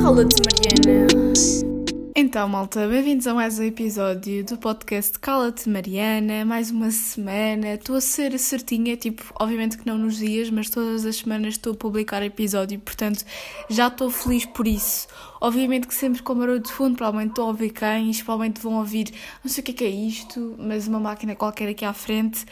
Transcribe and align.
Cala-te, 0.00 0.40
Mariana. 0.46 1.08
Então, 2.14 2.48
malta, 2.48 2.86
bem-vindos 2.86 3.26
a 3.26 3.34
mais 3.34 3.58
um 3.58 3.64
episódio 3.64 4.44
do 4.44 4.56
podcast 4.56 5.18
Cala-te, 5.18 5.68
Mariana. 5.68 6.44
Mais 6.44 6.70
uma 6.70 6.92
semana. 6.92 7.74
Estou 7.74 7.96
a 7.96 8.00
ser 8.00 8.38
certinha, 8.38 8.96
tipo, 8.96 9.24
obviamente 9.40 9.78
que 9.78 9.84
não 9.84 9.98
nos 9.98 10.18
dias, 10.18 10.48
mas 10.48 10.70
todas 10.70 11.04
as 11.04 11.16
semanas 11.16 11.54
estou 11.54 11.72
a 11.72 11.76
publicar 11.76 12.22
episódio, 12.22 12.78
portanto 12.78 13.24
já 13.68 13.88
estou 13.88 14.12
feliz 14.12 14.46
por 14.46 14.68
isso. 14.68 15.08
Obviamente 15.40 15.88
que 15.88 15.94
sempre 15.94 16.22
com 16.22 16.36
barulho 16.36 16.60
de 16.60 16.70
fundo, 16.70 16.94
provavelmente 16.94 17.30
estou 17.30 17.46
a 17.46 17.48
ouvir 17.48 17.70
cães, 17.70 18.22
provavelmente 18.22 18.60
vão 18.60 18.74
ouvir 18.74 19.12
não 19.42 19.50
sei 19.50 19.60
o 19.60 19.64
que 19.64 19.72
é, 19.72 19.74
que 19.74 19.84
é 19.84 19.90
isto, 19.90 20.54
mas 20.56 20.86
uma 20.86 21.00
máquina 21.00 21.34
qualquer 21.34 21.68
aqui 21.68 21.84
à 21.84 21.92
frente. 21.92 22.46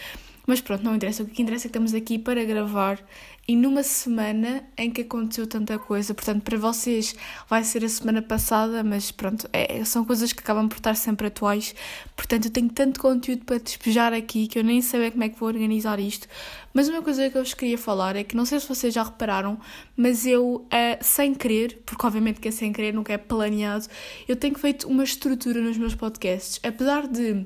Mas 0.48 0.62
pronto, 0.62 0.82
não 0.82 0.96
interessa. 0.96 1.22
O 1.22 1.26
que 1.26 1.42
interessa 1.42 1.66
é 1.66 1.68
que 1.68 1.68
estamos 1.68 1.92
aqui 1.92 2.18
para 2.18 2.42
gravar 2.42 2.98
e 3.46 3.54
numa 3.54 3.82
semana 3.82 4.64
em 4.78 4.90
que 4.90 5.02
aconteceu 5.02 5.46
tanta 5.46 5.78
coisa. 5.78 6.14
Portanto, 6.14 6.42
para 6.42 6.56
vocês 6.56 7.14
vai 7.46 7.62
ser 7.62 7.84
a 7.84 7.88
semana 7.88 8.22
passada, 8.22 8.82
mas 8.82 9.10
pronto, 9.10 9.46
é, 9.52 9.84
são 9.84 10.06
coisas 10.06 10.32
que 10.32 10.40
acabam 10.40 10.66
por 10.66 10.78
estar 10.78 10.94
sempre 10.94 11.26
atuais. 11.26 11.74
Portanto, 12.16 12.46
eu 12.46 12.50
tenho 12.50 12.70
tanto 12.70 12.98
conteúdo 12.98 13.44
para 13.44 13.58
despejar 13.58 14.14
aqui 14.14 14.46
que 14.46 14.58
eu 14.58 14.64
nem 14.64 14.80
sei 14.80 15.10
como 15.10 15.22
é 15.22 15.28
que 15.28 15.38
vou 15.38 15.48
organizar 15.50 16.00
isto. 16.00 16.26
Mas 16.72 16.88
uma 16.88 17.02
coisa 17.02 17.28
que 17.28 17.36
eu 17.36 17.44
vos 17.44 17.52
queria 17.52 17.76
falar 17.76 18.16
é 18.16 18.24
que 18.24 18.34
não 18.34 18.46
sei 18.46 18.58
se 18.58 18.66
vocês 18.66 18.94
já 18.94 19.02
repararam, 19.02 19.60
mas 19.94 20.24
eu, 20.24 20.64
uh, 20.64 20.68
sem 21.02 21.34
querer, 21.34 21.82
porque 21.84 22.06
obviamente 22.06 22.40
que 22.40 22.48
é 22.48 22.50
sem 22.50 22.72
querer, 22.72 22.94
nunca 22.94 23.12
é 23.12 23.18
planeado, 23.18 23.86
eu 24.26 24.34
tenho 24.34 24.58
feito 24.58 24.88
uma 24.88 25.04
estrutura 25.04 25.60
nos 25.60 25.76
meus 25.76 25.94
podcasts. 25.94 26.58
Apesar 26.64 27.06
de 27.06 27.44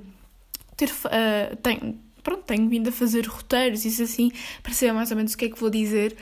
ter. 0.77 0.89
Uh, 0.89 1.57
tenho, 1.57 1.99
pronto, 2.23 2.43
tenho 2.45 2.69
vindo 2.69 2.89
a 2.89 2.93
fazer 2.93 3.27
roteiros, 3.27 3.85
isso 3.85 4.03
assim, 4.03 4.31
para 4.63 4.73
saber 4.73 4.93
mais 4.93 5.11
ou 5.11 5.17
menos 5.17 5.35
o 5.35 5.39
que 5.39 5.47
é 5.47 5.49
que 5.49 5.59
vou 5.59 5.71
dizer 5.71 6.17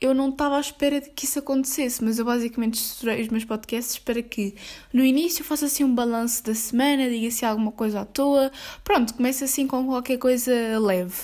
eu 0.00 0.14
não 0.14 0.28
estava 0.28 0.56
à 0.56 0.60
espera 0.60 1.00
de 1.00 1.10
que 1.10 1.24
isso 1.24 1.40
acontecesse, 1.40 2.02
mas 2.04 2.18
eu 2.20 2.24
basicamente 2.24 2.74
estruturei 2.74 3.20
os 3.20 3.28
meus 3.28 3.44
podcasts 3.44 3.98
para 3.98 4.22
que 4.22 4.54
no 4.92 5.04
início 5.04 5.44
faça 5.44 5.66
assim 5.66 5.82
um 5.82 5.92
balanço 5.92 6.44
da 6.44 6.54
semana, 6.54 7.10
diga 7.10 7.30
se 7.32 7.44
alguma 7.44 7.72
coisa 7.72 8.02
à 8.02 8.04
toa, 8.04 8.52
pronto, 8.84 9.14
comece 9.14 9.42
assim 9.42 9.66
com 9.66 9.86
qualquer 9.86 10.16
coisa 10.18 10.52
leve. 10.78 11.16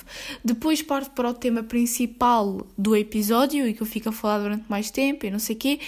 Depois 0.43 0.81
parto 0.81 1.11
para 1.11 1.29
o 1.29 1.33
tema 1.33 1.63
principal 1.63 2.67
do 2.77 2.95
episódio 2.95 3.65
e 3.65 3.73
que 3.73 3.81
eu 3.81 3.85
fico 3.85 4.09
a 4.09 4.11
falar 4.11 4.39
durante 4.39 4.65
mais 4.67 4.91
tempo 4.91 5.25
e 5.25 5.31
não 5.31 5.39
sei 5.39 5.55
o 5.55 5.59
quê, 5.59 5.79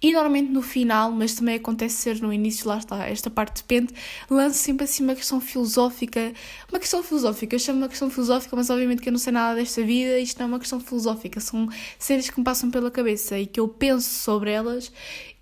e 0.00 0.12
normalmente 0.12 0.52
no 0.52 0.62
final, 0.62 1.10
mas 1.10 1.34
também 1.34 1.56
acontece 1.56 1.96
ser 1.96 2.22
no 2.22 2.32
início, 2.32 2.68
lá 2.68 2.78
está, 2.78 3.08
esta 3.08 3.28
parte 3.28 3.62
depende, 3.62 3.92
lanço 4.30 4.58
sempre 4.58 4.84
assim 4.84 5.02
uma 5.02 5.16
questão 5.16 5.40
filosófica, 5.40 6.32
uma 6.70 6.78
questão 6.78 7.02
filosófica, 7.02 7.56
eu 7.56 7.58
chamo 7.58 7.78
uma 7.78 7.88
questão 7.88 8.08
filosófica, 8.08 8.54
mas 8.54 8.70
obviamente 8.70 9.02
que 9.02 9.08
eu 9.08 9.12
não 9.12 9.18
sei 9.18 9.32
nada 9.32 9.56
desta 9.56 9.82
vida, 9.82 10.18
isto 10.20 10.38
não 10.38 10.46
é 10.46 10.48
uma 10.48 10.58
questão 10.60 10.78
filosófica, 10.78 11.40
são 11.40 11.68
cenas 11.98 12.30
que 12.30 12.35
me 12.40 12.44
passam 12.44 12.70
pela 12.70 12.90
cabeça 12.90 13.38
e 13.38 13.46
que 13.46 13.60
eu 13.60 13.68
penso 13.68 14.08
sobre 14.08 14.50
elas 14.50 14.92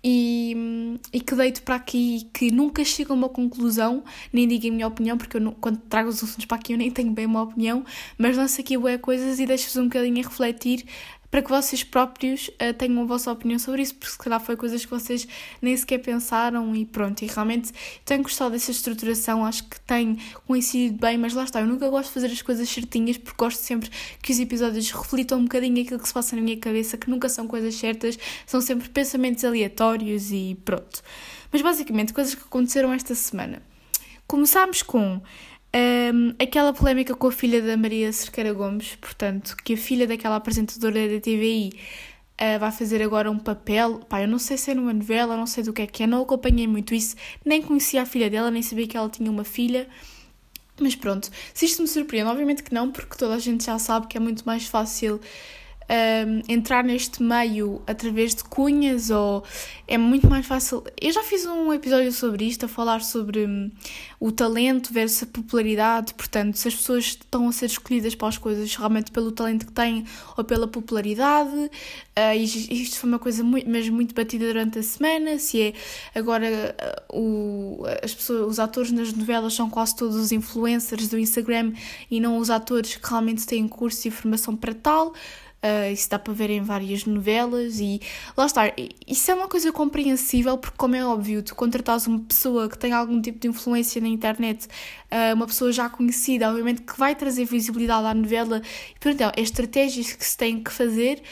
e, 0.03 0.99
e 1.11 1.19
que 1.19 1.33
deito 1.35 1.63
para 1.63 1.75
aqui 1.75 2.17
e 2.17 2.21
que 2.25 2.51
nunca 2.51 2.83
chego 2.83 3.11
a 3.11 3.15
uma 3.15 3.29
conclusão, 3.29 4.03
nem 4.31 4.47
digo 4.47 4.67
a 4.67 4.71
minha 4.71 4.87
opinião, 4.87 5.17
porque 5.17 5.37
eu 5.37 5.41
não, 5.41 5.51
quando 5.51 5.77
trago 5.77 6.09
os 6.09 6.23
assuntos 6.23 6.45
para 6.45 6.57
aqui 6.57 6.73
eu 6.73 6.77
nem 6.77 6.91
tenho 6.91 7.11
bem 7.11 7.25
uma 7.25 7.41
opinião, 7.41 7.83
mas 8.17 8.37
lanço 8.37 8.61
aqui 8.61 8.77
boas 8.77 9.01
coisas 9.01 9.39
e 9.39 9.45
deixo-vos 9.45 9.77
um 9.77 9.85
bocadinho 9.85 10.19
a 10.19 10.27
refletir 10.27 10.85
para 11.29 11.41
que 11.41 11.49
vocês 11.49 11.83
próprios 11.83 12.47
uh, 12.49 12.73
tenham 12.77 13.01
a 13.01 13.05
vossa 13.05 13.31
opinião 13.31 13.59
sobre 13.59 13.81
isso, 13.81 13.95
porque 13.95 14.11
se 14.11 14.17
calhar 14.17 14.39
foi 14.39 14.55
coisas 14.55 14.83
que 14.83 14.91
vocês 14.91 15.27
nem 15.61 15.75
sequer 15.75 15.99
pensaram 15.99 16.75
e 16.75 16.85
pronto. 16.85 17.21
E 17.23 17.27
realmente 17.27 17.71
tenho 18.03 18.23
gostado 18.23 18.51
dessa 18.51 18.71
estruturação, 18.71 19.45
acho 19.45 19.63
que 19.65 19.79
tem 19.81 20.17
coincidido 20.47 20.99
bem, 20.99 21.17
mas 21.17 21.33
lá 21.33 21.43
está, 21.43 21.61
eu 21.61 21.67
nunca 21.67 21.89
gosto 21.89 22.07
de 22.07 22.13
fazer 22.13 22.27
as 22.27 22.41
coisas 22.41 22.69
certinhas, 22.69 23.17
porque 23.17 23.37
gosto 23.37 23.59
sempre 23.59 23.89
que 24.21 24.31
os 24.31 24.39
episódios 24.39 24.89
reflitam 24.91 25.39
um 25.39 25.43
bocadinho 25.43 25.81
aquilo 25.81 25.99
que 25.99 26.07
se 26.07 26.13
passa 26.13 26.35
na 26.35 26.41
minha 26.41 26.57
cabeça, 26.57 26.97
que 26.97 27.09
nunca 27.09 27.29
são 27.29 27.47
coisas 27.47 27.75
certas, 27.75 28.17
são 28.45 28.61
sempre 28.61 28.89
pensamentos 28.89 29.43
aleatórios 29.43 30.31
e 30.31 30.57
pronto. 30.63 31.01
Mas 31.51 31.61
basicamente, 31.61 32.13
coisas 32.13 32.35
que 32.35 32.41
aconteceram 32.41 32.91
esta 32.93 33.15
semana. 33.15 33.61
Começámos 34.27 34.81
com 34.81 35.21
um, 35.75 36.33
aquela 36.39 36.71
polémica 36.71 37.13
com 37.13 37.27
a 37.27 37.31
filha 37.31 37.61
da 37.61 37.75
Maria 37.75 38.11
Cerqueira 38.13 38.53
Gomes, 38.53 38.95
portanto, 38.95 39.57
que 39.61 39.73
a 39.73 39.77
filha 39.77 40.07
daquela 40.07 40.37
apresentadora 40.37 41.09
da 41.09 41.19
TVI 41.19 41.71
uh, 41.73 41.77
ah, 42.37 42.57
vai 42.57 42.71
fazer 42.71 43.01
agora 43.01 43.29
um 43.29 43.37
papel. 43.37 43.99
Pá, 44.07 44.21
eu 44.21 44.27
não 44.27 44.39
sei 44.39 44.57
se 44.57 44.71
é 44.71 44.73
numa 44.73 44.93
novela, 44.93 45.35
não 45.35 45.45
sei 45.45 45.65
do 45.65 45.73
que 45.73 45.81
é 45.81 45.87
que 45.87 46.03
é, 46.03 46.07
não 46.07 46.21
acompanhei 46.21 46.65
muito 46.65 46.95
isso, 46.95 47.17
nem 47.43 47.61
conhecia 47.61 48.01
a 48.01 48.05
filha 48.05 48.29
dela, 48.29 48.49
nem 48.49 48.61
sabia 48.61 48.87
que 48.87 48.95
ela 48.95 49.09
tinha 49.09 49.29
uma 49.29 49.43
filha. 49.43 49.87
Mas 50.79 50.95
pronto, 50.95 51.29
se 51.53 51.65
isto 51.65 51.81
me 51.81 51.87
surpreende, 51.87 52.29
obviamente 52.29 52.63
que 52.63 52.73
não, 52.73 52.91
porque 52.91 53.17
toda 53.17 53.35
a 53.35 53.39
gente 53.39 53.65
já 53.65 53.77
sabe 53.77 54.07
que 54.07 54.17
é 54.17 54.19
muito 54.19 54.45
mais 54.45 54.65
fácil 54.67 55.19
um, 55.89 56.41
entrar 56.51 56.83
neste 56.83 57.21
meio 57.21 57.81
através 57.85 58.33
de 58.33 58.43
cunhas 58.43 59.09
ou 59.09 59.43
é 59.87 59.97
muito 59.97 60.27
mais 60.29 60.45
fácil. 60.45 60.83
Eu 60.99 61.11
já 61.11 61.21
fiz 61.23 61.45
um 61.45 61.71
episódio 61.71 62.11
sobre 62.11 62.45
isto, 62.45 62.65
a 62.65 62.67
falar 62.67 63.01
sobre 63.01 63.45
um, 63.45 63.69
o 64.19 64.31
talento 64.31 64.91
versus 64.91 65.23
a 65.23 65.25
popularidade, 65.27 66.13
portanto, 66.13 66.55
se 66.55 66.67
as 66.67 66.75
pessoas 66.75 67.05
estão 67.05 67.47
a 67.47 67.51
ser 67.51 67.67
escolhidas 67.67 68.15
para 68.15 68.27
as 68.27 68.37
coisas 68.37 68.75
realmente 68.75 69.11
pelo 69.11 69.31
talento 69.31 69.67
que 69.67 69.71
têm 69.71 70.05
ou 70.35 70.43
pela 70.43 70.67
popularidade. 70.67 71.55
Uh, 72.17 72.35
isto 72.35 72.97
foi 72.97 73.09
uma 73.09 73.19
coisa 73.19 73.43
muito, 73.43 73.69
mas 73.69 73.87
muito 73.89 74.15
batida 74.15 74.47
durante 74.47 74.79
a 74.79 74.83
semana. 74.83 75.37
Se 75.37 75.61
é 75.61 75.73
agora 76.17 76.75
uh, 77.11 77.17
o, 77.17 77.83
as 78.03 78.13
pessoas, 78.13 78.51
os 78.51 78.59
atores 78.59 78.91
nas 78.91 79.13
novelas 79.13 79.53
são 79.53 79.69
quase 79.69 79.95
todos 79.95 80.15
os 80.15 80.31
influencers 80.31 81.07
do 81.07 81.19
Instagram 81.19 81.73
e 82.09 82.19
não 82.19 82.37
os 82.37 82.49
atores 82.49 82.95
que 82.95 83.07
realmente 83.07 83.45
têm 83.45 83.67
curso 83.67 84.07
e 84.07 84.11
formação 84.11 84.55
para 84.55 84.73
tal. 84.73 85.13
Uh, 85.65 85.91
isso 85.91 86.07
dá 86.07 86.19
para 86.19 86.31
ver 86.31 86.51
em 86.51 86.61
várias 86.61 87.05
novelas 87.05 87.79
e 87.79 87.99
lá 88.37 88.45
está. 88.45 88.71
Isso 89.07 89.31
é 89.31 89.33
uma 89.33 89.47
coisa 89.47 89.71
compreensível 89.71 90.59
porque, 90.59 90.77
como 90.77 90.95
é 90.95 91.03
óbvio, 91.03 91.41
tu 91.41 91.55
contratas 91.55 92.05
uma 92.05 92.19
pessoa 92.19 92.69
que 92.69 92.77
tem 92.77 92.93
algum 92.93 93.19
tipo 93.19 93.39
de 93.39 93.47
influência 93.47 93.99
na 93.99 94.07
internet, 94.07 94.67
uh, 95.11 95.33
uma 95.33 95.47
pessoa 95.47 95.71
já 95.71 95.89
conhecida, 95.89 96.49
obviamente 96.49 96.83
que 96.83 96.95
vai 96.99 97.15
trazer 97.15 97.45
visibilidade 97.45 98.05
à 98.05 98.13
novela. 98.13 98.61
E, 98.95 98.99
portanto, 98.99 99.33
é 99.35 99.41
estratégias 99.41 100.13
que 100.13 100.23
se 100.23 100.37
têm 100.37 100.61
que 100.61 100.71
fazer. 100.71 101.23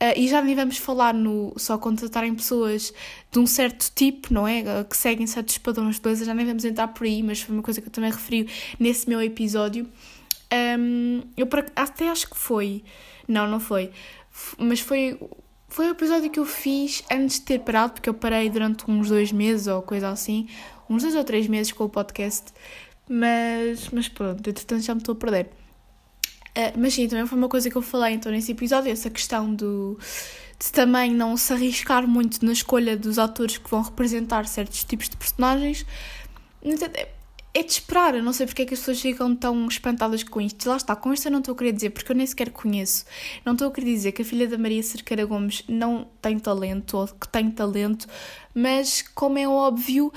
Uh, 0.00 0.16
e 0.16 0.26
já 0.26 0.40
nem 0.40 0.54
vamos 0.54 0.78
falar 0.78 1.12
no 1.12 1.52
só 1.58 1.76
contratarem 1.76 2.34
pessoas 2.34 2.94
de 3.30 3.38
um 3.38 3.46
certo 3.46 3.92
tipo, 3.94 4.32
não 4.32 4.48
é? 4.48 4.84
Que 4.84 4.96
seguem 4.96 5.26
certos 5.26 5.58
padrões 5.58 5.96
de 5.96 6.00
beleza, 6.00 6.24
já 6.24 6.32
nem 6.32 6.46
vamos 6.46 6.64
entrar 6.64 6.88
por 6.88 7.04
aí, 7.04 7.22
mas 7.22 7.42
foi 7.42 7.54
uma 7.54 7.62
coisa 7.62 7.82
que 7.82 7.88
eu 7.88 7.92
também 7.92 8.10
referi 8.10 8.48
nesse 8.80 9.06
meu 9.06 9.20
episódio. 9.20 9.86
Um, 10.78 11.22
eu 11.36 11.46
até 11.76 12.08
acho 12.08 12.28
que 12.30 12.36
foi 12.36 12.82
não, 13.32 13.48
não 13.48 13.58
foi. 13.58 13.90
Mas 14.58 14.80
foi, 14.80 15.18
foi 15.68 15.88
o 15.88 15.90
episódio 15.90 16.30
que 16.30 16.38
eu 16.38 16.44
fiz 16.44 17.02
antes 17.10 17.40
de 17.40 17.42
ter 17.42 17.60
parado, 17.60 17.94
porque 17.94 18.08
eu 18.08 18.14
parei 18.14 18.48
durante 18.48 18.88
uns 18.90 19.08
dois 19.08 19.32
meses 19.32 19.66
ou 19.66 19.82
coisa 19.82 20.10
assim, 20.10 20.48
uns 20.88 21.02
dois 21.02 21.14
ou 21.14 21.24
três 21.24 21.46
meses 21.46 21.72
com 21.72 21.84
o 21.84 21.88
podcast. 21.88 22.52
Mas, 23.08 23.88
mas 23.90 24.08
pronto, 24.08 24.48
entretanto 24.48 24.82
já 24.82 24.94
me 24.94 25.00
estou 25.00 25.14
a 25.14 25.16
perder. 25.16 25.50
Uh, 26.56 26.78
mas 26.78 26.94
sim, 26.94 27.08
também 27.08 27.26
foi 27.26 27.38
uma 27.38 27.48
coisa 27.48 27.70
que 27.70 27.76
eu 27.76 27.82
falei 27.82 28.14
então 28.14 28.30
nesse 28.30 28.52
episódio, 28.52 28.92
essa 28.92 29.08
questão 29.08 29.54
do, 29.54 29.98
de 30.58 30.70
também 30.70 31.10
não 31.12 31.34
se 31.36 31.52
arriscar 31.52 32.06
muito 32.06 32.44
na 32.44 32.52
escolha 32.52 32.94
dos 32.96 33.18
atores 33.18 33.56
que 33.56 33.70
vão 33.70 33.80
representar 33.80 34.46
certos 34.46 34.84
tipos 34.84 35.08
de 35.08 35.16
personagens 35.16 35.86
é 37.54 37.62
de 37.62 37.72
esperar. 37.72 38.14
Eu 38.14 38.22
não 38.22 38.32
sei 38.32 38.46
porque 38.46 38.62
é 38.62 38.66
que 38.66 38.74
as 38.74 38.80
pessoas 38.80 39.00
ficam 39.00 39.34
tão 39.36 39.66
espantadas 39.66 40.22
com 40.22 40.40
isto. 40.40 40.68
Lá 40.68 40.76
está, 40.76 40.96
com 40.96 41.12
isto 41.12 41.26
eu 41.26 41.32
não 41.32 41.40
estou 41.40 41.54
a 41.54 41.58
querer 41.58 41.72
dizer, 41.72 41.90
porque 41.90 42.10
eu 42.12 42.16
nem 42.16 42.26
sequer 42.26 42.50
conheço. 42.50 43.04
Não 43.44 43.52
estou 43.52 43.68
a 43.68 43.70
querer 43.70 43.92
dizer 43.92 44.12
que 44.12 44.22
a 44.22 44.24
filha 44.24 44.48
da 44.48 44.58
Maria 44.58 44.82
Cerqueira 44.82 45.24
Gomes 45.24 45.64
não 45.68 46.08
tem 46.20 46.38
talento, 46.38 46.96
ou 46.96 47.06
que 47.06 47.28
tem 47.28 47.50
talento, 47.50 48.06
mas 48.54 49.02
como 49.14 49.38
é 49.38 49.46
óbvio, 49.46 50.12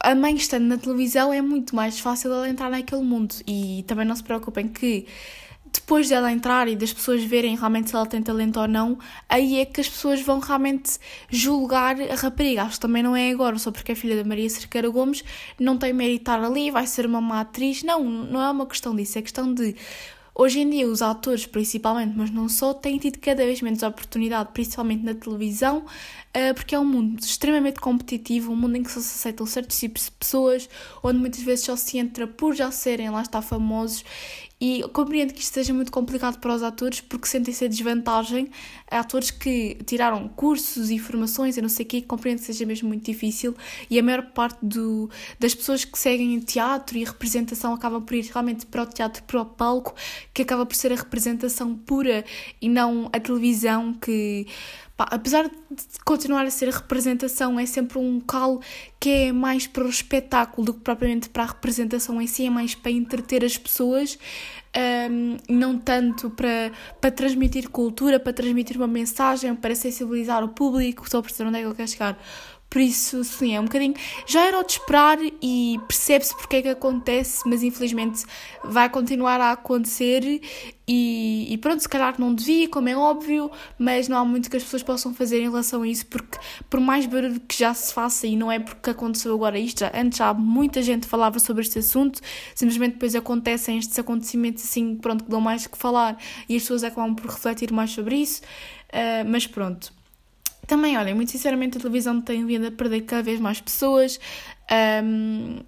a 0.00 0.14
mãe 0.14 0.34
estando 0.36 0.64
na 0.64 0.76
televisão 0.76 1.32
é 1.32 1.40
muito 1.40 1.74
mais 1.74 1.98
fácil 1.98 2.32
ela 2.32 2.48
entrar 2.48 2.70
naquele 2.70 3.02
mundo. 3.02 3.34
E 3.46 3.84
também 3.86 4.06
não 4.06 4.16
se 4.16 4.22
preocupem 4.22 4.68
que 4.68 5.06
depois 5.74 6.08
dela 6.08 6.32
entrar 6.32 6.68
e 6.68 6.76
das 6.76 6.92
pessoas 6.92 7.22
verem 7.24 7.56
realmente 7.56 7.90
se 7.90 7.96
ela 7.96 8.06
tem 8.06 8.22
talento 8.22 8.60
ou 8.60 8.68
não, 8.68 8.98
aí 9.28 9.58
é 9.58 9.64
que 9.64 9.80
as 9.80 9.88
pessoas 9.88 10.20
vão 10.20 10.38
realmente 10.38 10.98
julgar 11.28 12.00
a 12.00 12.14
rapariga. 12.14 12.62
Acho 12.62 12.74
que 12.74 12.80
também 12.80 13.02
não 13.02 13.14
é 13.14 13.30
agora, 13.30 13.58
só 13.58 13.70
porque 13.70 13.92
é 13.92 13.94
filha 13.94 14.16
da 14.16 14.24
Maria 14.28 14.48
Cerqueira 14.48 14.88
Gomes, 14.88 15.24
não 15.58 15.76
tem 15.76 15.92
mérito 15.92 16.22
estar 16.22 16.42
ali, 16.42 16.70
vai 16.70 16.86
ser 16.86 17.06
uma 17.06 17.20
má 17.20 17.40
atriz. 17.40 17.82
Não, 17.82 18.02
não 18.04 18.40
é 18.40 18.50
uma 18.50 18.66
questão 18.66 18.94
disso, 18.94 19.18
é 19.18 19.22
questão 19.22 19.52
de 19.52 19.74
Hoje 20.36 20.58
em 20.58 20.68
dia, 20.68 20.88
os 20.88 21.00
atores, 21.00 21.46
principalmente, 21.46 22.12
mas 22.16 22.28
não 22.28 22.48
só, 22.48 22.74
têm 22.74 22.98
tido 22.98 23.20
cada 23.20 23.44
vez 23.46 23.62
menos 23.62 23.84
oportunidade, 23.84 24.50
principalmente 24.52 25.04
na 25.04 25.14
televisão, 25.14 25.84
eh, 26.32 26.52
porque 26.52 26.74
é 26.74 26.78
um 26.78 26.84
mundo 26.84 27.20
extremamente 27.20 27.78
competitivo, 27.78 28.50
um 28.50 28.56
mundo 28.56 28.74
em 28.74 28.82
que 28.82 28.90
só 28.90 28.98
se 28.98 29.14
aceitam 29.14 29.46
certos 29.46 29.78
tipos 29.78 30.06
de 30.06 30.10
pessoas, 30.10 30.68
onde 31.04 31.20
muitas 31.20 31.40
vezes 31.40 31.64
só 31.64 31.76
se 31.76 31.98
entra 31.98 32.26
por 32.26 32.52
já 32.52 32.68
serem 32.72 33.10
lá 33.10 33.22
está 33.22 33.40
famosos, 33.40 34.04
E 34.60 34.82
compreendo 34.92 35.34
que 35.34 35.40
isto 35.40 35.52
seja 35.52 35.74
muito 35.74 35.90
complicado 35.90 36.38
para 36.38 36.54
os 36.54 36.62
atores 36.62 37.00
porque 37.00 37.26
sentem-se 37.26 37.64
a 37.64 37.68
desvantagem. 37.68 38.48
Há 38.90 39.00
atores 39.00 39.30
que 39.30 39.76
tiraram 39.84 40.28
cursos 40.28 40.90
e 40.90 40.98
formações 40.98 41.56
e 41.56 41.62
não 41.62 41.68
sei 41.68 41.84
o 41.84 41.88
quê, 41.88 42.02
compreendo 42.02 42.38
que 42.38 42.44
seja 42.44 42.64
mesmo 42.64 42.88
muito 42.88 43.04
difícil. 43.04 43.54
E 43.90 43.98
a 43.98 44.02
maior 44.02 44.22
parte 44.30 44.58
do, 44.62 45.10
das 45.38 45.54
pessoas 45.54 45.84
que 45.84 45.98
seguem 45.98 46.38
teatro 46.40 46.96
e 46.96 47.04
representação 47.04 47.74
acabam 47.74 48.02
por 48.02 48.14
ir 48.14 48.30
realmente 48.32 48.64
para 48.64 48.82
o 48.82 48.86
teatro, 48.86 49.22
para 49.24 49.42
o 49.42 49.44
palco, 49.44 49.94
que 50.32 50.42
acaba 50.42 50.64
por 50.64 50.76
ser 50.76 50.92
a 50.92 50.96
representação 50.96 51.74
pura 51.74 52.24
e 52.60 52.68
não 52.68 53.10
a 53.12 53.18
televisão 53.18 53.92
que 53.92 54.46
Pá, 54.96 55.08
apesar 55.10 55.48
de 55.48 55.52
continuar 56.04 56.44
a 56.44 56.50
ser 56.50 56.68
representação, 56.68 57.58
é 57.58 57.66
sempre 57.66 57.98
um 57.98 58.16
local 58.16 58.60
que 59.00 59.10
é 59.10 59.32
mais 59.32 59.66
para 59.66 59.84
o 59.84 59.88
espetáculo 59.88 60.66
do 60.66 60.74
que 60.74 60.80
propriamente 60.80 61.28
para 61.28 61.42
a 61.42 61.46
representação 61.46 62.22
em 62.22 62.28
si, 62.28 62.46
é 62.46 62.50
mais 62.50 62.76
para 62.76 62.92
entreter 62.92 63.44
as 63.44 63.58
pessoas, 63.58 64.16
um, 65.10 65.36
não 65.48 65.76
tanto 65.78 66.30
para, 66.30 66.70
para 67.00 67.10
transmitir 67.10 67.68
cultura, 67.70 68.20
para 68.20 68.32
transmitir 68.32 68.76
uma 68.76 68.86
mensagem, 68.86 69.52
para 69.56 69.74
sensibilizar 69.74 70.44
o 70.44 70.48
público, 70.48 71.10
só 71.10 71.20
perceber 71.20 71.48
onde 71.48 71.58
é 71.58 71.62
que 71.62 71.66
ele 71.66 71.74
quer 71.74 71.88
chegar. 71.88 72.18
Por 72.74 72.80
isso, 72.80 73.22
sim, 73.22 73.54
é 73.54 73.60
um 73.60 73.66
bocadinho. 73.66 73.94
Já 74.26 74.48
era 74.48 74.58
o 74.58 74.64
de 74.64 74.72
esperar 74.72 75.16
e 75.40 75.78
percebe-se 75.86 76.36
porque 76.36 76.56
é 76.56 76.62
que 76.62 76.68
acontece, 76.70 77.48
mas 77.48 77.62
infelizmente 77.62 78.24
vai 78.64 78.90
continuar 78.90 79.40
a 79.40 79.52
acontecer. 79.52 80.40
E, 80.88 81.46
e, 81.54 81.56
pronto, 81.58 81.80
se 81.80 81.88
calhar 81.88 82.16
não 82.18 82.34
devia, 82.34 82.68
como 82.68 82.88
é 82.88 82.96
óbvio, 82.96 83.48
mas 83.78 84.08
não 84.08 84.18
há 84.18 84.24
muito 84.24 84.50
que 84.50 84.56
as 84.56 84.64
pessoas 84.64 84.82
possam 84.82 85.14
fazer 85.14 85.38
em 85.38 85.44
relação 85.44 85.82
a 85.82 85.86
isso, 85.86 86.04
porque 86.06 86.36
por 86.68 86.80
mais 86.80 87.06
barulho 87.06 87.38
que 87.38 87.56
já 87.56 87.72
se 87.72 87.94
faça, 87.94 88.26
e 88.26 88.34
não 88.34 88.50
é 88.50 88.58
porque 88.58 88.90
aconteceu 88.90 89.32
agora 89.32 89.56
isto, 89.56 89.78
já, 89.78 89.92
antes 89.94 90.18
já 90.18 90.34
muita 90.34 90.82
gente 90.82 91.06
falava 91.06 91.38
sobre 91.38 91.62
este 91.62 91.78
assunto, 91.78 92.20
simplesmente 92.56 92.94
depois 92.94 93.14
acontecem 93.14 93.78
estes 93.78 93.96
acontecimentos 94.00 94.64
assim, 94.64 94.96
pronto, 94.96 95.22
que 95.22 95.30
dão 95.30 95.40
mais 95.40 95.64
que 95.68 95.78
falar 95.78 96.18
e 96.48 96.56
as 96.56 96.62
pessoas 96.62 96.82
acabam 96.82 97.14
por 97.14 97.30
refletir 97.30 97.72
mais 97.72 97.92
sobre 97.92 98.16
isso, 98.16 98.42
uh, 98.42 99.24
mas 99.30 99.46
pronto. 99.46 99.93
Também, 100.66 100.96
olha, 100.96 101.14
muito 101.14 101.30
sinceramente, 101.30 101.78
a 101.78 101.80
televisão 101.80 102.20
tem 102.20 102.44
vindo 102.46 102.66
a 102.66 102.70
perder 102.70 103.02
cada 103.02 103.22
vez 103.22 103.40
mais 103.40 103.60
pessoas. 103.60 104.18
Um, 105.04 105.58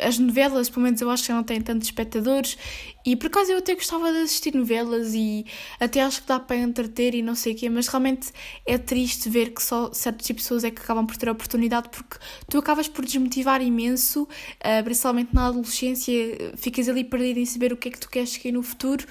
as 0.00 0.18
novelas, 0.18 0.68
pelo 0.68 0.82
menos 0.82 1.00
eu 1.00 1.10
acho 1.10 1.24
que 1.24 1.32
não 1.32 1.42
têm 1.42 1.60
tantos 1.60 1.88
espectadores 1.88 2.56
e 3.04 3.16
por 3.16 3.26
acaso 3.26 3.50
eu 3.50 3.58
até 3.58 3.74
gostava 3.74 4.12
de 4.12 4.18
assistir 4.18 4.54
novelas 4.54 5.14
e 5.14 5.44
até 5.80 6.00
acho 6.00 6.22
que 6.22 6.28
dá 6.28 6.38
para 6.38 6.56
entreter 6.56 7.14
e 7.14 7.22
não 7.22 7.34
sei 7.34 7.54
o 7.54 7.56
quê, 7.56 7.68
mas 7.68 7.88
realmente 7.88 8.30
é 8.66 8.78
triste 8.78 9.28
ver 9.28 9.52
que 9.52 9.62
só 9.62 9.92
certos 9.92 10.26
tipos 10.26 10.42
de 10.42 10.48
pessoas 10.48 10.64
é 10.64 10.70
que 10.70 10.80
acabam 10.80 11.06
por 11.06 11.16
ter 11.16 11.28
a 11.28 11.32
oportunidade 11.32 11.88
porque 11.88 12.18
tu 12.48 12.58
acabas 12.58 12.88
por 12.88 13.04
desmotivar 13.04 13.62
imenso, 13.62 14.22
uh, 14.22 14.84
principalmente 14.84 15.34
na 15.34 15.46
adolescência, 15.46 16.14
ficas 16.56 16.88
ali 16.88 17.02
perdido 17.02 17.40
em 17.40 17.46
saber 17.46 17.72
o 17.72 17.76
que 17.76 17.88
é 17.88 17.90
que 17.90 17.98
tu 17.98 18.08
queres 18.08 18.30
seguir 18.30 18.52
no 18.52 18.62
futuro 18.62 19.06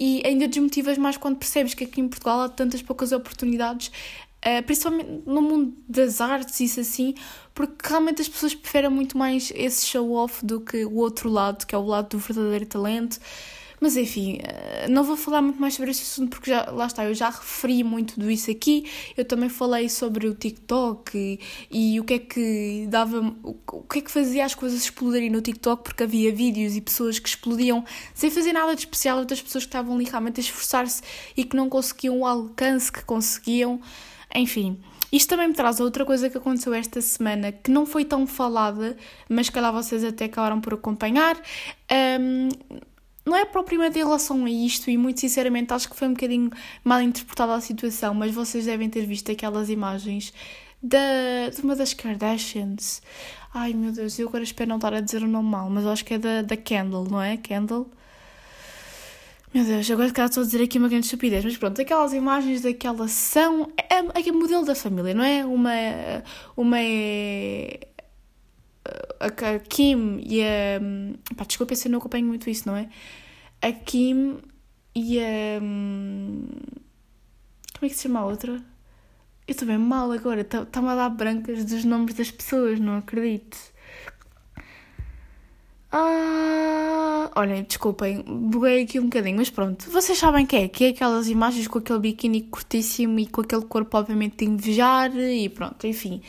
e 0.00 0.22
ainda 0.24 0.48
desmotivas 0.48 0.98
mais 0.98 1.16
quando 1.16 1.36
percebes 1.36 1.74
que 1.74 1.84
aqui 1.84 2.00
em 2.00 2.08
Portugal 2.08 2.40
há 2.40 2.48
tantas 2.48 2.82
poucas 2.82 3.12
oportunidades 3.12 3.92
Uh, 4.44 4.62
principalmente 4.62 5.22
no 5.24 5.40
mundo 5.40 5.74
das 5.88 6.20
artes, 6.20 6.60
isso 6.60 6.78
assim, 6.78 7.14
porque 7.54 7.88
realmente 7.88 8.20
as 8.20 8.28
pessoas 8.28 8.54
preferem 8.54 8.90
muito 8.90 9.16
mais 9.16 9.50
esse 9.54 9.86
show-off 9.86 10.44
do 10.44 10.60
que 10.60 10.84
o 10.84 10.96
outro 10.96 11.30
lado, 11.30 11.66
que 11.66 11.74
é 11.74 11.78
o 11.78 11.86
lado 11.86 12.10
do 12.10 12.18
verdadeiro 12.18 12.66
talento. 12.66 13.18
Mas 13.80 13.96
enfim, 13.96 14.38
uh, 14.38 14.90
não 14.90 15.02
vou 15.02 15.16
falar 15.16 15.42
muito 15.42 15.60
mais 15.60 15.74
sobre 15.74 15.90
esse 15.90 16.02
assunto 16.02 16.30
porque 16.30 16.50
já, 16.50 16.70
lá 16.70 16.86
está, 16.86 17.04
eu 17.04 17.14
já 17.14 17.30
referi 17.30 17.82
muito 17.82 18.18
do 18.18 18.30
isso 18.30 18.50
aqui. 18.50 18.84
Eu 19.16 19.24
também 19.24 19.48
falei 19.48 19.88
sobre 19.88 20.26
o 20.26 20.34
TikTok 20.34 21.18
e, 21.70 21.94
e 21.94 22.00
o 22.00 22.04
que 22.04 22.14
é 22.14 22.18
que 22.18 22.86
dava, 22.88 23.20
o, 23.42 23.56
o 23.72 23.82
que 23.82 23.98
é 23.98 24.02
que 24.02 24.10
fazia 24.10 24.44
as 24.44 24.54
coisas 24.54 24.82
explodirem 24.82 25.30
no 25.30 25.40
TikTok, 25.40 25.82
porque 25.82 26.02
havia 26.02 26.32
vídeos 26.32 26.76
e 26.76 26.80
pessoas 26.80 27.18
que 27.18 27.28
explodiam 27.28 27.84
sem 28.14 28.30
fazer 28.30 28.52
nada 28.52 28.74
de 28.74 28.80
especial, 28.80 29.18
outras 29.18 29.40
pessoas 29.40 29.64
que 29.64 29.68
estavam 29.68 29.94
ali 29.94 30.04
realmente 30.04 30.38
a 30.38 30.42
esforçar-se 30.42 31.02
e 31.36 31.44
que 31.44 31.56
não 31.56 31.68
conseguiam 31.68 32.20
o 32.20 32.26
alcance 32.26 32.92
que 32.92 33.02
conseguiam. 33.04 33.80
Enfim, 34.34 34.80
isto 35.12 35.28
também 35.28 35.48
me 35.48 35.54
traz 35.54 35.78
outra 35.78 36.04
coisa 36.04 36.28
que 36.28 36.36
aconteceu 36.36 36.74
esta 36.74 37.00
semana 37.00 37.52
que 37.52 37.70
não 37.70 37.86
foi 37.86 38.04
tão 38.04 38.26
falada, 38.26 38.96
mas 39.28 39.48
que 39.48 39.60
lá 39.60 39.70
vocês 39.70 40.02
até 40.02 40.24
acabaram 40.24 40.60
por 40.60 40.74
acompanhar. 40.74 41.40
Um, 42.20 42.48
não 43.24 43.36
é 43.36 43.44
propriamente 43.44 43.98
em 43.98 44.02
relação 44.02 44.44
a 44.44 44.50
isto, 44.50 44.90
e 44.90 44.98
muito 44.98 45.20
sinceramente 45.20 45.72
acho 45.72 45.88
que 45.88 45.96
foi 45.96 46.08
um 46.08 46.12
bocadinho 46.12 46.50
mal 46.82 47.00
interpretada 47.00 47.54
a 47.54 47.60
situação, 47.60 48.12
mas 48.12 48.34
vocês 48.34 48.66
devem 48.66 48.90
ter 48.90 49.06
visto 49.06 49.30
aquelas 49.30 49.70
imagens 49.70 50.32
da, 50.82 51.48
de 51.54 51.62
uma 51.62 51.74
das 51.74 51.94
Kardashians. 51.94 53.00
Ai 53.52 53.72
meu 53.72 53.92
Deus, 53.92 54.18
eu 54.18 54.28
agora 54.28 54.42
espero 54.44 54.68
não 54.68 54.76
estar 54.76 54.92
a 54.92 55.00
dizer 55.00 55.22
o 55.22 55.28
nome 55.28 55.48
mal, 55.48 55.70
mas 55.70 55.86
acho 55.86 56.04
que 56.04 56.14
é 56.14 56.18
da, 56.18 56.42
da 56.42 56.56
Kendall, 56.56 57.04
não 57.08 57.22
é? 57.22 57.36
Kendall? 57.36 57.88
Meu 59.54 59.64
Deus, 59.64 59.88
agora 59.88 60.10
cá 60.10 60.24
estou 60.24 60.42
a 60.42 60.46
dizer 60.46 60.64
aqui 60.64 60.78
uma 60.78 60.88
grande 60.88 61.06
estupidez, 61.06 61.44
mas 61.44 61.56
pronto, 61.56 61.80
aquelas 61.80 62.12
imagens 62.12 62.62
daquela 62.62 63.06
são. 63.06 63.70
É, 63.78 64.00
é, 64.00 64.28
é 64.28 64.32
modelo 64.32 64.64
da 64.64 64.74
família, 64.74 65.14
não 65.14 65.22
é? 65.22 65.44
Uma, 65.44 65.70
uma 66.56 66.80
é. 66.80 67.78
A, 69.20 69.26
a 69.26 69.58
Kim 69.60 70.20
e 70.26 70.42
a. 70.42 70.80
Pá, 71.36 71.44
desculpa 71.44 71.76
se 71.76 71.86
eu 71.86 71.92
não 71.92 72.00
acompanho 72.00 72.26
muito 72.26 72.50
isso, 72.50 72.68
não 72.68 72.76
é? 72.76 72.88
A 73.62 73.70
Kim 73.70 74.38
e 74.92 75.20
a. 75.20 75.60
Como 75.60 76.58
é 77.82 77.88
que 77.88 77.94
se 77.94 78.02
chama 78.02 78.20
a 78.20 78.26
outra? 78.26 78.54
Eu 78.54 79.52
estou 79.52 79.68
bem 79.68 79.78
mal 79.78 80.10
agora, 80.10 80.40
está-me 80.40 80.66
tá 80.66 80.80
a 80.80 80.96
dar 80.96 81.10
brancas 81.10 81.64
dos 81.64 81.84
nomes 81.84 82.14
das 82.14 82.30
pessoas, 82.30 82.80
não 82.80 82.98
acredito. 82.98 83.56
Ah, 85.92 86.63
olhem, 87.34 87.62
desculpem, 87.62 88.22
buguei 88.22 88.82
aqui 88.82 88.98
um 89.00 89.04
bocadinho, 89.04 89.36
mas 89.36 89.50
pronto. 89.50 89.90
Vocês 89.90 90.18
sabem 90.18 90.46
que 90.46 90.56
é? 90.56 90.68
Que 90.68 90.84
é 90.84 90.88
aquelas 90.88 91.28
imagens 91.28 91.68
com 91.68 91.78
aquele 91.78 91.98
biquíni 91.98 92.42
curtíssimo 92.42 93.18
e 93.18 93.26
com 93.26 93.40
aquele 93.40 93.64
corpo, 93.64 93.96
obviamente, 93.96 94.38
de 94.38 94.44
invejar 94.44 95.14
e 95.16 95.48
pronto, 95.48 95.86
enfim. 95.86 96.22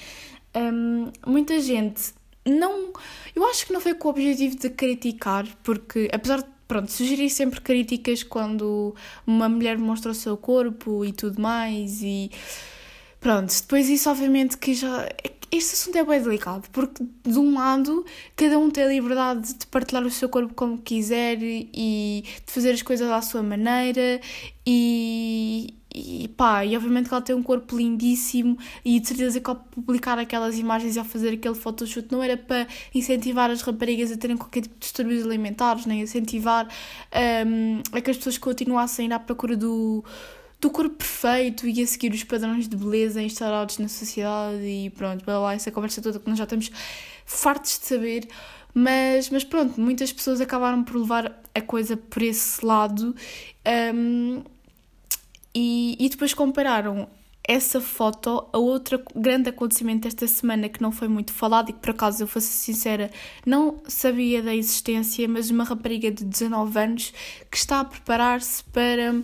Um, 0.56 1.12
muita 1.26 1.60
gente 1.60 2.14
não. 2.46 2.94
Eu 3.36 3.46
acho 3.46 3.66
que 3.66 3.74
não 3.74 3.82
foi 3.82 3.94
com 3.96 4.08
o 4.08 4.12
objetivo 4.12 4.58
de 4.58 4.70
criticar, 4.70 5.46
porque 5.64 6.10
apesar 6.14 6.42
de 6.42 6.56
pronto, 6.68 6.92
sugerir 6.92 7.30
sempre 7.30 7.62
críticas 7.62 8.24
quando 8.24 8.96
uma 9.26 9.48
mulher 9.50 9.78
mostra 9.78 10.12
o 10.12 10.16
seu 10.16 10.38
corpo 10.38 11.06
e 11.06 11.12
tudo 11.12 11.42
mais 11.42 12.02
e 12.02 12.32
pronto, 13.20 13.54
depois 13.62 13.90
isso 13.90 14.10
obviamente 14.10 14.58
que 14.58 14.74
já 14.74 15.08
este 15.58 15.74
assunto 15.74 15.98
é 15.98 16.04
bem 16.04 16.22
delicado, 16.22 16.68
porque 16.72 17.04
de 17.24 17.40
um 17.40 17.56
lado 17.56 18.06
cada 18.36 18.58
um 18.58 18.70
tem 18.70 18.84
a 18.84 18.88
liberdade 18.88 19.54
de 19.54 19.68
partilhar 19.68 20.06
o 20.06 20.12
seu 20.12 20.30
corpo 20.30 20.54
como 20.54 20.78
quiser 20.78 21.38
e 21.42 22.24
de 22.46 22.52
fazer 22.52 22.72
as 22.72 22.82
coisas 22.82 23.10
à 23.10 23.22
sua 23.22 23.42
maneira 23.44 24.20
e, 24.66 25.74
e 25.94 26.28
pá, 26.30 26.66
e 26.66 26.76
obviamente 26.76 27.08
que 27.08 27.14
ela 27.14 27.22
tem 27.22 27.36
um 27.36 27.44
corpo 27.44 27.78
lindíssimo 27.78 28.58
e 28.84 29.00
de 29.00 29.08
certeza 29.08 29.40
que 29.40 29.50
ao 29.50 29.56
publicar 29.56 30.20
aquelas 30.20 30.58
imagens 30.58 30.96
e 30.96 31.00
ao 31.00 31.06
fazer 31.06 31.34
aquele 31.34 31.56
photoshoot 31.56 32.12
não 32.12 32.22
era 32.22 32.36
para 32.36 32.68
incentivar 32.94 33.50
as 33.50 33.62
raparigas 33.62 34.12
a 34.12 34.18
terem 34.18 34.36
qualquer 34.36 34.62
tipo 34.62 34.76
de 34.76 34.82
distúrbios 34.82 35.26
alimentares, 35.26 35.86
nem 35.86 36.02
incentivar 36.02 36.68
um, 37.48 37.82
a 37.92 38.02
que 38.02 38.12
as 38.12 38.18
pessoas 38.18 38.38
continuassem 38.38 39.06
a 39.06 39.10
ir 39.10 39.14
à 39.14 39.20
procura 39.20 39.56
do 39.56 40.04
do 40.60 40.70
corpo 40.70 40.96
perfeito 40.96 41.68
e 41.68 41.82
a 41.82 41.88
seguir 41.88 42.14
os 42.14 42.24
padrões 42.24 42.68
de 42.68 42.76
beleza 42.76 43.22
instaurados 43.22 43.78
na 43.78 43.88
sociedade 43.88 44.64
e 44.64 44.90
pronto, 44.92 45.24
blá, 45.26 45.40
blá, 45.40 45.54
essa 45.54 45.72
conversa 45.72 46.02
toda 46.02 46.20
que 46.20 46.28
nós 46.28 46.38
já 46.38 46.44
estamos 46.44 46.72
fartos 47.26 47.80
de 47.80 47.86
saber. 47.86 48.28
Mas, 48.74 49.30
mas 49.30 49.44
pronto, 49.44 49.80
muitas 49.80 50.12
pessoas 50.12 50.42
acabaram 50.42 50.84
por 50.84 50.98
levar 50.98 51.42
a 51.54 51.62
coisa 51.62 51.96
por 51.96 52.22
esse 52.22 52.66
lado 52.66 53.16
um, 53.94 54.44
e, 55.54 55.96
e 55.98 56.10
depois 56.10 56.34
compararam 56.34 57.08
essa 57.48 57.80
foto 57.80 58.48
a 58.52 58.58
outro 58.58 59.02
grande 59.16 59.50
acontecimento 59.50 60.04
desta 60.04 60.28
semana 60.28 60.68
que 60.68 60.82
não 60.82 60.92
foi 60.92 61.08
muito 61.08 61.32
falado 61.32 61.70
e 61.70 61.74
que 61.74 61.80
por 61.80 61.92
acaso 61.92 62.24
eu 62.24 62.28
fosse 62.28 62.48
sincera 62.48 63.12
não 63.46 63.78
sabia 63.88 64.42
da 64.42 64.54
existência, 64.54 65.28
mas 65.28 65.50
uma 65.50 65.64
rapariga 65.64 66.12
de 66.12 66.26
19 66.26 66.80
anos 66.80 67.14
que 67.50 67.58
está 67.58 67.80
a 67.80 67.86
preparar-se 67.86 68.64
para 68.66 69.16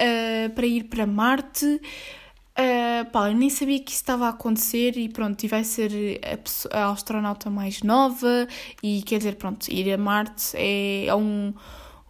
uh, 0.00 0.50
para 0.50 0.66
ir 0.66 0.84
para 0.84 1.06
Marte. 1.06 1.66
Uh, 1.66 3.10
pá, 3.10 3.30
eu 3.30 3.34
nem 3.34 3.48
sabia 3.48 3.78
que 3.78 3.90
isso 3.90 4.00
estava 4.00 4.26
a 4.26 4.30
acontecer 4.30 4.96
e 4.96 5.08
pronto, 5.08 5.42
e 5.42 5.48
vai 5.48 5.64
ser 5.64 6.20
a, 6.22 6.36
pessoa, 6.36 6.74
a 6.74 6.90
astronauta 6.90 7.48
mais 7.48 7.82
nova 7.82 8.46
e 8.82 9.02
quer 9.02 9.18
dizer, 9.18 9.36
pronto, 9.36 9.68
ir 9.68 9.90
a 9.92 9.96
Marte 9.96 10.54
é, 10.54 11.06
é 11.06 11.14
um, 11.14 11.54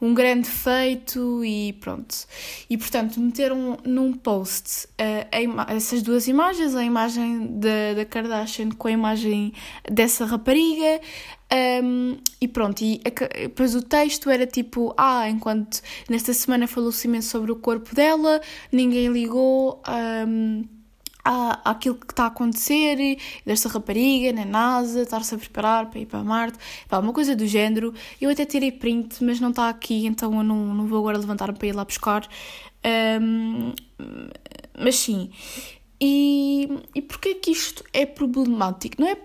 um 0.00 0.14
grande 0.14 0.48
feito 0.48 1.44
e 1.44 1.74
pronto. 1.74 2.14
E 2.68 2.76
portanto, 2.76 3.20
meteram 3.20 3.78
num 3.84 4.12
post 4.12 4.86
uh, 4.86 5.74
essas 5.74 6.02
duas 6.02 6.26
imagens, 6.26 6.74
a 6.74 6.82
imagem 6.82 7.58
da, 7.58 7.94
da 7.96 8.04
Kardashian 8.04 8.70
com 8.70 8.88
a 8.88 8.92
imagem 8.92 9.52
dessa 9.90 10.24
rapariga, 10.24 11.00
um, 11.82 12.16
e 12.40 12.46
pronto, 12.46 12.80
e 12.82 13.00
depois 13.42 13.74
o 13.74 13.82
texto 13.82 14.30
era 14.30 14.46
tipo: 14.46 14.94
Ah, 14.96 15.28
enquanto 15.28 15.80
nesta 16.08 16.32
semana 16.32 16.66
falou-se 16.66 17.06
imenso 17.08 17.28
sobre 17.28 17.50
o 17.50 17.56
corpo 17.56 17.94
dela, 17.94 18.40
ninguém 18.70 19.08
ligou 19.08 19.82
um, 20.26 20.64
à, 21.24 21.70
àquilo 21.70 21.94
que 21.94 22.12
está 22.12 22.24
a 22.24 22.26
acontecer, 22.28 23.18
desta 23.44 23.68
rapariga 23.68 24.32
na 24.32 24.44
NASA, 24.44 25.02
estar-se 25.02 25.34
a 25.34 25.38
preparar 25.38 25.90
para 25.90 26.00
ir 26.00 26.06
para 26.06 26.22
Marte, 26.22 26.58
pá, 26.88 26.98
uma 26.98 27.12
coisa 27.12 27.34
do 27.36 27.46
género. 27.46 27.94
Eu 28.20 28.30
até 28.30 28.44
tirei 28.44 28.72
print, 28.72 29.22
mas 29.22 29.40
não 29.40 29.50
está 29.50 29.68
aqui, 29.68 30.06
então 30.06 30.34
eu 30.36 30.42
não, 30.42 30.74
não 30.74 30.86
vou 30.86 30.98
agora 30.98 31.18
levantar 31.18 31.52
para 31.52 31.66
ir 31.66 31.72
lá 31.72 31.84
buscar. 31.84 32.28
Um, 33.20 33.72
mas 34.78 34.96
sim. 34.96 35.30
E, 36.00 36.68
e 36.94 37.02
porquê 37.02 37.34
que 37.34 37.50
isto 37.50 37.84
é 37.92 38.06
problemático? 38.06 39.00
Não 39.00 39.08
é 39.08 39.16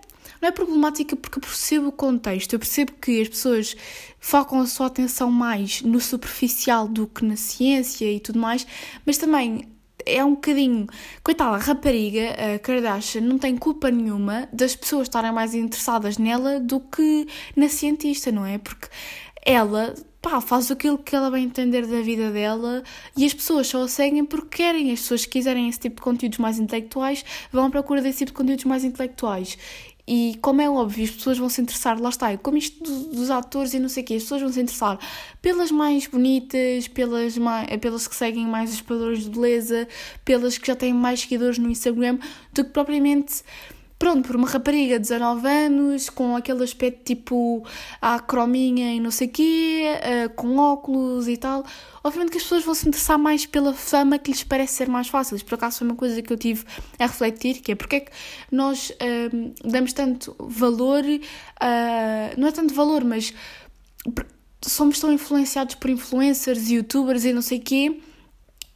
não 0.42 0.50
é 0.50 0.52
problemática 0.52 1.16
porque 1.16 1.38
eu 1.38 1.42
percebo 1.42 1.88
o 1.88 1.92
contexto, 1.92 2.54
eu 2.54 2.60
percebo 2.60 2.94
que 2.94 3.22
as 3.22 3.30
pessoas 3.30 3.76
focam 4.20 4.60
a 4.60 4.68
sua 4.68 4.88
atenção 4.88 5.32
mais 5.32 5.82
no 5.82 6.00
superficial 6.00 6.88
do 6.88 7.08
que 7.08 7.24
na 7.24 7.36
ciência 7.36 8.12
e 8.12 8.20
tudo 8.20 8.40
mais, 8.40 8.66
mas 9.06 9.18
também 9.18 9.68
é 10.06 10.24
um 10.24 10.36
bocadinho. 10.36 10.88
Coitada, 11.24 11.56
a 11.56 11.60
rapariga, 11.60 12.36
a 12.56 12.60
Kardashian, 12.60 13.22
não 13.22 13.38
tem 13.38 13.58
culpa 13.58 13.90
nenhuma 13.90 14.48
das 14.54 14.76
pessoas 14.76 15.04
estarem 15.08 15.32
mais 15.32 15.54
interessadas 15.54 16.18
nela 16.18 16.60
do 16.60 16.80
que 16.80 17.28
na 17.56 17.68
cientista, 17.68 18.32
não 18.32 18.46
é? 18.46 18.58
Porque 18.58 18.88
ela. 19.46 19.94
Pá, 20.22 20.42
faz 20.42 20.72
aquilo 20.72 20.98
que 20.98 21.16
ela 21.16 21.30
vai 21.30 21.42
entender 21.42 21.86
da 21.86 22.02
vida 22.02 22.32
dela 22.32 22.82
e 23.16 23.24
as 23.26 23.32
pessoas 23.32 23.68
só 23.68 23.84
a 23.84 23.88
seguem 23.88 24.26
porque 24.26 24.58
querem. 24.58 24.92
As 24.92 25.02
pessoas 25.02 25.24
que 25.24 25.34
quiserem 25.34 25.70
esse 25.70 25.80
tipo 25.80 25.98
de 25.98 26.02
conteúdos 26.02 26.40
mais 26.40 26.58
intelectuais 26.58 27.24
vão 27.52 27.66
à 27.66 27.70
procura 27.70 28.02
desse 28.02 28.26
tipo 28.26 28.32
de 28.32 28.38
conteúdos 28.38 28.66
mais 28.66 28.84
intelectuais. 28.84 29.56
E 30.08 30.38
como 30.40 30.62
é 30.62 30.70
óbvio, 30.70 31.04
as 31.04 31.10
pessoas 31.10 31.38
vão 31.40 31.50
se 31.50 31.62
interessar, 31.62 32.00
lá 32.00 32.10
está, 32.10 32.38
como 32.38 32.58
isto 32.58 32.84
dos 32.84 33.32
atores 33.32 33.74
e 33.74 33.80
não 33.80 33.90
sei 33.90 34.04
o 34.04 34.06
quê, 34.06 34.14
as 34.16 34.24
pessoas 34.24 34.42
vão 34.42 34.52
se 34.52 34.62
interessar 34.62 35.00
pelas 35.42 35.72
mais 35.72 36.06
bonitas, 36.06 36.88
pelas, 36.88 37.36
mais, 37.40 37.76
pelas 37.78 38.08
que 38.08 38.16
seguem 38.16 38.46
mais 38.46 38.72
os 38.72 38.82
padrões 38.82 39.24
de 39.24 39.30
beleza, 39.32 39.88
pelas 40.24 40.60
que 40.60 40.68
já 40.68 40.76
têm 40.76 40.94
mais 40.94 41.22
seguidores 41.22 41.58
no 41.58 41.72
Instagram, 41.72 42.20
do 42.54 42.64
que 42.64 42.70
propriamente 42.70 43.44
pronto, 43.98 44.28
por 44.28 44.36
uma 44.36 44.48
rapariga 44.48 44.96
de 44.96 45.08
19 45.08 45.48
anos, 45.48 46.10
com 46.10 46.36
aquele 46.36 46.64
aspecto 46.64 47.04
tipo 47.04 47.66
a 48.02 48.20
crominha 48.20 48.94
e 48.94 49.00
não 49.00 49.12
sei 49.12 49.28
quê, 49.28 49.86
uh, 49.86 50.30
com 50.36 50.58
óculos 50.58 51.28
e 51.28 51.38
tal, 51.38 51.64
obviamente 52.04 52.32
que 52.32 52.38
as 52.38 52.44
pessoas 52.44 52.64
vão 52.64 52.74
se 52.76 52.88
interessar 52.88 53.18
mais 53.18 53.46
pela 53.46 53.74
fama 53.74 54.20
que 54.20 54.32
lhes 54.32 54.44
parece 54.44 54.74
ser 54.74 54.90
mais 54.90 55.08
fácil. 55.08 55.44
Por 55.46 55.56
acaso 55.56 55.80
foi 55.80 55.88
uma 55.88 55.96
coisa 55.96 56.22
que 56.22 56.32
eu 56.32 56.38
tive 56.38 56.66
a 57.00 57.06
refletir, 57.06 57.62
que 57.62 57.72
é 57.72 57.76
porque 57.76 57.96
é 57.96 58.00
que 58.02 58.12
nós 58.52 58.90
uh, 58.90 59.54
damos 59.64 59.94
tanto 59.94 60.36
valor, 60.40 61.04
uh, 61.04 62.40
não 62.40 62.48
é 62.48 62.52
tanto 62.52 62.74
valor, 62.74 63.04
mas 63.04 63.34
somos 64.62 65.00
tão 65.00 65.12
influenciados 65.12 65.76
por 65.76 65.90
influencers, 65.90 66.70
youtubers 66.70 67.24
e 67.24 67.34
não 67.34 67.42
sei 67.42 67.60
quê, 67.60 68.00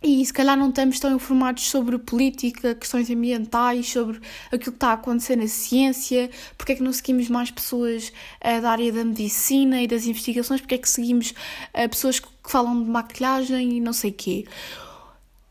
e 0.01 0.25
se 0.25 0.31
calhar 0.31 0.57
não 0.57 0.69
estamos 0.69 0.99
tão 0.99 1.13
informados 1.15 1.69
sobre 1.69 1.97
política, 1.97 2.73
questões 2.73 3.09
ambientais, 3.09 3.91
sobre 3.91 4.19
aquilo 4.47 4.61
que 4.61 4.69
está 4.69 4.89
a 4.89 4.93
acontecer 4.93 5.35
na 5.35 5.47
ciência, 5.47 6.29
porque 6.57 6.71
é 6.71 6.75
que 6.75 6.83
não 6.83 6.93
seguimos 6.93 7.27
mais 7.29 7.51
pessoas 7.51 8.13
uh, 8.43 8.61
da 8.61 8.71
área 8.71 8.91
da 8.93 9.03
medicina 9.03 9.81
e 9.81 9.87
das 9.87 10.05
investigações, 10.05 10.61
porque 10.61 10.75
é 10.75 10.77
que 10.77 10.89
seguimos 10.89 11.31
uh, 11.31 11.89
pessoas 11.89 12.19
que 12.19 12.29
falam 12.45 12.81
de 12.81 12.89
maquilhagem 12.89 13.77
e 13.77 13.81
não 13.81 13.91
sei 13.91 14.11
quê. 14.11 14.45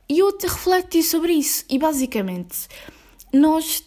E 0.09 0.21
eu 0.21 0.35
refleti 0.41 1.03
sobre 1.03 1.35
isso 1.35 1.67
e 1.69 1.79
basicamente 1.79 2.67
nós 3.31 3.85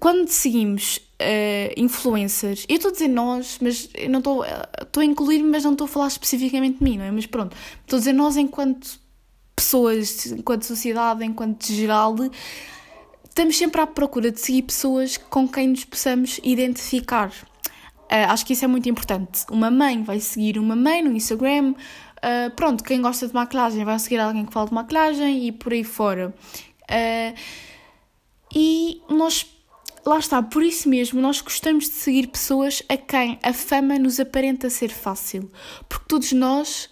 quando 0.00 0.28
seguimos 0.28 0.96
uh, 0.96 1.74
influencers, 1.76 2.64
eu 2.70 2.76
estou 2.76 2.88
a 2.88 2.92
dizer 2.92 3.08
nós, 3.08 3.58
mas 3.60 3.90
não 4.08 4.20
estou, 4.20 4.42
estou 4.80 5.02
a 5.02 5.04
incluir, 5.04 5.42
mas 5.42 5.62
não 5.62 5.72
estou 5.72 5.84
a 5.84 5.88
falar 5.88 6.06
especificamente 6.06 6.78
de 6.78 6.84
mim, 6.84 6.96
não 6.96 7.04
é? 7.04 7.10
Mas 7.10 7.26
pronto, 7.26 7.54
estou 7.82 7.98
a 7.98 8.00
dizer 8.00 8.14
nós 8.14 8.38
enquanto 8.38 9.03
pessoas, 9.54 10.26
enquanto 10.26 10.64
sociedade, 10.64 11.24
enquanto 11.24 11.66
geral, 11.66 12.16
estamos 13.24 13.56
sempre 13.56 13.80
à 13.80 13.86
procura 13.86 14.30
de 14.30 14.40
seguir 14.40 14.62
pessoas 14.62 15.16
com 15.16 15.48
quem 15.48 15.68
nos 15.68 15.84
possamos 15.84 16.40
identificar. 16.42 17.30
Uh, 18.04 18.30
acho 18.30 18.44
que 18.46 18.52
isso 18.52 18.64
é 18.64 18.68
muito 18.68 18.88
importante. 18.88 19.44
Uma 19.50 19.70
mãe 19.70 20.02
vai 20.02 20.20
seguir 20.20 20.58
uma 20.58 20.76
mãe 20.76 21.02
no 21.02 21.12
Instagram, 21.12 21.72
uh, 21.72 22.50
pronto, 22.54 22.84
quem 22.84 23.00
gosta 23.02 23.26
de 23.26 23.34
maquilhagem 23.34 23.84
vai 23.84 23.98
seguir 23.98 24.18
alguém 24.18 24.44
que 24.44 24.52
fala 24.52 24.68
de 24.68 24.74
maquilhagem 24.74 25.48
e 25.48 25.52
por 25.52 25.72
aí 25.72 25.82
fora. 25.82 26.34
Uh, 26.82 27.34
e 28.54 29.02
nós, 29.08 29.46
lá 30.06 30.18
está, 30.18 30.40
por 30.42 30.62
isso 30.62 30.88
mesmo, 30.88 31.20
nós 31.20 31.40
gostamos 31.40 31.86
de 31.86 31.94
seguir 31.94 32.28
pessoas 32.28 32.82
a 32.88 32.96
quem 32.96 33.38
a 33.42 33.52
fama 33.52 33.98
nos 33.98 34.20
aparenta 34.20 34.70
ser 34.70 34.90
fácil. 34.90 35.50
Porque 35.88 36.04
todos 36.06 36.32
nós 36.32 36.88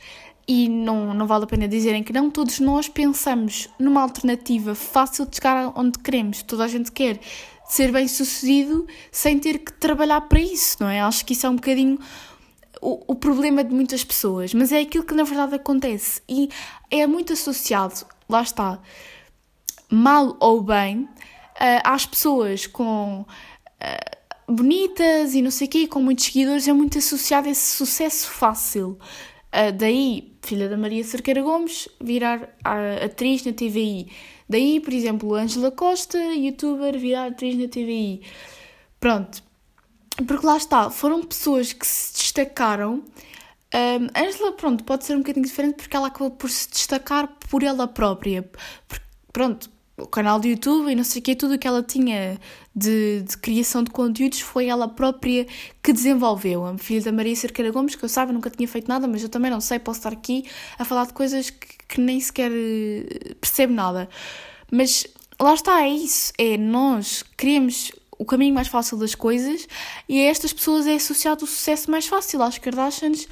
e 0.54 0.68
não, 0.68 1.14
não 1.14 1.26
vale 1.26 1.44
a 1.44 1.46
pena 1.46 1.66
dizerem 1.66 2.02
que 2.02 2.12
não, 2.12 2.30
todos 2.30 2.60
nós 2.60 2.86
pensamos 2.86 3.70
numa 3.78 4.02
alternativa 4.02 4.74
fácil 4.74 5.24
de 5.24 5.36
chegar 5.36 5.72
onde 5.74 5.98
queremos. 5.98 6.42
Toda 6.42 6.64
a 6.64 6.68
gente 6.68 6.92
quer 6.92 7.18
ser 7.66 7.90
bem 7.90 8.06
sucedido 8.06 8.86
sem 9.10 9.38
ter 9.38 9.60
que 9.60 9.72
trabalhar 9.72 10.20
para 10.20 10.38
isso, 10.38 10.76
não 10.80 10.90
é? 10.90 11.00
Acho 11.00 11.24
que 11.24 11.32
isso 11.32 11.46
é 11.46 11.48
um 11.48 11.56
bocadinho 11.56 11.98
o, 12.82 13.02
o 13.12 13.14
problema 13.14 13.64
de 13.64 13.74
muitas 13.74 14.04
pessoas, 14.04 14.52
mas 14.52 14.72
é 14.72 14.80
aquilo 14.80 15.04
que 15.04 15.14
na 15.14 15.22
verdade 15.22 15.54
acontece 15.54 16.20
e 16.28 16.50
é 16.90 17.06
muito 17.06 17.32
associado, 17.32 18.04
lá 18.28 18.42
está, 18.42 18.78
mal 19.88 20.36
ou 20.38 20.60
bem, 20.60 21.08
às 21.82 22.04
pessoas 22.04 22.66
com. 22.66 23.24
Bonitas 24.46 25.34
e 25.34 25.40
não 25.40 25.50
sei 25.50 25.66
o 25.66 25.70
quê, 25.70 25.86
com 25.86 26.02
muitos 26.02 26.26
seguidores, 26.26 26.68
é 26.68 26.72
muito 26.74 26.98
associado 26.98 27.48
a 27.48 27.50
esse 27.50 27.74
sucesso 27.74 28.28
fácil. 28.28 28.98
Uh, 29.52 29.70
daí, 29.76 30.34
filha 30.42 30.68
da 30.68 30.76
Maria 30.76 31.04
Cerqueira 31.04 31.42
Gomes, 31.42 31.88
virar 32.00 32.56
atriz 33.04 33.44
na 33.44 33.52
TVI. 33.52 34.10
Daí, 34.48 34.80
por 34.80 34.92
exemplo, 34.92 35.34
Ângela 35.34 35.70
Costa, 35.70 36.18
youtuber, 36.18 36.98
virar 36.98 37.26
atriz 37.26 37.56
na 37.58 37.68
TVI. 37.68 38.22
Pronto. 38.98 39.42
Porque 40.26 40.46
lá 40.46 40.56
está, 40.56 40.90
foram 40.90 41.22
pessoas 41.22 41.72
que 41.72 41.86
se 41.86 42.14
destacaram. 42.14 43.02
Um, 43.74 44.08
Ângela, 44.18 44.52
pronto, 44.52 44.84
pode 44.84 45.04
ser 45.04 45.14
um 45.14 45.18
bocadinho 45.18 45.46
diferente 45.46 45.76
porque 45.76 45.96
ela 45.96 46.08
acabou 46.08 46.30
por 46.30 46.50
se 46.50 46.70
destacar 46.70 47.28
por 47.48 47.62
ela 47.62 47.88
própria. 47.88 48.42
Porque, 48.88 49.04
pronto, 49.32 49.70
o 50.02 50.06
canal 50.06 50.38
do 50.38 50.46
YouTube 50.46 50.90
e 50.90 50.94
não 50.94 51.04
sei 51.04 51.20
o 51.20 51.24
que, 51.24 51.34
tudo 51.34 51.54
o 51.54 51.58
que 51.58 51.66
ela 51.66 51.82
tinha 51.82 52.38
de, 52.74 53.22
de, 53.22 53.36
criação 53.38 53.82
de 53.82 53.90
conteúdos 53.90 54.40
foi 54.40 54.66
ela 54.66 54.88
própria 54.88 55.46
que 55.82 55.92
desenvolveu. 55.92 56.66
A 56.66 56.76
filha 56.78 57.02
da 57.02 57.12
Maria 57.12 57.34
Cerqueira 57.34 57.70
Gomes, 57.70 57.94
que 57.94 58.04
eu 58.04 58.08
saiba, 58.08 58.32
nunca 58.32 58.50
tinha 58.50 58.66
feito 58.68 58.88
nada, 58.88 59.06
mas 59.06 59.22
eu 59.22 59.28
também 59.28 59.50
não 59.50 59.60
sei, 59.60 59.78
posso 59.78 60.00
estar 60.00 60.12
aqui 60.12 60.44
a 60.78 60.84
falar 60.84 61.06
de 61.06 61.12
coisas 61.12 61.50
que, 61.50 61.68
que 61.88 62.00
nem 62.00 62.20
sequer 62.20 62.50
eh, 62.52 63.34
percebo 63.40 63.72
nada. 63.72 64.08
Mas 64.70 65.06
lá 65.40 65.54
está, 65.54 65.82
é 65.82 65.88
isso. 65.88 66.32
É 66.38 66.56
nós 66.56 67.24
queremos 67.36 67.92
o 68.18 68.24
caminho 68.24 68.54
mais 68.54 68.68
fácil 68.68 68.96
das 68.98 69.14
coisas 69.14 69.66
e 70.08 70.20
a 70.20 70.30
estas 70.30 70.52
pessoas 70.52 70.86
é 70.86 70.94
associado 70.94 71.44
o 71.44 71.48
sucesso 71.48 71.90
mais 71.90 72.06
fácil. 72.06 72.42
Às 72.42 72.58
Kardashians 72.58 73.28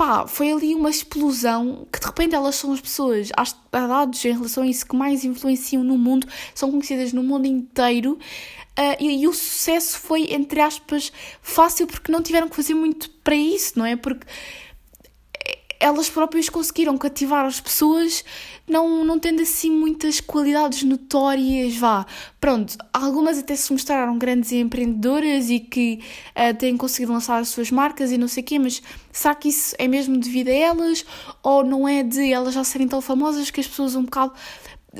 pá, 0.00 0.26
foi 0.26 0.50
ali 0.50 0.74
uma 0.74 0.88
explosão 0.88 1.86
que 1.92 2.00
de 2.00 2.06
repente 2.06 2.34
elas 2.34 2.54
são 2.54 2.72
as 2.72 2.80
pessoas, 2.80 3.28
dados 3.70 4.24
em 4.24 4.32
relação 4.32 4.62
a 4.62 4.66
isso 4.66 4.86
que 4.86 4.96
mais 4.96 5.26
influenciam 5.26 5.84
no 5.84 5.98
mundo, 5.98 6.26
são 6.54 6.70
conhecidas 6.70 7.12
no 7.12 7.22
mundo 7.22 7.44
inteiro. 7.44 8.18
Uh, 8.78 8.96
e, 8.98 9.22
e, 9.22 9.28
o 9.28 9.34
sucesso 9.34 9.98
foi, 9.98 10.32
entre 10.32 10.58
aspas, 10.58 11.12
fácil 11.42 11.86
porque 11.86 12.10
não 12.10 12.22
tiveram 12.22 12.48
que 12.48 12.56
fazer 12.56 12.72
muito 12.72 13.10
para 13.22 13.34
isso, 13.34 13.78
não 13.78 13.84
é? 13.84 13.94
Porque 13.94 14.26
elas 15.80 16.10
próprias 16.10 16.50
conseguiram 16.50 16.98
cativar 16.98 17.46
as 17.46 17.58
pessoas, 17.58 18.22
não, 18.68 19.02
não 19.02 19.18
tendo 19.18 19.40
assim 19.40 19.70
muitas 19.70 20.20
qualidades 20.20 20.82
notórias, 20.82 21.74
vá. 21.74 22.06
Pronto, 22.38 22.76
algumas 22.92 23.38
até 23.38 23.56
se 23.56 23.72
mostraram 23.72 24.18
grandes 24.18 24.52
empreendedoras 24.52 25.48
e 25.48 25.58
que 25.58 26.00
uh, 26.36 26.54
têm 26.54 26.76
conseguido 26.76 27.12
lançar 27.12 27.38
as 27.38 27.48
suas 27.48 27.70
marcas 27.70 28.12
e 28.12 28.18
não 28.18 28.28
sei 28.28 28.42
o 28.42 28.46
quê, 28.46 28.58
mas 28.58 28.82
será 29.10 29.34
que 29.34 29.48
isso 29.48 29.74
é 29.78 29.88
mesmo 29.88 30.18
devido 30.18 30.48
a 30.48 30.52
elas? 30.52 31.04
Ou 31.42 31.64
não 31.64 31.88
é 31.88 32.02
de 32.02 32.30
elas 32.30 32.52
já 32.52 32.62
serem 32.62 32.86
tão 32.86 33.00
famosas 33.00 33.50
que 33.50 33.60
as 33.60 33.66
pessoas 33.66 33.96
um 33.96 34.04
bocado 34.04 34.34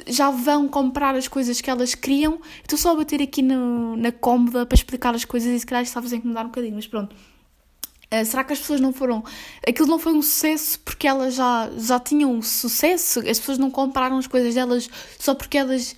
já 0.07 0.31
vão 0.31 0.67
comprar 0.67 1.15
as 1.15 1.29
coisas 1.29 1.61
que 1.61 1.69
elas 1.69 1.95
queriam? 1.95 2.41
Estou 2.63 2.79
só 2.79 2.93
a 2.93 2.95
bater 2.95 3.21
aqui 3.21 3.43
no, 3.43 3.97
na 3.97 4.11
cómoda 4.11 4.65
para 4.65 4.77
explicar 4.77 5.15
as 5.15 5.27
coisas 5.27 5.51
e 5.55 5.61
se 5.61 5.67
calhar 5.67 5.83
está 5.83 6.01
a 6.01 6.17
incomodar 6.17 6.45
um 6.45 6.49
bocadinho, 6.49 6.77
mas 6.77 6.87
pronto. 6.87 7.15
Uh, 8.13 8.25
será 8.25 8.43
que 8.43 8.53
as 8.53 8.59
pessoas 8.59 8.81
não 8.81 8.93
foram. 8.93 9.23
Aquilo 9.67 9.87
não 9.87 9.99
foi 9.99 10.13
um 10.13 10.23
sucesso 10.23 10.81
porque 10.81 11.07
elas 11.07 11.35
já, 11.35 11.71
já 11.79 12.01
tinham 12.01 12.43
sucesso? 12.43 13.21
As 13.21 13.39
pessoas 13.39 13.59
não 13.59 13.71
compraram 13.71 14.19
as 14.19 14.27
coisas 14.27 14.55
delas 14.55 14.91
só 15.19 15.35
porque 15.35 15.57
elas 15.57 15.95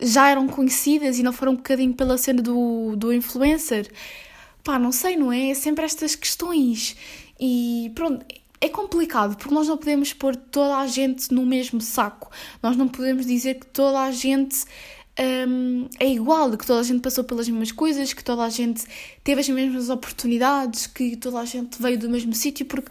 já 0.00 0.28
eram 0.28 0.48
conhecidas 0.48 1.18
e 1.18 1.22
não 1.22 1.32
foram 1.32 1.52
um 1.52 1.56
bocadinho 1.56 1.94
pela 1.94 2.18
cena 2.18 2.42
do, 2.42 2.96
do 2.96 3.12
influencer? 3.12 3.90
Pá, 4.64 4.78
não 4.78 4.90
sei, 4.90 5.16
não 5.16 5.32
é? 5.32 5.50
É 5.50 5.54
sempre 5.54 5.84
estas 5.84 6.16
questões. 6.16 6.96
E 7.38 7.92
pronto, 7.94 8.26
é 8.60 8.68
complicado 8.68 9.36
porque 9.36 9.54
nós 9.54 9.68
não 9.68 9.78
podemos 9.78 10.12
pôr 10.12 10.36
toda 10.36 10.76
a 10.78 10.86
gente 10.86 11.32
no 11.32 11.46
mesmo 11.46 11.80
saco. 11.80 12.30
Nós 12.62 12.76
não 12.76 12.88
podemos 12.88 13.24
dizer 13.24 13.54
que 13.54 13.66
toda 13.66 14.00
a 14.00 14.10
gente 14.10 14.64
um, 15.20 15.86
é 15.98 16.08
igual, 16.08 16.56
que 16.56 16.66
toda 16.66 16.80
a 16.80 16.82
gente 16.82 17.00
passou 17.00 17.22
pelas 17.24 17.48
mesmas 17.48 17.72
coisas, 17.72 18.12
que 18.12 18.24
toda 18.24 18.42
a 18.42 18.48
gente 18.48 18.84
teve 19.22 19.40
as 19.40 19.48
mesmas 19.48 19.90
oportunidades, 19.90 20.86
que 20.86 21.16
toda 21.16 21.40
a 21.40 21.44
gente 21.44 21.80
veio 21.80 21.98
do 21.98 22.08
mesmo 22.08 22.32
sítio, 22.32 22.64
porque 22.64 22.90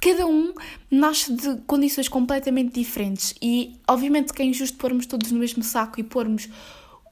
cada 0.00 0.26
um 0.26 0.52
nasce 0.90 1.32
de 1.32 1.56
condições 1.66 2.08
completamente 2.08 2.74
diferentes 2.74 3.34
e, 3.40 3.76
obviamente, 3.86 4.32
que 4.32 4.42
é 4.42 4.44
injusto 4.44 4.76
pormos 4.78 5.06
todos 5.06 5.30
no 5.30 5.38
mesmo 5.38 5.62
saco 5.62 6.00
e 6.00 6.02
pormos 6.02 6.48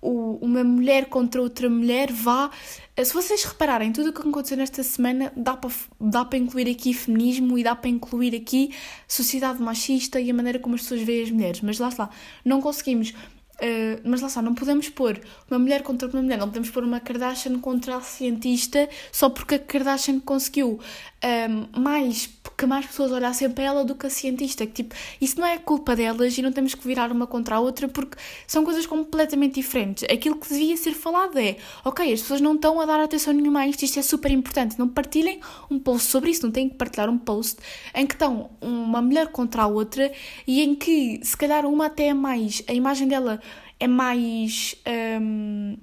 o, 0.01 0.39
uma 0.41 0.65
mulher 0.65 1.07
contra 1.07 1.41
outra 1.41 1.69
mulher 1.69 2.11
vá. 2.11 2.51
Eh, 2.97 3.05
se 3.05 3.13
vocês 3.13 3.45
repararem, 3.45 3.93
tudo 3.93 4.11
o 4.11 4.13
que 4.13 4.27
aconteceu 4.27 4.57
nesta 4.57 4.83
semana 4.83 5.33
dá 5.37 5.57
para, 5.57 5.71
dá 6.01 6.25
para 6.25 6.39
incluir 6.39 6.71
aqui 6.71 6.95
feminismo 6.95 7.59
e 7.59 7.63
dá 7.63 7.75
para 7.77 7.91
incluir 7.91 8.35
aqui 8.35 8.75
sociedade 9.07 9.61
machista 9.61 10.21
e 10.21 10.31
a 10.31 10.35
maneira 10.35 10.59
como 10.59 10.75
as 10.75 10.83
pessoas 10.83 11.03
veem 11.03 11.23
as 11.25 11.31
mulheres. 11.31 11.61
Mas 11.61 11.79
lá 11.79 11.89
está, 11.89 12.11
não 12.45 12.61
conseguimos 12.61 13.13
Uh, 13.61 14.01
mas 14.05 14.21
lá 14.21 14.29
está, 14.29 14.41
não 14.41 14.55
podemos 14.55 14.89
pôr 14.89 15.21
uma 15.51 15.59
mulher 15.59 15.83
contra 15.83 16.09
uma 16.09 16.23
mulher, 16.23 16.39
não 16.39 16.47
podemos 16.47 16.71
pôr 16.71 16.85
uma 16.85 17.01
Kardashian 17.01 17.59
contra 17.59 17.97
a 17.97 18.01
cientista 18.01 18.89
só 19.11 19.29
porque 19.29 19.57
a 19.57 19.59
Kardashian 19.59 20.21
conseguiu 20.21 20.79
um, 21.25 21.81
mais 21.81 22.31
que 22.59 22.67
mais 22.67 22.87
pessoas 22.87 23.13
olhassem 23.13 23.49
para 23.49 23.65
ela 23.65 23.85
do 23.85 23.95
que 23.95 24.07
a 24.07 24.11
cientista. 24.11 24.67
Que, 24.67 24.73
tipo, 24.73 24.95
isso 25.21 25.41
não 25.41 25.47
é 25.47 25.59
culpa 25.59 25.95
delas 25.95 26.37
e 26.37 26.43
não 26.43 26.51
temos 26.51 26.75
que 26.75 26.85
virar 26.85 27.13
uma 27.13 27.25
contra 27.25 27.57
a 27.57 27.61
outra 27.61 27.87
porque 27.87 28.17
são 28.49 28.65
coisas 28.65 28.85
completamente 28.85 29.55
diferentes. 29.55 30.05
Aquilo 30.05 30.35
que 30.35 30.49
devia 30.49 30.77
ser 30.77 30.93
falado 30.93 31.39
é: 31.39 31.57
ok, 31.85 32.13
as 32.13 32.21
pessoas 32.21 32.41
não 32.41 32.57
estão 32.57 32.81
a 32.81 32.87
dar 32.87 33.01
atenção 33.01 33.33
nenhuma 33.33 33.61
a 33.61 33.69
isto, 33.69 33.85
isto 33.85 33.99
é 33.99 34.03
super 34.03 34.33
importante. 34.33 34.77
Não 34.77 34.89
partilhem 34.89 35.41
um 35.71 35.79
post 35.79 36.09
sobre 36.09 36.31
isso, 36.31 36.45
não 36.45 36.51
têm 36.51 36.69
que 36.69 36.75
partilhar 36.75 37.09
um 37.09 37.19
post 37.19 37.59
em 37.95 38.07
que 38.07 38.15
estão 38.15 38.51
uma 38.61 39.01
mulher 39.01 39.29
contra 39.29 39.63
a 39.63 39.67
outra 39.69 40.11
e 40.47 40.61
em 40.61 40.75
que, 40.75 41.21
se 41.23 41.37
calhar, 41.37 41.65
uma 41.65 41.87
até 41.87 42.09
é 42.09 42.15
mais. 42.15 42.63
a 42.67 42.73
imagem 42.73 43.07
dela 43.07 43.41
é 43.81 43.87
mais. 43.87 44.75
Um, 45.21 45.77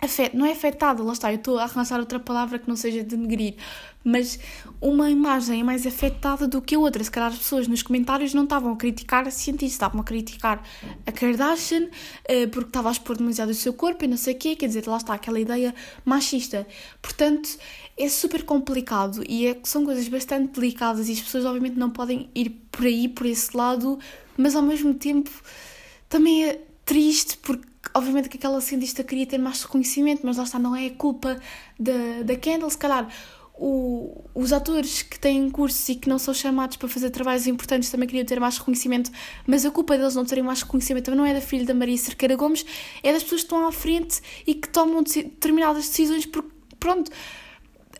afet, 0.00 0.36
não 0.36 0.46
é 0.46 0.52
afetada, 0.52 1.02
lá 1.02 1.12
está, 1.12 1.32
eu 1.32 1.36
estou 1.36 1.58
a 1.58 1.64
arranjar 1.64 1.98
outra 1.98 2.20
palavra 2.20 2.58
que 2.58 2.68
não 2.68 2.76
seja 2.76 3.02
denegrir, 3.02 3.54
mas 4.04 4.38
uma 4.80 5.10
imagem 5.10 5.60
é 5.60 5.64
mais 5.64 5.86
afetada 5.86 6.46
do 6.46 6.60
que 6.62 6.74
a 6.74 6.78
outra. 6.78 7.02
Se 7.02 7.10
calhar 7.10 7.30
as 7.30 7.38
pessoas 7.38 7.66
nos 7.66 7.82
comentários 7.82 8.34
não 8.34 8.44
estavam 8.44 8.72
a 8.72 8.76
criticar 8.76 9.26
a 9.26 9.30
cientista, 9.30 9.74
estavam 9.74 10.00
a 10.00 10.04
criticar 10.04 10.62
a 11.06 11.12
Kardashian 11.12 11.84
uh, 11.84 12.48
porque 12.50 12.68
estava 12.68 12.88
a 12.88 12.92
expor 12.92 13.16
demasiado 13.16 13.50
o 13.50 13.54
seu 13.54 13.72
corpo 13.72 14.04
e 14.04 14.08
não 14.08 14.16
sei 14.16 14.34
o 14.34 14.38
quê, 14.38 14.54
quer 14.54 14.66
dizer, 14.66 14.86
lá 14.86 14.98
está 14.98 15.14
aquela 15.14 15.40
ideia 15.40 15.74
machista. 16.04 16.66
Portanto, 17.02 17.48
é 17.98 18.08
super 18.08 18.44
complicado 18.44 19.24
e 19.28 19.46
é, 19.46 19.58
são 19.64 19.84
coisas 19.84 20.06
bastante 20.08 20.60
delicadas 20.60 21.08
e 21.08 21.12
as 21.12 21.20
pessoas 21.20 21.44
obviamente 21.44 21.76
não 21.76 21.90
podem 21.90 22.30
ir 22.34 22.50
por 22.70 22.84
aí, 22.84 23.08
por 23.08 23.26
esse 23.26 23.56
lado, 23.56 23.98
mas 24.36 24.54
ao 24.54 24.62
mesmo 24.62 24.94
tempo 24.94 25.30
também 26.08 26.44
é 26.44 26.65
triste 26.86 27.36
porque 27.38 27.66
obviamente 27.92 28.28
que 28.28 28.38
aquela 28.38 28.60
cientista 28.60 29.04
queria 29.04 29.26
ter 29.26 29.38
mais 29.38 29.62
reconhecimento, 29.62 30.22
mas 30.24 30.38
lá 30.38 30.44
está, 30.44 30.58
não 30.58 30.74
é 30.74 30.88
culpa 30.90 31.38
da, 31.78 32.22
da 32.24 32.36
Kendall, 32.36 32.70
se 32.70 32.78
calhar 32.78 33.08
o, 33.58 34.24
os 34.34 34.52
atores 34.52 35.02
que 35.02 35.18
têm 35.18 35.50
cursos 35.50 35.88
e 35.88 35.96
que 35.96 36.08
não 36.08 36.18
são 36.18 36.32
chamados 36.32 36.76
para 36.76 36.88
fazer 36.88 37.10
trabalhos 37.10 37.46
importantes 37.46 37.90
também 37.90 38.06
queriam 38.06 38.24
ter 38.24 38.38
mais 38.38 38.58
reconhecimento, 38.58 39.10
mas 39.46 39.64
a 39.64 39.70
culpa 39.70 39.96
deles 39.96 40.14
não 40.14 40.24
terem 40.24 40.44
mais 40.44 40.62
reconhecimento 40.62 41.14
não 41.14 41.24
é 41.24 41.34
da 41.34 41.40
filha 41.40 41.64
da 41.64 41.74
Maria 41.74 41.96
Cerqueira 41.96 42.36
Gomes, 42.36 42.64
é 43.02 43.12
das 43.12 43.22
pessoas 43.22 43.42
que 43.42 43.46
estão 43.46 43.66
à 43.66 43.72
frente 43.72 44.20
e 44.46 44.54
que 44.54 44.68
tomam 44.68 45.02
determinadas 45.02 45.88
decisões 45.88 46.26
porque, 46.26 46.50
pronto, 46.78 47.10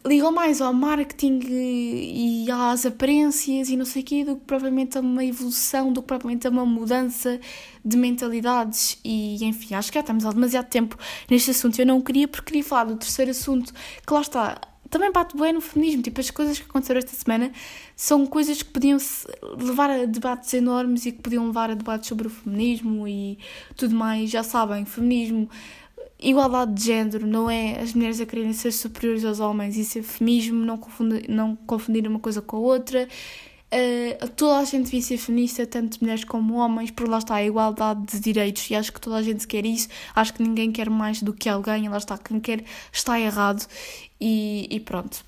ligam 0.06 0.32
mais 0.32 0.60
ao 0.60 0.72
marketing 0.72 1.40
e 1.48 2.46
às 2.50 2.86
aparências 2.86 3.68
e 3.68 3.76
não 3.76 3.84
sei 3.84 4.02
o 4.02 4.04
quê 4.04 4.24
do 4.24 4.36
que 4.36 4.44
provavelmente 4.44 4.96
a 4.96 5.00
uma 5.00 5.24
evolução, 5.24 5.92
do 5.92 6.00
que 6.00 6.06
provavelmente 6.06 6.46
a 6.46 6.50
uma 6.50 6.64
mudança 6.64 7.40
de 7.84 7.96
mentalidades. 7.96 8.98
E 9.04 9.44
enfim, 9.44 9.74
acho 9.74 9.90
que 9.90 9.94
já 9.96 10.00
estamos 10.00 10.24
há 10.24 10.32
demasiado 10.32 10.68
tempo 10.68 10.96
neste 11.30 11.50
assunto. 11.50 11.78
Eu 11.78 11.86
não 11.86 12.00
queria 12.00 12.28
porque 12.28 12.46
queria 12.46 12.64
falar 12.64 12.84
do 12.84 12.96
terceiro 12.96 13.30
assunto 13.30 13.72
que 14.06 14.12
lá 14.12 14.20
está, 14.20 14.60
também 14.88 15.10
bate 15.10 15.36
bem 15.36 15.52
no 15.52 15.60
feminismo, 15.60 16.02
tipo 16.02 16.20
as 16.20 16.30
coisas 16.30 16.58
que 16.58 16.64
aconteceram 16.64 16.98
esta 16.98 17.12
semana 17.12 17.50
são 17.94 18.26
coisas 18.26 18.62
que 18.62 18.70
podiam 18.70 18.98
levar 19.58 19.90
a 19.90 20.04
debates 20.04 20.52
enormes 20.54 21.06
e 21.06 21.12
que 21.12 21.22
podiam 21.22 21.46
levar 21.46 21.70
a 21.70 21.74
debates 21.74 22.08
sobre 22.08 22.26
o 22.26 22.30
feminismo 22.30 23.06
e 23.08 23.38
tudo 23.76 23.94
mais, 23.94 24.30
já 24.30 24.42
sabem, 24.42 24.84
feminismo 24.84 25.48
igualdade 26.18 26.74
de 26.74 26.84
género 26.84 27.26
não 27.26 27.50
é 27.50 27.80
as 27.80 27.92
mulheres 27.92 28.20
a 28.20 28.26
quererem 28.26 28.52
ser 28.52 28.72
superiores 28.72 29.24
aos 29.24 29.40
homens, 29.40 29.76
isso 29.76 29.98
é 29.98 30.02
feminismo, 30.02 30.64
não 30.64 30.78
confundir, 30.78 31.28
não 31.28 31.56
confundir 31.56 32.06
uma 32.08 32.18
coisa 32.18 32.40
com 32.40 32.56
a 32.56 32.60
outra. 32.60 33.08
Uh, 33.66 34.28
toda 34.30 34.58
a 34.60 34.64
gente 34.64 34.84
devia 34.84 35.02
ser 35.02 35.16
feminista, 35.18 35.66
tanto 35.66 35.98
mulheres 36.00 36.24
como 36.24 36.54
homens, 36.54 36.90
por 36.92 37.08
lá 37.08 37.18
está 37.18 37.34
a 37.34 37.44
igualdade 37.44 38.06
de 38.06 38.20
direitos 38.20 38.70
e 38.70 38.76
acho 38.76 38.92
que 38.92 39.00
toda 39.00 39.16
a 39.16 39.22
gente 39.22 39.46
quer 39.46 39.66
isso. 39.66 39.88
Acho 40.14 40.32
que 40.34 40.42
ninguém 40.42 40.70
quer 40.70 40.88
mais 40.88 41.20
do 41.20 41.32
que 41.32 41.48
alguém, 41.48 41.88
lá 41.88 41.98
está, 41.98 42.16
quem 42.16 42.38
quer 42.40 42.64
está 42.92 43.18
errado 43.18 43.66
e, 44.20 44.68
e 44.70 44.80
pronto. 44.80 45.24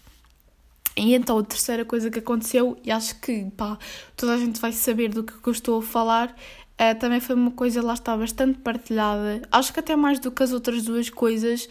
E 0.96 1.14
então 1.14 1.38
a 1.38 1.44
terceira 1.44 1.84
coisa 1.84 2.10
que 2.10 2.18
aconteceu, 2.18 2.76
e 2.84 2.90
acho 2.90 3.20
que 3.20 3.44
pá, 3.56 3.78
toda 4.16 4.34
a 4.34 4.38
gente 4.38 4.60
vai 4.60 4.72
saber 4.72 5.08
do 5.10 5.22
que 5.24 5.48
eu 5.48 5.52
estou 5.52 5.78
a 5.80 5.82
falar, 5.82 6.34
Uh, 6.80 6.96
também 6.98 7.18
foi 7.18 7.34
uma 7.34 7.50
coisa, 7.50 7.82
lá 7.82 7.94
está, 7.94 8.16
bastante 8.16 8.58
partilhada. 8.60 9.42
Acho 9.50 9.72
que 9.72 9.80
até 9.80 9.96
mais 9.96 10.20
do 10.20 10.30
que 10.30 10.42
as 10.42 10.52
outras 10.52 10.84
duas 10.84 11.10
coisas. 11.10 11.68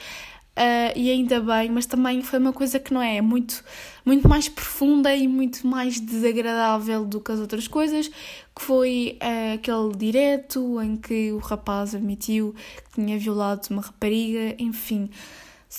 Uh, 0.58 0.91
e 0.96 1.12
ainda 1.12 1.39
bem, 1.39 1.70
mas 1.70 1.86
também 1.86 2.24
foi 2.24 2.39
uma 2.39 2.52
coisa 2.52 2.80
que 2.80 2.91
não 2.91 3.00
é 3.00 3.22
muito, 3.22 3.63
muito 4.04 4.28
mais 4.28 4.50
profunda 4.50 5.15
e 5.15 5.28
muito 5.28 5.67
mais 5.67 6.00
desagradável 6.00 7.06
do 7.06 7.22
que 7.22 7.32
as 7.32 7.39
outras 7.39 7.67
coisas, 7.67 8.08
que 8.08 8.62
foi 8.62 9.20
uh, 9.22 9.54
aquele 9.54 9.96
direto 9.96 10.82
em 10.82 10.98
que 10.98 11.32
o 11.32 11.38
rapaz 11.38 11.93
admitiu 11.93 12.56
que 12.89 13.02
tinha 13.02 13.20
violado 13.20 13.67
uma 13.70 13.84
rapariga, 13.84 14.56
enfim. 14.58 15.12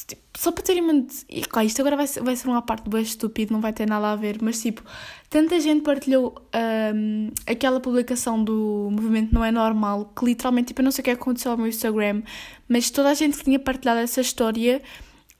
Tipo, 0.06 0.22
só 0.36 0.52
para 0.52 0.62
terem 0.62 0.82
uma. 0.82 1.06
Claro, 1.48 1.66
isto 1.66 1.80
agora 1.80 1.96
vai 1.96 2.06
ser, 2.06 2.22
vai 2.22 2.36
ser 2.36 2.46
uma 2.48 2.60
parte 2.60 2.88
bem 2.90 3.00
estúpida, 3.00 3.52
não 3.52 3.60
vai 3.60 3.72
ter 3.72 3.88
nada 3.88 4.12
a 4.12 4.16
ver, 4.16 4.36
mas 4.42 4.60
tipo, 4.60 4.82
tanta 5.30 5.58
gente 5.60 5.82
partilhou 5.82 6.34
um, 6.94 7.30
aquela 7.46 7.80
publicação 7.80 8.42
do 8.44 8.88
movimento 8.92 9.32
Não 9.32 9.42
é 9.42 9.50
Normal, 9.50 10.12
que 10.14 10.26
literalmente, 10.26 10.68
tipo, 10.68 10.82
eu 10.82 10.84
não 10.84 10.92
sei 10.92 11.00
o 11.02 11.04
que 11.04 11.10
aconteceu 11.10 11.52
ao 11.52 11.56
meu 11.56 11.66
Instagram, 11.66 12.22
mas 12.68 12.90
toda 12.90 13.08
a 13.08 13.14
gente 13.14 13.38
que 13.38 13.44
tinha 13.44 13.58
partilhado 13.58 14.00
essa 14.00 14.20
história 14.20 14.82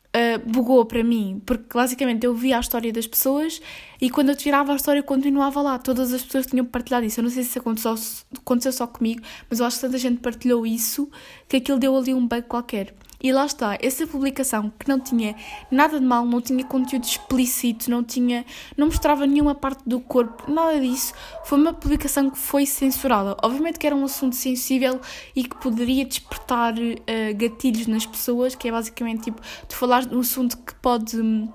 uh, 0.09 0.51
bugou 0.51 0.85
para 0.87 1.05
mim, 1.05 1.43
porque 1.45 1.67
basicamente 1.75 2.25
eu 2.25 2.35
via 2.35 2.57
a 2.57 2.61
história 2.61 2.93
das 2.93 3.07
pessoas 3.07 3.61
e 4.01 4.09
quando 4.09 4.31
eu 4.31 4.37
tirava 4.37 4.73
a 4.73 4.77
história 4.77 5.03
continuava 5.03 5.61
lá, 5.61 5.79
todas 5.79 6.13
as 6.13 6.23
pessoas 6.23 6.47
tinham 6.47 6.65
partilhado 6.65 7.05
isso. 7.05 7.21
Eu 7.21 7.25
não 7.25 7.31
sei 7.31 7.45
se 7.45 7.59
aconteceu, 7.59 7.95
aconteceu 8.37 8.73
só 8.73 8.87
comigo, 8.87 9.21
mas 9.51 9.61
eu 9.61 9.67
acho 9.67 9.77
que 9.77 9.83
tanta 9.83 9.99
gente 9.99 10.21
partilhou 10.21 10.67
isso 10.67 11.11
que 11.47 11.57
aquilo 11.59 11.79
deu 11.79 11.95
ali 11.97 12.15
um 12.15 12.27
bug 12.27 12.43
qualquer. 12.43 12.95
E 13.21 13.33
lá 13.33 13.47
está, 13.47 13.77
essa 13.83 14.07
publicação 14.07 14.73
que 14.79 14.89
não 14.89 15.01
tinha 15.01 15.35
nada 15.71 15.99
de 15.99 16.07
mal, 16.07 16.25
não 16.25 16.41
tinha 16.41 16.65
conteúdo 16.65 17.03
explícito, 17.03 17.91
não 17.91 18.05
tinha, 18.05 18.45
não 18.77 18.87
mostrava 18.87 19.27
nenhuma 19.27 19.57
parte 19.57 19.83
do 19.85 19.99
corpo, 19.99 20.49
nada 20.49 20.81
disso, 20.81 21.13
foi 21.45 21.59
uma 21.59 21.75
publicação 21.75 22.31
que 22.31 22.39
foi 22.39 22.65
censurada. 22.65 23.37
Obviamente 23.43 23.79
que 23.79 23.87
era 23.89 23.97
um 23.97 24.05
assunto 24.05 24.37
sensível 24.37 25.01
e 25.35 25.43
que 25.43 25.57
poderia 25.57 26.05
despertar 26.05 26.75
uh, 26.75 27.37
gatilhos 27.37 27.89
nas 27.89 28.07
pessoas, 28.07 28.55
que 28.55 28.69
é 28.69 28.71
basicamente 28.71 29.25
tipo, 29.25 29.43
tu 29.69 29.75
falar 29.75 30.07
de 30.07 30.15
um 30.15 30.21
assunto 30.21 30.57
que 30.57 30.75
pode 30.77 31.21
hum, 31.21 31.49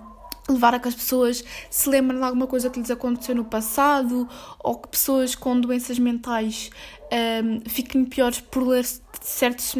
levar 0.49 0.75
a 0.75 0.79
que 0.79 0.87
as 0.87 0.95
pessoas 0.95 1.43
se 1.69 1.89
lembrem 1.89 2.19
de 2.19 2.25
alguma 2.25 2.47
coisa 2.47 2.69
que 2.69 2.79
lhes 2.79 2.91
aconteceu 2.91 3.33
no 3.33 3.45
passado 3.45 4.27
ou 4.59 4.77
que 4.77 4.89
pessoas 4.89 5.35
com 5.35 5.59
doenças 5.59 5.97
mentais 5.97 6.69
um, 7.13 7.61
fiquem 7.69 8.03
piores 8.05 8.41
por 8.41 8.67
ler 8.67 8.85
certos 9.21 9.73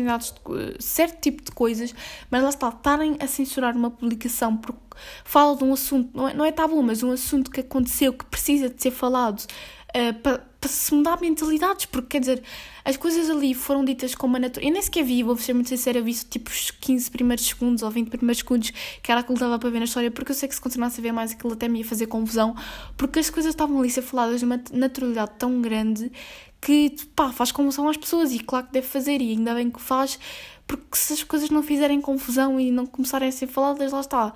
certo 0.80 1.20
tipo 1.20 1.44
de 1.44 1.52
coisas, 1.52 1.94
mas 2.30 2.44
lá 2.44 2.50
está, 2.50 2.70
estarem 2.70 3.18
a 3.20 3.28
censurar 3.28 3.76
uma 3.76 3.92
publicação 3.92 4.56
porque 4.56 4.80
fala 5.26 5.58
de 5.58 5.64
um 5.64 5.74
assunto, 5.74 6.16
não 6.16 6.30
é, 6.30 6.34
não 6.34 6.46
é 6.46 6.52
tabu, 6.52 6.82
mas 6.82 7.04
um 7.04 7.12
assunto 7.12 7.52
que 7.52 7.60
aconteceu, 7.60 8.14
que 8.14 8.26
precisa 8.26 8.70
de 8.70 8.82
ser 8.82 8.92
falado 8.92 9.42
uh, 9.42 10.14
para, 10.22 10.46
para 10.64 10.72
se 10.72 10.94
mudar 10.94 11.20
mentalidades, 11.20 11.86
porque 11.88 12.08
quer 12.08 12.20
dizer, 12.22 12.44
as 12.86 12.96
coisas 12.96 13.30
ali 13.30 13.54
foram 13.54 13.84
ditas 13.84 14.16
com 14.16 14.28
uma 14.28 14.40
natureza. 14.40 14.70
Eu 14.70 14.72
nem 14.72 14.82
sequer 14.82 15.04
vi, 15.04 15.22
vou 15.22 15.36
ser 15.36 15.54
muito 15.54 15.68
sincera, 15.68 16.02
vi 16.02 16.14
tipo 16.14 16.50
os 16.50 16.72
15 16.72 17.12
primeiros 17.12 17.46
segundos 17.46 17.84
ou 17.84 17.92
20 17.92 18.08
primeiros 18.10 18.38
segundos 18.38 18.72
que 19.02 19.12
era 19.12 19.20
aquilo 19.20 19.36
que 19.36 19.44
estava 19.44 19.60
para 19.60 19.70
ver 19.70 19.80
na 19.80 19.86
história, 19.86 20.10
porque 20.10 20.32
eu 20.32 20.36
sei 20.36 20.48
que 20.48 20.56
se 20.56 20.62
continuasse 20.62 21.02
a 21.02 21.04
ver 21.04 21.12
mais 21.12 21.34
aquilo 21.34 21.52
até 21.52 21.68
me 21.68 21.80
ia 21.80 21.86
fazer 21.86 22.08
confusão, 22.08 22.56
porque 22.96 23.20
as 23.20 23.30
coisas 23.30 23.52
estavam 23.52 23.78
ali 23.78 23.90
a 23.90 23.92
ser 23.92 24.04
faladas 24.04 24.40
de 24.40 24.46
uma 24.46 24.62
naturalidade 24.72 25.32
tão 25.38 25.62
grande 25.62 26.10
que 26.62 26.96
pá, 27.14 27.30
faz 27.34 27.52
confusão 27.52 27.90
às 27.90 27.98
pessoas 27.98 28.32
e 28.32 28.40
claro 28.40 28.68
que 28.68 28.72
deve 28.72 28.88
fazer 28.88 29.22
e 29.22 29.32
ainda 29.32 29.54
bem 29.54 29.70
que 29.70 29.82
faz, 29.82 30.18
porque 30.66 30.86
se 30.94 31.12
as 31.12 31.24
coisas 31.24 31.50
não 31.50 31.62
fizerem 31.62 32.00
confusão 32.00 32.58
e 32.58 32.72
não 32.72 32.86
começarem 32.86 33.28
a 33.28 33.32
ser 33.34 33.48
faladas, 33.48 33.92
lá 33.92 34.00
está. 34.00 34.34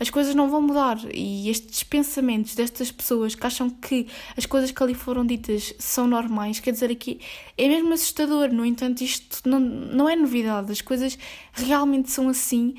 As 0.00 0.10
coisas 0.10 0.34
não 0.34 0.48
vão 0.48 0.62
mudar 0.62 0.98
e 1.12 1.50
estes 1.50 1.82
pensamentos 1.82 2.54
destas 2.54 2.90
pessoas 2.92 3.34
que 3.34 3.46
acham 3.46 3.68
que 3.68 4.06
as 4.36 4.46
coisas 4.46 4.70
que 4.70 4.82
ali 4.82 4.94
foram 4.94 5.26
ditas 5.26 5.74
são 5.78 6.06
normais, 6.06 6.60
quer 6.60 6.70
dizer, 6.70 6.90
aqui 6.90 7.20
é 7.56 7.68
mesmo 7.68 7.92
assustador. 7.92 8.52
No 8.52 8.64
entanto, 8.64 9.02
isto 9.02 9.48
não, 9.48 9.58
não 9.58 10.08
é 10.08 10.14
novidade, 10.14 10.70
as 10.70 10.80
coisas 10.80 11.18
realmente 11.52 12.10
são 12.10 12.28
assim 12.28 12.74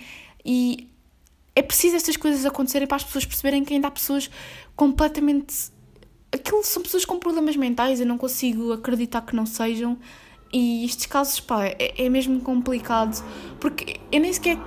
e 0.45 0.87
é 1.55 1.61
preciso 1.61 1.97
estas 1.97 2.15
coisas 2.15 2.45
acontecerem 2.45 2.87
para 2.87 2.97
as 2.97 3.03
pessoas 3.03 3.25
perceberem 3.25 3.65
que 3.65 3.73
ainda 3.73 3.89
há 3.89 3.91
pessoas 3.91 4.29
completamente 4.75 5.71
aquilo 6.31 6.63
são 6.63 6.81
pessoas 6.81 7.05
com 7.05 7.17
problemas 7.17 7.55
mentais, 7.55 7.99
eu 7.99 8.05
não 8.05 8.17
consigo 8.17 8.71
acreditar 8.71 9.21
que 9.21 9.35
não 9.35 9.45
sejam. 9.45 9.97
E 10.51 10.83
estes 10.85 11.05
casos, 11.05 11.39
pá, 11.39 11.65
é, 11.65 11.93
é 12.05 12.09
mesmo 12.09 12.39
complicado, 12.41 13.23
porque 13.59 13.99
eu 14.11 14.19
nem 14.19 14.33
sequer 14.33 14.57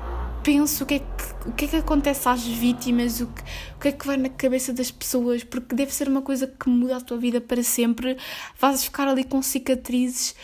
penso 0.43 0.85
o 0.85 0.87
que 0.87 0.95
é 0.95 0.99
que, 0.99 1.49
o 1.49 1.53
que, 1.53 1.65
é 1.65 1.69
que 1.69 1.77
acontece 1.77 2.29
às 2.29 2.43
vítimas, 2.45 3.21
o 3.21 3.27
que, 3.27 3.43
o 3.77 3.81
que 3.81 3.89
é 3.89 3.93
que 3.93 4.07
vai 4.07 4.17
na 4.17 4.29
cabeça 4.29 4.73
das 4.73 4.91
pessoas, 4.91 5.45
porque 5.45 5.75
deve 5.75 5.93
ser 5.93 6.09
uma 6.09 6.23
coisa 6.23 6.47
que 6.47 6.69
muda 6.69 6.97
a 6.97 7.01
tua 7.01 7.19
vida 7.19 7.41
para 7.41 7.63
sempre. 7.63 8.17
Vais 8.59 8.85
ficar 8.85 9.09
ali 9.09 9.25
com 9.25 9.41
cicatrizes 9.43 10.35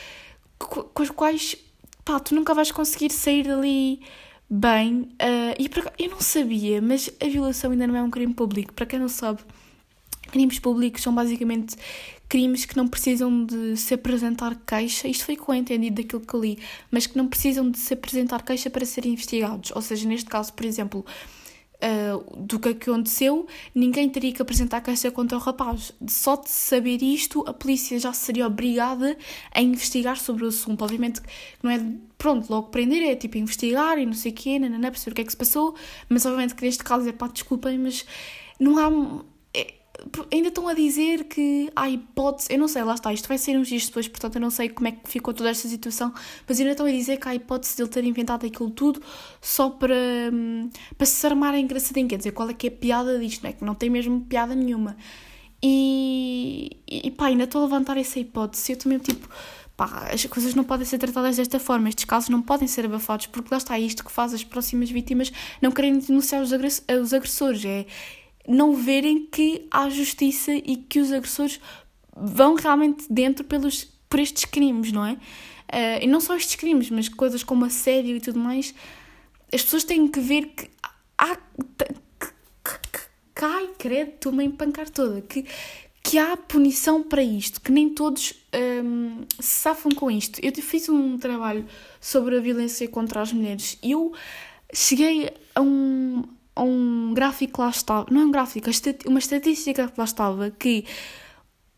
com 0.59 1.03
as 1.03 1.11
quais 1.11 1.57
pá, 2.05 2.19
tu 2.19 2.35
nunca 2.35 2.55
vais 2.55 2.71
conseguir 2.71 3.11
sair 3.11 3.45
dali 3.45 4.01
bem. 4.49 5.03
Uh, 5.21 5.55
e 5.59 5.71
eu 6.03 6.11
não 6.11 6.21
sabia, 6.21 6.81
mas 6.81 7.11
a 7.23 7.27
violação 7.27 7.71
ainda 7.71 7.87
não 7.87 7.97
é 7.97 8.03
um 8.03 8.11
crime 8.11 8.35
público. 8.35 8.73
Para 8.73 8.87
quem 8.87 8.99
não 8.99 9.09
sabe, 9.09 9.41
crimes 10.31 10.59
públicos 10.59 11.03
são 11.03 11.15
basicamente 11.15 11.77
crimes 12.29 12.65
que 12.65 12.77
não 12.77 12.87
precisam 12.87 13.45
de 13.45 13.77
se 13.77 13.95
apresentar 13.95 14.55
queixa, 14.67 15.09
isto 15.09 15.25
foi 15.25 15.37
com 15.37 15.51
o 15.51 15.55
entendido 15.55 16.03
daquilo 16.03 16.21
que 16.21 16.37
li, 16.37 16.59
mas 16.91 17.07
que 17.07 17.17
não 17.17 17.27
precisam 17.27 17.71
de 17.71 17.79
se 17.79 17.95
apresentar 17.95 18.43
queixa 18.43 18.69
para 18.69 18.85
serem 18.85 19.13
investigados. 19.13 19.73
Ou 19.75 19.81
seja, 19.81 20.07
neste 20.07 20.29
caso, 20.29 20.53
por 20.53 20.67
exemplo, 20.67 21.07
uh, 21.79 22.37
do 22.37 22.59
que 22.59 22.69
aconteceu, 22.69 23.47
ninguém 23.75 24.09
teria 24.09 24.33
que 24.33 24.43
apresentar 24.43 24.81
queixa 24.81 25.11
contra 25.11 25.39
o 25.39 25.41
rapaz. 25.41 25.93
Só 26.07 26.37
de 26.37 26.51
saber 26.51 27.03
isto, 27.03 27.45
a 27.47 27.53
polícia 27.53 27.99
já 27.99 28.13
seria 28.13 28.47
obrigada 28.47 29.17
a 29.55 29.61
investigar 29.63 30.19
sobre 30.19 30.45
o 30.45 30.49
assunto. 30.49 30.83
Obviamente 30.83 31.21
não 31.63 31.71
é, 31.71 31.81
pronto, 32.17 32.51
logo 32.51 32.69
prender, 32.69 33.03
é 33.03 33.17
tipo 33.17 33.39
investigar 33.39 33.99
e 33.99 34.07
não 34.07 34.13
sei 34.13 34.33
o 34.33 34.35
quê, 34.35 34.59
não, 34.59 34.81
perceber 34.81 35.13
o 35.13 35.15
que 35.15 35.21
é 35.23 35.25
que 35.25 35.31
se 35.31 35.37
passou, 35.37 35.75
mas 36.09 36.25
obviamente 36.27 36.55
que 36.55 36.65
neste 36.65 36.85
caso 36.85 37.09
é 37.09 37.13
pá, 37.13 37.29
desculpem, 37.29 37.79
mas 37.79 38.05
não 38.59 38.79
há 38.79 39.25
ainda 40.33 40.49
estão 40.49 40.69
a 40.69 40.75
dizer 40.75 41.25
que 41.25 41.71
há 41.75 41.89
hipótese, 41.89 42.53
eu 42.53 42.59
não 42.59 42.69
sei, 42.69 42.85
lá 42.85 42.95
está, 42.95 43.13
isto 43.13 43.27
vai 43.29 43.39
ser 43.39 43.59
uns 43.59 43.69
dias 43.69 43.87
depois, 43.87 44.07
portanto 44.07 44.37
eu 44.37 44.41
não 44.41 44.51
sei 44.51 44.69
como 44.69 44.89
é 44.89 44.93
que 44.93 45.09
ficou 45.09 45.35
toda 45.35 45.51
esta 45.51 45.69
situação, 45.69 46.13
mas 46.47 46.59
ainda 46.59 46.73
estão 46.73 46.87
a 46.87 46.91
dizer 46.91 47.17
que 47.19 47.29
há 47.29 47.35
hipótese 47.35 47.77
de 47.77 47.83
ele 47.83 47.91
ter 47.91 48.05
inventado 48.05 48.47
aquilo 48.47 48.71
tudo 48.71 49.03
só 49.41 49.71
para, 49.71 49.95
hum, 50.33 50.71
para 50.97 51.07
se 51.07 51.27
armar 51.27 51.55
engraçadinho, 51.57 52.09
quer 52.09 52.19
dizer, 52.19 52.33
qual 52.33 52.49
é 52.49 52.55
que 52.55 52.69
é 52.69 52.71
a 52.71 52.73
piada 52.73 53.19
disto, 53.19 53.43
não 53.43 53.51
é? 53.51 53.53
Que 53.53 53.65
não 53.65 53.75
tem 53.75 53.91
mesmo 53.91 54.21
piada 54.23 54.55
nenhuma. 54.55 54.97
E, 55.63 56.77
e 56.87 57.11
pá, 57.11 57.27
ainda 57.27 57.45
estou 57.45 57.63
a 57.63 57.65
levantar 57.65 57.97
essa 57.97 58.21
hipótese, 58.21 58.73
eu 58.73 58.79
mesmo 58.87 59.03
tipo, 59.03 59.29
pá, 59.77 60.09
as 60.13 60.25
coisas 60.27 60.55
não 60.55 60.63
podem 60.63 60.87
ser 60.87 60.99
tratadas 60.99 61.37
desta 61.37 61.59
forma, 61.59 61.89
estes 61.89 62.05
casos 62.05 62.29
não 62.29 62.41
podem 62.41 62.69
ser 62.69 62.85
abafados, 62.85 63.27
porque 63.27 63.49
lá 63.51 63.59
está 63.59 63.79
isto 63.79 64.05
que 64.05 64.13
faz 64.13 64.33
as 64.33 64.45
próximas 64.45 64.91
vítimas 64.91 65.33
não 65.61 65.73
querem 65.73 65.99
denunciar 65.99 66.43
os 66.43 66.53
agressores, 67.13 67.65
é 67.65 67.87
não 68.49 68.75
verem 68.75 69.27
que 69.27 69.67
há 69.71 69.91
justiça 69.91 70.53
e 70.53 70.77
que 70.77 70.99
os 71.01 71.13
agressores 71.13 71.61
vão 72.17 72.55
realmente 72.55 73.05
dentro 73.11 73.45
pelos, 73.45 73.85
por 74.09 74.19
estes 74.19 74.47
crimes, 74.47 74.91
não 74.91 75.05
é? 75.05 75.13
Uh, 75.13 76.03
e 76.03 76.07
não 76.07 76.21
só 76.21 76.35
estes 76.35 76.57
crimes, 76.57 76.89
mas 76.91 77.09
coisas 77.11 77.45
como 77.45 77.67
assédio 77.67 78.17
e 78.17 78.21
tudo 78.21 78.41
mais. 78.41 78.75
As 79.53 79.63
pessoas 79.63 79.85
têm 79.85 80.09
que 80.09 80.19
ver 80.19 80.47
que 80.47 80.71
há. 81.19 81.37
Cai, 83.35 83.69
credo, 83.79 84.13
estou-me 84.15 84.43
a 84.43 84.47
empancar 84.47 84.89
toda. 84.89 85.21
Que, 85.21 85.45
que 86.03 86.19
há 86.19 86.37
punição 86.37 87.03
para 87.03 87.23
isto, 87.23 87.61
que 87.61 87.71
nem 87.71 87.91
todos 87.91 88.33
um, 88.83 89.25
se 89.39 89.61
safam 89.61 89.93
com 89.93 90.11
isto. 90.11 90.41
Eu 90.43 90.53
fiz 90.55 90.89
um 90.89 91.19
trabalho 91.19 91.67
sobre 92.01 92.37
a 92.37 92.41
violência 92.41 92.89
contra 92.89 93.21
as 93.21 93.33
mulheres 93.33 93.79
e 93.83 93.93
eu 93.93 94.13
cheguei 94.73 95.31
a 95.55 95.61
um, 95.61 96.25
um 96.65 97.13
gráfico 97.15 97.63
lá 97.63 97.71
estava, 97.71 98.07
não 98.11 98.23
é 98.23 98.25
um 98.25 98.31
gráfico, 98.31 98.69
uma 99.07 99.19
estatística 99.19 99.89
que 99.89 99.99
lá 99.99 100.05
estava 100.05 100.51
que 100.51 100.85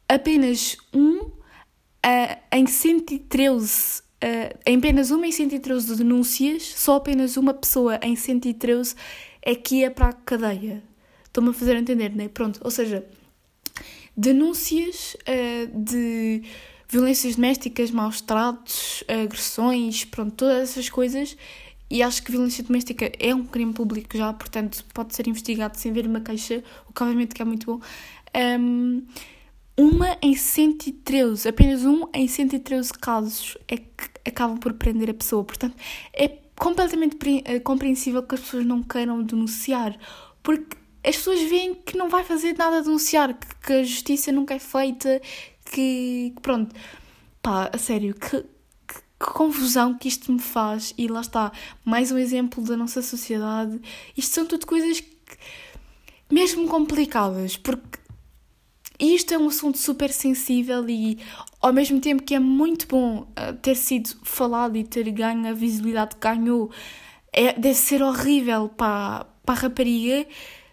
apenas 0.08 0.76
um 0.92 1.18
uh, 1.20 2.36
em 2.52 2.66
113, 2.66 4.00
uh, 4.00 4.58
em 4.66 4.78
apenas 4.78 5.10
uma 5.10 5.26
em 5.26 5.32
113 5.32 5.96
denúncias, 5.96 6.62
só 6.62 6.96
apenas 6.96 7.36
uma 7.36 7.54
pessoa 7.54 7.98
em 8.02 8.16
113 8.16 8.94
é 9.42 9.54
que 9.54 9.76
ia 9.76 9.90
para 9.90 10.08
a 10.08 10.12
cadeia. 10.12 10.82
Estou-me 11.24 11.50
a 11.50 11.52
fazer 11.52 11.76
entender, 11.76 12.14
não 12.14 12.24
é? 12.24 12.28
Pronto, 12.28 12.60
ou 12.62 12.70
seja, 12.70 13.06
denúncias 14.16 15.14
uh, 15.14 15.78
de 15.78 16.42
violências 16.88 17.36
domésticas, 17.36 17.92
maus 17.92 18.20
tratos, 18.20 19.04
agressões, 19.06 20.04
pronto, 20.04 20.34
todas 20.34 20.70
essas 20.70 20.90
coisas 20.90 21.36
e 21.90 22.02
acho 22.02 22.22
que 22.22 22.30
violência 22.30 22.62
doméstica 22.62 23.10
é 23.18 23.34
um 23.34 23.44
crime 23.44 23.72
público 23.72 24.16
já, 24.16 24.32
portanto 24.32 24.84
pode 24.94 25.14
ser 25.14 25.26
investigado 25.26 25.76
sem 25.76 25.92
ver 25.92 26.06
uma 26.06 26.20
queixa, 26.20 26.62
o 26.88 26.92
que 26.92 27.02
obviamente 27.02 27.34
que 27.34 27.42
é 27.42 27.44
muito 27.44 27.66
bom. 27.66 27.80
Um, 28.60 29.02
uma 29.76 30.16
em 30.22 30.36
113, 30.36 31.48
apenas 31.48 31.84
um 31.84 32.06
em 32.12 32.28
113 32.28 32.92
casos 32.92 33.56
é 33.66 33.78
que 33.78 34.10
acabam 34.26 34.58
por 34.58 34.74
prender 34.74 35.08
a 35.10 35.14
pessoa. 35.14 35.42
Portanto, 35.42 35.74
é 36.12 36.28
completamente 36.54 37.16
eh, 37.46 37.58
compreensível 37.60 38.22
que 38.22 38.34
as 38.34 38.42
pessoas 38.42 38.66
não 38.66 38.82
queiram 38.82 39.22
denunciar, 39.22 39.98
porque 40.42 40.76
as 41.02 41.16
pessoas 41.16 41.40
veem 41.48 41.74
que 41.74 41.96
não 41.96 42.10
vai 42.10 42.22
fazer 42.24 42.56
nada 42.58 42.78
a 42.78 42.80
denunciar, 42.82 43.32
que, 43.32 43.46
que 43.66 43.72
a 43.72 43.82
justiça 43.82 44.30
nunca 44.30 44.54
é 44.54 44.58
feita, 44.58 45.20
que, 45.64 46.32
que 46.36 46.42
pronto. 46.42 46.74
Pá, 47.42 47.70
a 47.72 47.78
sério, 47.78 48.14
que 48.14 48.44
que 49.20 49.26
confusão 49.26 49.92
que 49.94 50.08
isto 50.08 50.32
me 50.32 50.40
faz. 50.40 50.94
E 50.96 51.06
lá 51.06 51.20
está, 51.20 51.52
mais 51.84 52.10
um 52.10 52.16
exemplo 52.16 52.64
da 52.64 52.74
nossa 52.76 53.02
sociedade. 53.02 53.78
Isto 54.16 54.34
são 54.34 54.46
tudo 54.46 54.66
coisas 54.66 55.00
que, 55.00 55.08
mesmo 56.30 56.66
complicadas, 56.66 57.58
porque 57.58 58.00
isto 58.98 59.34
é 59.34 59.38
um 59.38 59.48
assunto 59.48 59.76
super 59.76 60.10
sensível 60.10 60.88
e 60.88 61.18
ao 61.60 61.72
mesmo 61.72 62.00
tempo 62.00 62.22
que 62.22 62.34
é 62.34 62.38
muito 62.38 62.86
bom 62.86 63.20
uh, 63.20 63.52
ter 63.60 63.76
sido 63.76 64.10
falado 64.22 64.76
e 64.76 64.84
ter 64.84 65.10
ganho 65.10 65.48
a 65.48 65.52
visibilidade 65.52 66.16
que 66.16 66.20
ganhou, 66.20 66.70
é, 67.32 67.52
deve 67.52 67.78
ser 67.78 68.02
horrível 68.02 68.68
para, 68.68 69.26
para 69.44 69.54
a 69.54 69.62
rapariga 69.62 70.26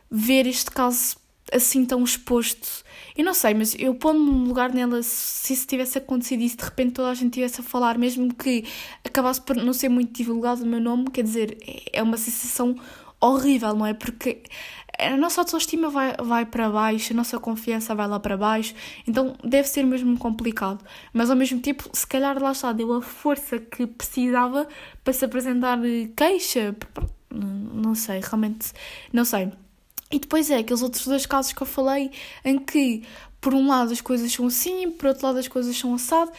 ver 0.09 0.47
este 0.47 0.71
caso 0.71 1.17
assim 1.51 1.85
tão 1.85 2.03
exposto 2.03 2.83
eu 3.17 3.25
não 3.25 3.33
sei, 3.33 3.53
mas 3.53 3.75
eu 3.79 3.95
pondo-me 3.95 4.29
no 4.29 4.47
lugar 4.47 4.71
nela, 4.71 5.01
se 5.01 5.53
isso 5.53 5.65
tivesse 5.65 5.97
acontecido 5.97 6.41
e 6.41 6.49
se 6.49 6.55
de 6.55 6.63
repente 6.63 6.93
toda 6.93 7.09
a 7.09 7.13
gente 7.15 7.27
estivesse 7.27 7.61
a 7.61 7.63
falar, 7.63 7.97
mesmo 7.97 8.33
que 8.33 8.63
acabasse 9.03 9.41
por 9.41 9.55
não 9.55 9.73
ser 9.73 9.89
muito 9.89 10.13
divulgado 10.13 10.63
o 10.63 10.67
meu 10.67 10.79
nome, 10.79 11.09
quer 11.09 11.23
dizer, 11.23 11.57
é 11.91 12.03
uma 12.03 12.15
sensação 12.15 12.75
horrível, 13.19 13.73
não 13.75 13.85
é? 13.87 13.93
Porque 13.95 14.43
a 14.99 15.17
nossa 15.17 15.41
autoestima 15.41 15.89
vai, 15.89 16.15
vai 16.17 16.45
para 16.45 16.69
baixo, 16.69 17.13
a 17.13 17.15
nossa 17.15 17.39
confiança 17.39 17.95
vai 17.95 18.07
lá 18.07 18.19
para 18.19 18.37
baixo, 18.37 18.75
então 19.07 19.35
deve 19.43 19.67
ser 19.67 19.83
mesmo 19.83 20.17
complicado. 20.17 20.85
Mas 21.13 21.29
ao 21.29 21.35
mesmo 21.35 21.59
tempo, 21.59 21.89
se 21.93 22.05
calhar 22.05 22.41
lá 22.41 22.51
está, 22.51 22.71
deu 22.71 22.93
a 22.93 23.01
força 23.01 23.59
que 23.59 23.87
precisava 23.87 24.67
para 25.03 25.13
se 25.13 25.25
apresentar 25.25 25.79
queixa. 26.15 26.75
Não 27.31 27.95
sei, 27.95 28.19
realmente 28.21 28.71
não 29.11 29.25
sei. 29.25 29.51
E 30.11 30.19
depois 30.19 30.49
é 30.49 30.57
aqueles 30.57 30.81
outros 30.81 31.05
dois 31.05 31.25
casos 31.25 31.51
que 31.51 31.61
eu 31.61 31.67
falei 31.67 32.11
em 32.45 32.57
que, 32.59 33.03
por 33.41 33.53
um 33.53 33.67
lado, 33.67 33.91
as 33.91 34.01
coisas 34.01 34.31
são 34.31 34.47
assim, 34.47 34.89
por 34.91 35.07
outro 35.07 35.27
lado, 35.27 35.39
as 35.39 35.47
coisas 35.47 35.75
são 35.77 35.93
assado. 35.93 36.31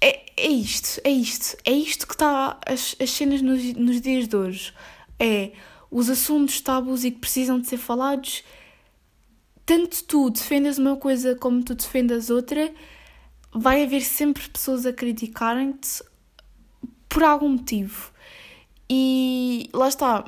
É, 0.00 0.26
é 0.36 0.48
isto, 0.48 1.00
é 1.02 1.10
isto. 1.10 1.56
É 1.64 1.72
isto 1.72 2.06
que 2.06 2.14
está 2.14 2.58
as, 2.66 2.94
as 3.00 3.10
cenas 3.10 3.40
nos, 3.40 3.62
nos 3.74 4.00
dias 4.00 4.28
de 4.28 4.36
hoje. 4.36 4.74
É 5.18 5.52
os 5.90 6.10
assuntos 6.10 6.60
tabus 6.60 7.04
e 7.04 7.10
que 7.10 7.18
precisam 7.18 7.60
de 7.60 7.66
ser 7.66 7.78
falados. 7.78 8.44
Tanto 9.64 10.04
tu 10.04 10.30
defendas 10.30 10.78
uma 10.78 10.96
coisa 10.96 11.34
como 11.34 11.62
tu 11.62 11.74
defendas 11.74 12.30
outra, 12.30 12.72
vai 13.52 13.82
haver 13.82 14.02
sempre 14.02 14.48
pessoas 14.48 14.86
a 14.86 14.92
criticarem-te 14.92 16.02
por 17.08 17.22
algum 17.22 17.50
motivo. 17.50 18.12
E 18.88 19.68
lá 19.72 19.88
está, 19.88 20.24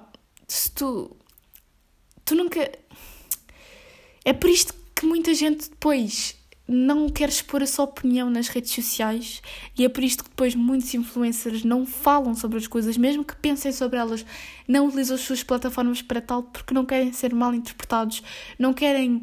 se 0.49 0.70
tu 0.73 1.16
tu 2.31 2.37
nunca. 2.37 2.71
É 4.25 4.33
por 4.33 4.49
isto 4.49 4.73
que 4.95 5.05
muita 5.05 5.35
gente 5.35 5.69
depois 5.69 6.37
não 6.69 7.09
quer 7.09 7.29
expor 7.29 7.61
a 7.61 7.66
sua 7.66 7.87
opinião 7.87 8.31
nas 8.31 8.47
redes 8.47 8.71
sociais 8.71 9.43
e 9.77 9.85
é 9.85 9.88
por 9.88 10.05
isto 10.05 10.23
que 10.23 10.31
depois 10.31 10.55
muitos 10.55 10.95
influencers 10.95 11.64
não 11.64 11.85
falam 11.85 12.33
sobre 12.33 12.59
as 12.59 12.69
coisas, 12.69 12.97
mesmo 12.97 13.25
que 13.25 13.35
pensem 13.35 13.73
sobre 13.73 13.99
elas, 13.99 14.25
não 14.69 14.87
utilizam 14.87 15.16
as 15.16 15.23
suas 15.23 15.43
plataformas 15.43 16.01
para 16.01 16.21
tal 16.21 16.45
porque 16.45 16.73
não 16.73 16.87
querem 16.87 17.12
ser 17.12 17.35
mal 17.35 17.53
interpretados, 17.53 18.23
não 18.57 18.73
querem 18.73 19.23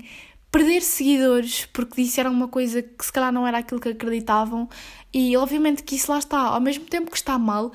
perder 0.52 0.82
seguidores 0.82 1.66
porque 1.68 2.02
disseram 2.04 2.32
uma 2.32 2.50
coisa 2.50 2.82
que 2.82 3.06
se 3.06 3.14
calhar 3.14 3.32
não 3.32 3.48
era 3.48 3.60
aquilo 3.60 3.80
que 3.80 3.90
acreditavam 3.90 4.68
e 5.14 5.38
obviamente 5.38 5.84
que 5.84 5.96
isso 5.96 6.12
lá 6.12 6.20
está, 6.20 6.40
ao 6.40 6.60
mesmo 6.60 6.84
tempo 6.84 7.10
que 7.10 7.18
está 7.18 7.40
mal, 7.40 7.72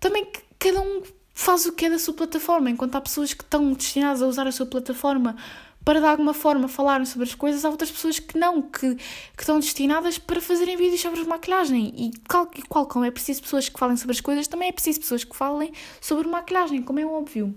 também 0.00 0.24
que 0.24 0.40
cada 0.58 0.80
um 0.80 1.02
faz 1.34 1.66
o 1.66 1.72
que 1.72 1.86
é 1.86 1.90
da 1.90 1.98
sua 1.98 2.14
plataforma, 2.14 2.70
enquanto 2.70 2.94
há 2.94 3.00
pessoas 3.00 3.34
que 3.34 3.42
estão 3.42 3.72
destinadas 3.72 4.22
a 4.22 4.26
usar 4.26 4.46
a 4.46 4.52
sua 4.52 4.66
plataforma 4.66 5.36
para 5.84 6.00
de 6.00 6.06
alguma 6.06 6.32
forma 6.32 6.66
falarem 6.66 7.04
sobre 7.04 7.28
as 7.28 7.34
coisas, 7.34 7.64
há 7.64 7.68
outras 7.68 7.90
pessoas 7.90 8.18
que 8.18 8.38
não, 8.38 8.62
que, 8.62 8.94
que 8.94 9.40
estão 9.42 9.60
destinadas 9.60 10.16
para 10.16 10.40
fazerem 10.40 10.76
vídeos 10.76 11.02
sobre 11.02 11.22
maquilhagem. 11.24 11.92
E 11.94 12.10
qual, 12.26 12.50
qual 12.68 12.86
como 12.86 13.04
é 13.04 13.10
preciso 13.10 13.42
pessoas 13.42 13.68
que 13.68 13.78
falem 13.78 13.96
sobre 13.96 14.12
as 14.12 14.20
coisas, 14.20 14.46
também 14.48 14.68
é 14.70 14.72
preciso 14.72 15.00
pessoas 15.00 15.24
que 15.24 15.36
falem 15.36 15.72
sobre 16.00 16.26
maquilhagem, 16.26 16.80
como 16.80 17.00
é 17.00 17.04
óbvio. 17.04 17.54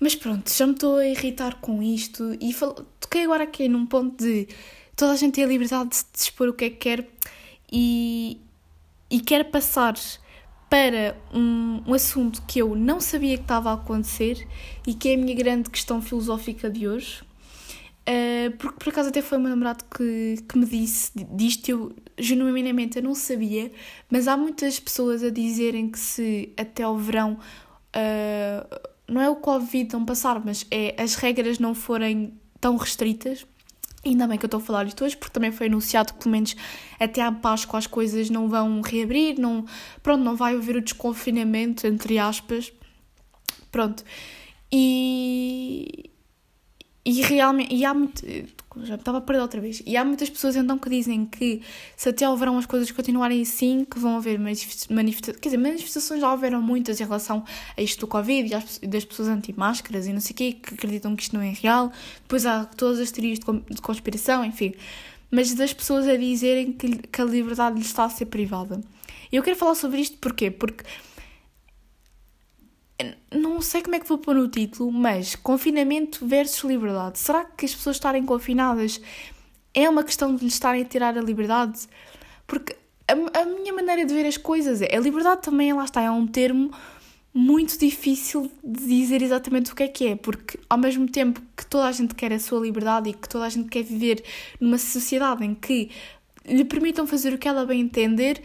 Mas 0.00 0.14
pronto, 0.14 0.50
já 0.50 0.66
me 0.66 0.72
estou 0.72 0.96
a 0.96 1.06
irritar 1.06 1.56
com 1.60 1.82
isto 1.82 2.34
e 2.40 2.54
toquei 2.98 3.24
agora 3.24 3.44
aqui 3.44 3.68
num 3.68 3.84
ponto 3.84 4.24
de 4.24 4.48
toda 4.96 5.12
a 5.12 5.16
gente 5.16 5.34
tem 5.34 5.44
a 5.44 5.46
liberdade 5.46 5.90
de, 5.90 5.96
de 5.96 6.18
expor 6.18 6.48
o 6.48 6.54
que 6.54 6.64
é 6.64 6.70
que 6.70 6.76
quer 6.76 7.08
e, 7.70 8.40
e 9.10 9.20
quer 9.20 9.44
passar 9.50 9.94
para 10.68 11.16
um, 11.32 11.82
um 11.86 11.94
assunto 11.94 12.42
que 12.46 12.58
eu 12.58 12.74
não 12.74 13.00
sabia 13.00 13.36
que 13.36 13.44
estava 13.44 13.70
a 13.70 13.74
acontecer 13.74 14.46
e 14.86 14.94
que 14.94 15.10
é 15.10 15.14
a 15.14 15.18
minha 15.18 15.34
grande 15.34 15.70
questão 15.70 16.02
filosófica 16.02 16.68
de 16.68 16.88
hoje. 16.88 17.22
Uh, 18.06 18.50
porque 18.58 18.84
por 18.84 18.90
acaso 18.90 19.08
até 19.08 19.22
foi 19.22 19.38
o 19.38 19.40
meu 19.40 19.50
namorado 19.50 19.82
que, 19.84 20.36
que 20.46 20.58
me 20.58 20.66
disse 20.66 21.10
disto, 21.32 21.68
eu 21.70 21.92
genuinamente 22.18 22.98
eu 22.98 23.02
não 23.02 23.14
sabia, 23.14 23.72
mas 24.10 24.28
há 24.28 24.36
muitas 24.36 24.78
pessoas 24.78 25.22
a 25.22 25.30
dizerem 25.30 25.88
que 25.88 25.98
se 25.98 26.52
até 26.54 26.82
ao 26.82 26.98
verão 26.98 27.38
uh, 27.96 28.90
não 29.08 29.22
é 29.22 29.30
o 29.30 29.36
Covid 29.36 29.92
não 29.92 30.04
passar, 30.04 30.44
mas 30.44 30.66
é 30.70 30.94
as 31.00 31.14
regras 31.14 31.58
não 31.58 31.74
forem 31.74 32.34
tão 32.60 32.76
restritas. 32.76 33.46
Ainda 34.04 34.26
bem 34.26 34.38
que 34.38 34.44
eu 34.44 34.48
estou 34.48 34.58
a 34.58 34.62
falar 34.62 34.86
isto 34.86 35.04
hoje, 35.04 35.16
porque 35.16 35.32
também 35.32 35.50
foi 35.50 35.66
anunciado 35.66 36.12
que 36.12 36.18
pelo 36.18 36.32
menos 36.32 36.54
até 37.00 37.22
à 37.22 37.32
Páscoa 37.32 37.78
as 37.78 37.86
coisas 37.86 38.28
não 38.28 38.48
vão 38.48 38.80
reabrir, 38.82 39.38
não, 39.38 39.64
pronto, 40.02 40.22
não 40.22 40.36
vai 40.36 40.54
haver 40.54 40.76
o 40.76 40.82
desconfinamento, 40.82 41.86
entre 41.86 42.18
aspas. 42.18 42.72
Pronto. 43.72 44.04
E, 44.70 46.10
e 47.04 47.22
realmente, 47.22 47.74
e 47.74 47.84
há 47.84 47.94
muito, 47.94 48.24
já 48.82 48.96
estava 48.96 49.18
a 49.18 49.20
perder 49.20 49.42
outra 49.42 49.60
vez, 49.60 49.82
e 49.86 49.96
há 49.96 50.04
muitas 50.04 50.28
pessoas 50.28 50.56
então 50.56 50.78
que 50.78 50.88
dizem 50.88 51.26
que 51.26 51.62
se 51.96 52.08
até 52.08 52.24
ao 52.24 52.36
verão 52.36 52.58
as 52.58 52.66
coisas 52.66 52.90
continuarem 52.90 53.42
assim, 53.42 53.84
que 53.84 53.98
vão 53.98 54.16
haver 54.16 54.38
manifestações, 54.38 55.36
quer 55.40 55.48
dizer, 55.48 55.58
manifestações 55.58 56.20
já 56.20 56.30
houveram 56.30 56.60
muitas 56.60 57.00
em 57.00 57.04
relação 57.04 57.44
a 57.76 57.82
isto 57.82 58.00
do 58.00 58.06
Covid 58.06 58.50
e 58.82 58.86
das 58.86 59.04
pessoas 59.04 59.28
anti-máscaras 59.28 60.06
e 60.06 60.12
não 60.12 60.20
sei 60.20 60.32
o 60.32 60.36
quê, 60.36 60.52
que 60.52 60.74
acreditam 60.74 61.14
que 61.14 61.22
isto 61.22 61.34
não 61.34 61.42
é 61.42 61.50
real, 61.50 61.92
depois 62.22 62.46
há 62.46 62.64
todas 62.64 62.98
as 63.00 63.10
teorias 63.10 63.38
de 63.38 63.80
conspiração, 63.80 64.44
enfim, 64.44 64.74
mas 65.30 65.54
das 65.54 65.72
pessoas 65.72 66.06
a 66.06 66.16
dizerem 66.16 66.72
que, 66.72 66.98
que 66.98 67.20
a 67.20 67.24
liberdade 67.24 67.76
lhes 67.76 67.86
está 67.86 68.04
a 68.04 68.08
ser 68.08 68.26
privada. 68.26 68.80
E 69.32 69.36
eu 69.36 69.42
quero 69.42 69.56
falar 69.56 69.74
sobre 69.74 70.00
isto 70.00 70.16
porquê? 70.18 70.50
Porque 70.50 70.84
não 73.32 73.60
sei 73.60 73.82
como 73.82 73.96
é 73.96 74.00
que 74.00 74.08
vou 74.08 74.18
pôr 74.18 74.34
no 74.34 74.48
título, 74.48 74.92
mas 74.92 75.34
confinamento 75.34 76.26
versus 76.26 76.62
liberdade. 76.62 77.18
Será 77.18 77.44
que 77.44 77.64
as 77.64 77.74
pessoas 77.74 77.96
estarem 77.96 78.24
confinadas 78.24 79.00
é 79.72 79.88
uma 79.88 80.04
questão 80.04 80.34
de 80.34 80.44
lhes 80.44 80.54
estarem 80.54 80.82
a 80.82 80.84
tirar 80.84 81.18
a 81.18 81.20
liberdade? 81.20 81.88
Porque 82.46 82.76
a, 83.08 83.40
a 83.40 83.44
minha 83.44 83.72
maneira 83.72 84.04
de 84.04 84.14
ver 84.14 84.26
as 84.26 84.36
coisas 84.36 84.80
é 84.80 84.96
a 84.96 85.00
liberdade 85.00 85.42
também, 85.42 85.72
lá 85.72 85.84
está, 85.84 86.02
é 86.02 86.10
um 86.10 86.26
termo 86.26 86.70
muito 87.32 87.76
difícil 87.76 88.50
de 88.62 88.86
dizer 88.86 89.20
exatamente 89.20 89.72
o 89.72 89.74
que 89.74 89.82
é 89.82 89.88
que 89.88 90.06
é, 90.06 90.16
porque 90.16 90.56
ao 90.70 90.78
mesmo 90.78 91.08
tempo 91.08 91.42
que 91.56 91.66
toda 91.66 91.88
a 91.88 91.92
gente 91.92 92.14
quer 92.14 92.32
a 92.32 92.38
sua 92.38 92.60
liberdade 92.60 93.10
e 93.10 93.12
que 93.12 93.28
toda 93.28 93.44
a 93.44 93.48
gente 93.48 93.68
quer 93.68 93.82
viver 93.82 94.22
numa 94.60 94.78
sociedade 94.78 95.44
em 95.44 95.52
que 95.52 95.90
lhe 96.46 96.64
permitam 96.64 97.06
fazer 97.08 97.34
o 97.34 97.38
que 97.38 97.48
ela 97.48 97.66
bem 97.66 97.80
entender, 97.80 98.40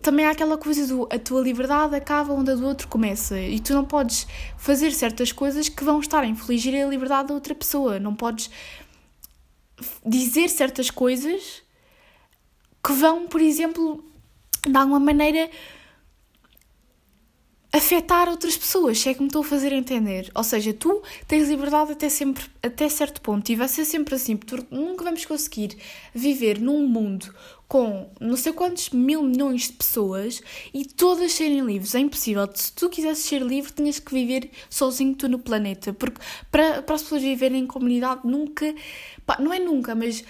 também 0.00 0.26
há 0.26 0.30
aquela 0.30 0.58
coisa 0.58 0.86
do 0.86 1.08
a 1.10 1.18
tua 1.18 1.40
liberdade 1.40 1.94
acaba 1.94 2.32
onde 2.32 2.50
a 2.50 2.54
do 2.54 2.66
outro 2.66 2.88
começa 2.88 3.38
e 3.38 3.60
tu 3.60 3.72
não 3.72 3.84
podes 3.84 4.26
fazer 4.56 4.90
certas 4.92 5.32
coisas 5.32 5.68
que 5.68 5.84
vão 5.84 6.00
estar 6.00 6.22
a 6.22 6.26
infligir 6.26 6.74
a 6.74 6.88
liberdade 6.88 7.28
da 7.28 7.34
outra 7.34 7.54
pessoa. 7.54 7.98
Não 7.98 8.14
podes 8.14 8.50
dizer 10.04 10.48
certas 10.48 10.90
coisas 10.90 11.62
que 12.84 12.92
vão, 12.92 13.26
por 13.26 13.40
exemplo, 13.40 14.04
de 14.66 14.76
alguma 14.76 15.00
maneira 15.00 15.48
afetar 17.74 18.28
outras 18.28 18.56
pessoas, 18.56 19.00
se 19.00 19.08
é 19.08 19.14
que 19.14 19.20
me 19.20 19.26
estou 19.26 19.42
a 19.42 19.44
fazer 19.44 19.72
entender. 19.72 20.30
Ou 20.32 20.44
seja, 20.44 20.72
tu 20.72 21.02
tens 21.26 21.48
liberdade 21.48 21.90
até, 21.90 22.08
sempre, 22.08 22.44
até 22.62 22.88
certo 22.88 23.20
ponto 23.20 23.50
e 23.50 23.56
vai 23.56 23.66
ser 23.66 23.84
sempre 23.84 24.14
assim, 24.14 24.36
porque 24.36 24.64
nunca 24.70 25.02
vamos 25.02 25.24
conseguir 25.24 25.76
viver 26.14 26.60
num 26.60 26.86
mundo 26.86 27.34
com 27.68 28.10
não 28.20 28.36
sei 28.36 28.52
quantos 28.52 28.90
mil 28.90 29.22
milhões 29.22 29.62
de 29.62 29.72
pessoas 29.72 30.40
e 30.72 30.84
todas 30.84 31.32
serem 31.32 31.60
livres. 31.60 31.94
É 31.94 31.98
impossível. 31.98 32.48
Se 32.54 32.72
tu 32.72 32.88
quisesses 32.88 33.24
ser 33.24 33.42
livre, 33.42 33.72
tinhas 33.72 33.98
que 33.98 34.12
viver 34.12 34.50
sozinho 34.68 35.14
tu 35.14 35.28
no 35.28 35.38
planeta, 35.38 35.92
porque 35.92 36.20
para, 36.50 36.82
para 36.82 36.94
as 36.94 37.02
pessoas 37.02 37.22
viverem 37.22 37.62
em 37.62 37.66
comunidade 37.66 38.20
nunca, 38.24 38.74
pá, 39.26 39.38
não 39.40 39.52
é 39.52 39.58
nunca, 39.58 39.94
mas 39.94 40.24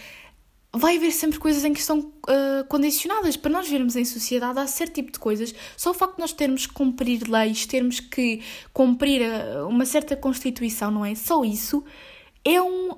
vai 0.77 0.97
haver 0.97 1.13
sempre 1.13 1.39
coisas 1.39 1.65
em 1.65 1.73
que 1.73 1.81
estão 1.81 2.01
uh, 2.01 2.65
condicionadas. 2.69 3.37
Para 3.37 3.51
nós 3.51 3.69
vermos 3.69 3.95
em 3.95 4.05
sociedade, 4.05 4.59
há 4.59 4.67
certo 4.67 4.95
tipo 4.95 5.13
de 5.13 5.19
coisas. 5.19 5.55
Só 5.77 5.91
o 5.91 5.95
facto 5.95 6.17
de 6.17 6.21
nós 6.21 6.33
termos 6.33 6.67
que 6.67 6.75
cumprir 6.75 7.29
leis, 7.29 7.65
termos 7.67 8.01
que 8.01 8.43
cumprir 8.73 9.23
uh, 9.23 9.69
uma 9.69 9.87
certa 9.87 10.17
Constituição, 10.17 10.91
não 10.91 11.05
é? 11.05 11.15
Só 11.15 11.45
isso 11.45 11.85
é 12.45 12.61
um. 12.61 12.91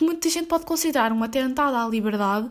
Muita 0.00 0.28
gente 0.28 0.46
pode 0.46 0.64
considerar 0.64 1.12
um 1.12 1.22
atentado 1.22 1.76
à 1.76 1.88
liberdade 1.88 2.50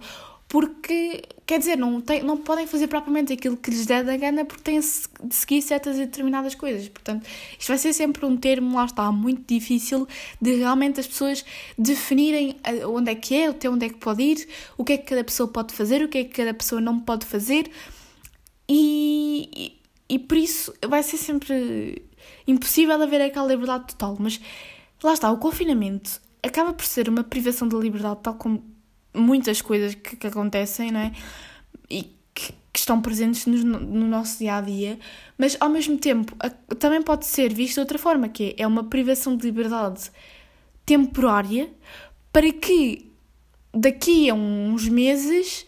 porque, 0.54 1.24
quer 1.48 1.58
dizer, 1.58 1.76
não, 1.76 2.00
tem, 2.00 2.22
não 2.22 2.38
podem 2.38 2.68
fazer 2.68 2.88
propriamente 2.88 3.34
aquilo 3.34 3.58
que 3.58 3.72
lhes 3.72 3.88
der 3.88 4.04
da 4.04 4.16
gana 4.16 4.46
porque 4.46 4.62
têm 4.62 4.80
de 4.80 5.36
seguir 5.36 5.64
certas 5.64 5.96
e 5.96 6.02
determinadas 6.02 6.54
coisas. 6.54 6.88
Portanto, 6.88 7.26
isto 7.58 7.70
vai 7.70 7.78
ser 7.80 7.92
sempre 7.92 8.24
um 8.24 8.38
termo, 8.38 8.76
lá 8.76 8.86
está, 8.86 9.12
muito 9.12 9.42
difícil 9.52 10.08
de 10.40 10.58
realmente 10.58 11.00
as 11.00 11.08
pessoas 11.08 11.44
definirem 11.76 12.56
eh, 12.64 12.86
onde 12.86 13.10
é 13.10 13.16
que 13.16 13.34
é, 13.34 13.48
até 13.48 13.68
onde 13.68 13.88
é 13.88 13.90
que 13.90 13.96
pode 13.96 14.22
ir, 14.22 14.48
o 14.78 14.86
que 14.86 14.94
é 14.94 14.98
que 15.00 15.06
cada 15.06 15.24
pessoa 15.24 15.50
pode 15.50 15.74
fazer, 15.74 16.04
o 16.04 16.08
que 16.08 16.20
é 16.20 16.24
que 16.24 16.36
cada 16.36 16.54
pessoa 16.54 16.80
não 16.80 17.00
pode 17.00 17.26
fazer. 17.26 17.72
E, 18.70 19.50
e, 19.58 19.82
e 20.08 20.20
por 20.20 20.38
isso 20.38 20.72
vai 20.88 21.02
ser 21.02 21.18
sempre 21.18 22.06
impossível 22.46 23.02
haver 23.02 23.22
aquela 23.22 23.48
liberdade 23.48 23.88
total. 23.88 24.18
Mas 24.20 24.40
lá 25.04 25.14
está, 25.14 25.32
o 25.32 25.40
confinamento 25.40 26.22
acaba 26.44 26.74
por 26.74 26.86
ser 26.86 27.10
uma 27.10 27.24
privação 27.24 27.68
da 27.68 27.76
liberdade, 27.76 28.20
tal 28.22 28.36
como 28.36 28.73
muitas 29.14 29.62
coisas 29.62 29.96
que, 29.96 30.16
que 30.16 30.28
acontecem, 30.28 30.92
não 30.92 31.00
é? 31.00 31.12
E 31.90 32.04
que, 32.34 32.54
que 32.72 32.80
estão 32.80 33.02
presentes 33.02 33.46
no, 33.46 33.80
no, 33.80 34.08
nosso 34.08 34.40
dia 34.40 34.58
a 34.58 34.62
dia, 34.62 35.00
mas 35.38 35.56
ao 35.60 35.70
mesmo 35.70 35.98
tempo 35.98 36.36
a, 36.40 36.50
também 36.76 37.02
pode 37.02 37.26
ser 37.26 37.54
visto 37.54 37.76
de 37.76 37.80
outra 37.82 38.00
forma, 38.00 38.28
que 38.28 38.56
é, 38.58 38.66
uma 38.66 38.84
privação 38.84 39.36
de 39.38 39.46
liberdade 39.46 40.12
temporária 40.86 41.70
para 42.32 42.52
que 42.52 43.12
daqui 43.74 44.30
a 44.30 44.34
uns 44.34 44.88
meses 44.88 45.66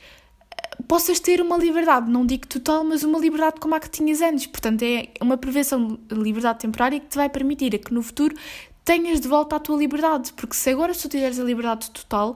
possas 0.87 1.19
ter 1.19 1.41
uma 1.41 1.57
liberdade, 1.57 2.09
não 2.09 2.25
digo 2.25 2.47
total, 2.47 2.83
mas 2.83 3.03
uma 3.03 3.17
liberdade 3.17 3.59
como 3.59 3.75
a 3.75 3.79
que 3.79 3.89
tinhas 3.89 4.21
antes. 4.21 4.45
Portanto, 4.45 4.83
é 4.83 5.09
uma 5.21 5.37
privação 5.37 5.97
de 6.07 6.15
liberdade 6.15 6.59
temporária 6.59 6.99
que 6.99 7.07
te 7.07 7.15
vai 7.15 7.29
permitir 7.29 7.77
que 7.79 7.93
no 7.93 8.01
futuro 8.03 8.35
tenhas 8.83 9.19
de 9.19 9.27
volta 9.27 9.55
a 9.55 9.59
tua 9.59 9.77
liberdade. 9.77 10.33
Porque 10.33 10.55
se 10.55 10.69
agora 10.69 10.93
tu 10.93 11.09
tiveres 11.09 11.39
a 11.39 11.43
liberdade 11.43 11.89
total, 11.91 12.35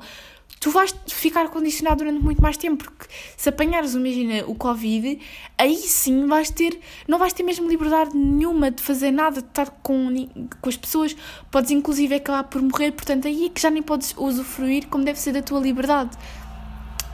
tu 0.60 0.72
vais 0.72 0.94
ficar 1.08 1.48
condicionado 1.50 2.04
durante 2.04 2.22
muito 2.22 2.42
mais 2.42 2.58
tempo, 2.58 2.84
porque 2.84 3.06
se 3.38 3.48
apanhares, 3.48 3.94
imagina, 3.94 4.44
o 4.46 4.56
Covid, 4.56 5.20
aí 5.58 5.76
sim 5.76 6.28
vais 6.28 6.50
ter, 6.50 6.80
não 7.08 7.18
vais 7.18 7.32
ter 7.32 7.44
mesmo 7.44 7.68
liberdade 7.70 8.16
nenhuma 8.16 8.70
de 8.70 8.84
fazer 8.84 9.12
nada, 9.12 9.42
de 9.42 9.48
estar 9.48 9.70
com, 9.82 10.28
com 10.62 10.70
as 10.70 10.76
pessoas, 10.76 11.16
podes 11.50 11.72
inclusive 11.72 12.16
acabar 12.16 12.44
por 12.44 12.62
morrer, 12.62 12.92
portanto 12.92 13.28
aí 13.28 13.46
é 13.46 13.50
que 13.50 13.62
já 13.62 13.70
nem 13.70 13.82
podes 13.82 14.14
usufruir 14.18 14.88
como 14.88 15.04
deve 15.04 15.20
ser 15.20 15.32
da 15.32 15.42
tua 15.42 15.60
liberdade. 15.60 16.18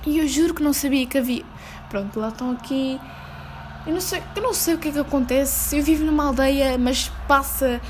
E 0.05 0.19
eu 0.19 0.27
juro 0.27 0.53
que 0.53 0.61
não 0.61 0.71
sabia 0.71 1.05
que 1.05 1.17
havia. 1.17 1.43
Pronto, 1.89 2.19
lá 2.19 2.29
estão 2.29 2.51
aqui. 2.51 2.99
Eu 3.87 3.93
não 3.93 4.01
sei, 4.01 4.21
eu 4.35 4.41
não 4.41 4.53
sei 4.53 4.75
o 4.75 4.77
que 4.77 4.89
é 4.89 4.91
que 4.91 4.99
acontece. 4.99 5.77
Eu 5.77 5.83
vivo 5.83 6.03
numa 6.03 6.27
aldeia, 6.27 6.77
mas 6.77 7.11
passa 7.27 7.81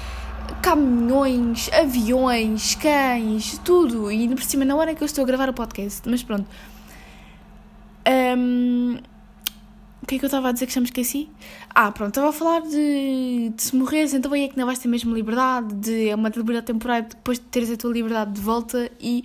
caminhões, 0.62 1.70
aviões, 1.72 2.76
cães, 2.76 3.58
tudo. 3.60 4.12
E 4.12 4.28
por 4.30 4.44
cima, 4.44 4.66
na 4.66 4.76
hora 4.76 4.96
que 4.96 5.04
eu 5.04 5.06
estou 5.06 5.24
a 5.24 5.28
gravar 5.28 5.50
o 5.50 5.54
podcast. 5.54 6.08
Mas 6.10 6.24
pronto. 6.24 6.48
Um, 8.38 8.98
o 10.06 10.08
que 10.08 10.16
é 10.16 10.20
que 10.20 10.26
eu 10.26 10.28
estava 10.28 10.50
a 10.50 10.52
dizer 10.52 10.68
que 10.68 10.74
já 10.74 10.80
me 10.80 10.86
esqueci? 10.86 11.28
Ah, 11.74 11.92
pronto, 11.92 12.10
estava 12.10 12.30
a 12.30 12.32
falar 12.32 12.62
de, 12.62 13.52
de 13.56 13.64
se 13.64 13.76
morreres, 13.76 14.14
então 14.14 14.32
aí 14.34 14.44
é 14.44 14.48
que 14.48 14.56
não 14.56 14.68
vais 14.68 14.78
ter 14.78 14.88
mesmo 14.88 15.16
liberdade, 15.16 15.74
de, 15.74 16.10
é 16.10 16.14
uma 16.14 16.30
liberdade 16.30 16.68
temporária 16.68 17.08
depois 17.10 17.40
de 17.40 17.46
teres 17.46 17.72
a 17.72 17.76
tua 17.76 17.92
liberdade 17.92 18.32
de 18.32 18.40
volta 18.40 18.92
e 19.00 19.24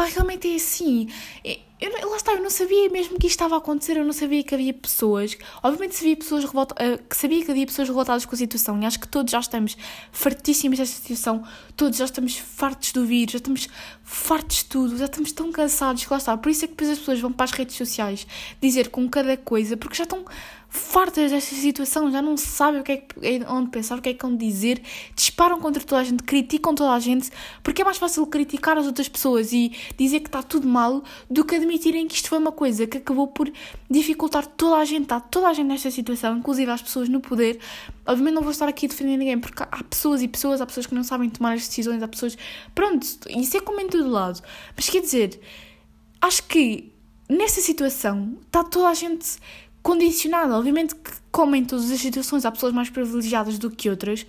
pá, 0.00 0.06
realmente 0.06 0.50
é 0.50 0.56
assim. 0.56 1.08
É, 1.44 1.58
eu, 1.78 2.08
lá 2.08 2.16
está, 2.16 2.32
eu 2.32 2.42
não 2.42 2.48
sabia 2.48 2.88
mesmo 2.88 3.18
que 3.18 3.26
isto 3.26 3.36
estava 3.36 3.54
a 3.56 3.58
acontecer, 3.58 3.98
eu 3.98 4.04
não 4.04 4.14
sabia 4.14 4.42
que 4.42 4.54
havia 4.54 4.72
pessoas. 4.72 5.36
Obviamente 5.62 5.94
sabia 5.94 6.16
pessoas 6.16 6.44
revolta, 6.44 6.74
uh, 6.74 6.98
que 7.06 7.14
sabia 7.14 7.44
que 7.44 7.50
havia 7.50 7.66
pessoas 7.66 7.86
revoltadas 7.88 8.24
com 8.24 8.34
a 8.34 8.38
situação 8.38 8.80
e 8.80 8.86
acho 8.86 8.98
que 8.98 9.06
todos 9.06 9.30
já 9.30 9.40
estamos 9.40 9.76
fartíssimos 10.10 10.78
desta 10.78 10.96
situação, 10.96 11.42
todos 11.76 11.98
já 11.98 12.06
estamos 12.06 12.38
fartos 12.38 12.92
do 12.92 13.04
vírus, 13.04 13.32
já 13.32 13.38
estamos 13.38 13.68
fartos 14.02 14.58
de 14.58 14.64
tudo, 14.66 14.96
já 14.96 15.04
estamos 15.04 15.32
tão 15.32 15.52
cansados 15.52 16.04
que 16.04 16.10
lá 16.10 16.18
está. 16.18 16.36
Por 16.36 16.48
isso 16.48 16.64
é 16.64 16.68
que 16.68 16.74
depois 16.74 16.90
as 16.90 16.98
pessoas 16.98 17.20
vão 17.20 17.32
para 17.32 17.44
as 17.44 17.50
redes 17.50 17.76
sociais 17.76 18.26
dizer 18.60 18.88
com 18.88 19.08
cada 19.08 19.36
coisa, 19.36 19.76
porque 19.76 19.96
já 19.96 20.04
estão 20.04 20.24
fartas 20.70 21.32
desta 21.32 21.54
situação, 21.56 22.10
já 22.12 22.22
não 22.22 22.36
sabem 22.36 22.80
o 22.80 22.84
que 22.84 22.92
é 22.92 22.96
que, 22.98 23.44
onde 23.48 23.70
pensar, 23.70 23.98
o 23.98 24.02
que 24.02 24.10
é 24.10 24.14
que 24.14 24.24
onde 24.24 24.46
dizer, 24.46 24.80
disparam 25.16 25.60
contra 25.60 25.82
toda 25.82 26.00
a 26.00 26.04
gente, 26.04 26.22
criticam 26.22 26.74
toda 26.76 26.92
a 26.92 27.00
gente, 27.00 27.28
porque 27.60 27.82
é 27.82 27.84
mais 27.84 27.98
fácil 27.98 28.24
criticar 28.26 28.78
as 28.78 28.86
outras 28.86 29.08
pessoas 29.08 29.52
e 29.52 29.72
dizer 29.98 30.20
que 30.20 30.28
está 30.28 30.42
tudo 30.44 30.68
mal 30.68 31.02
do 31.28 31.44
que 31.44 31.56
admitirem 31.56 32.06
que 32.06 32.14
isto 32.14 32.28
foi 32.28 32.38
uma 32.38 32.52
coisa 32.52 32.86
que 32.86 32.98
acabou 32.98 33.26
por 33.26 33.52
dificultar 33.90 34.46
toda 34.46 34.76
a 34.76 34.84
gente, 34.84 35.02
está 35.02 35.18
toda 35.18 35.48
a 35.48 35.52
gente 35.52 35.66
nesta 35.66 35.90
situação, 35.90 36.38
inclusive 36.38 36.70
as 36.70 36.80
pessoas 36.80 37.08
no 37.08 37.20
poder. 37.20 37.58
Obviamente 38.06 38.34
não 38.34 38.42
vou 38.42 38.52
estar 38.52 38.68
aqui 38.68 38.86
a 38.86 38.88
defender 38.88 39.16
ninguém, 39.16 39.40
porque 39.40 39.64
há 39.64 39.82
pessoas 39.82 40.22
e 40.22 40.28
pessoas, 40.28 40.60
há 40.60 40.66
pessoas 40.66 40.86
que 40.86 40.94
não 40.94 41.02
sabem 41.02 41.28
tomar 41.28 41.54
as 41.54 41.66
decisões, 41.66 42.00
há 42.00 42.06
pessoas. 42.06 42.38
Pronto, 42.76 43.04
isso 43.28 43.56
é 43.56 43.60
como 43.60 43.80
em 43.80 43.88
todo 43.88 44.08
lado. 44.08 44.40
Mas 44.76 44.88
quer 44.88 45.00
dizer, 45.00 45.40
acho 46.20 46.44
que 46.44 46.92
nesta 47.28 47.60
situação 47.60 48.38
está 48.46 48.62
toda 48.62 48.88
a 48.88 48.94
gente 48.94 49.38
condicionada. 49.82 50.56
Obviamente 50.56 50.94
que, 50.94 51.10
comem 51.30 51.64
todas 51.64 51.90
as 51.90 52.00
situações, 52.00 52.44
há 52.44 52.50
pessoas 52.50 52.72
mais 52.72 52.90
privilegiadas 52.90 53.58
do 53.58 53.70
que 53.70 53.88
outras, 53.88 54.26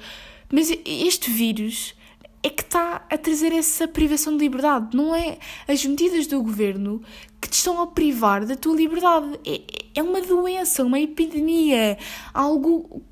mas 0.51 0.71
este 0.85 1.31
vírus 1.31 1.95
é 2.43 2.49
que 2.49 2.63
está 2.63 3.05
a 3.09 3.17
trazer 3.17 3.51
essa 3.53 3.87
privação 3.87 4.35
de 4.35 4.43
liberdade. 4.43 4.95
Não 4.95 5.15
é 5.15 5.37
as 5.67 5.85
medidas 5.85 6.27
do 6.27 6.41
governo 6.41 7.01
que 7.39 7.49
te 7.49 7.53
estão 7.53 7.81
a 7.81 7.87
privar 7.87 8.45
da 8.45 8.55
tua 8.55 8.75
liberdade. 8.75 9.39
É, 9.45 9.61
é 9.95 10.03
uma 10.03 10.21
doença, 10.21 10.83
uma 10.83 10.99
epidemia, 10.99 11.97
algo 12.33 13.03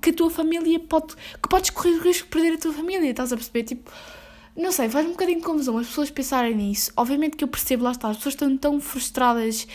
que 0.00 0.10
a 0.10 0.12
tua 0.12 0.30
família 0.30 0.78
pode. 0.80 1.14
que 1.14 1.48
podes 1.48 1.70
correr 1.70 1.96
o 1.96 2.02
risco 2.02 2.24
de 2.24 2.30
perder 2.30 2.54
a 2.54 2.58
tua 2.58 2.72
família, 2.72 3.10
estás 3.10 3.32
a 3.32 3.36
perceber? 3.36 3.64
Tipo, 3.64 3.90
não 4.56 4.72
sei, 4.72 4.88
faz 4.88 5.06
um 5.06 5.10
bocadinho 5.10 5.38
de 5.38 5.44
confusão 5.44 5.76
as 5.76 5.86
pessoas 5.86 6.10
pensarem 6.10 6.54
nisso. 6.54 6.90
Obviamente 6.96 7.36
que 7.36 7.44
eu 7.44 7.48
percebo, 7.48 7.84
lá 7.84 7.92
está, 7.92 8.08
as 8.08 8.16
pessoas 8.16 8.34
estão 8.34 8.56
tão 8.56 8.80
frustradas 8.80 9.66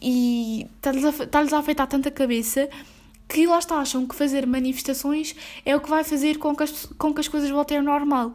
e 0.00 0.66
está-lhes 0.76 1.52
a, 1.52 1.56
a 1.56 1.58
afetar 1.58 1.86
tanta 1.86 2.10
cabeça 2.10 2.68
que 3.28 3.46
lá 3.46 3.58
está, 3.58 3.76
acham 3.76 4.06
que 4.06 4.14
fazer 4.14 4.46
manifestações 4.46 5.36
é 5.64 5.76
o 5.76 5.80
que 5.80 5.88
vai 5.88 6.02
fazer 6.02 6.38
com 6.38 6.54
que 6.56 6.64
as, 6.64 6.86
com 6.98 7.14
que 7.14 7.20
as 7.20 7.28
coisas 7.28 7.48
voltem 7.50 7.78
ao 7.78 7.84
normal. 7.84 8.32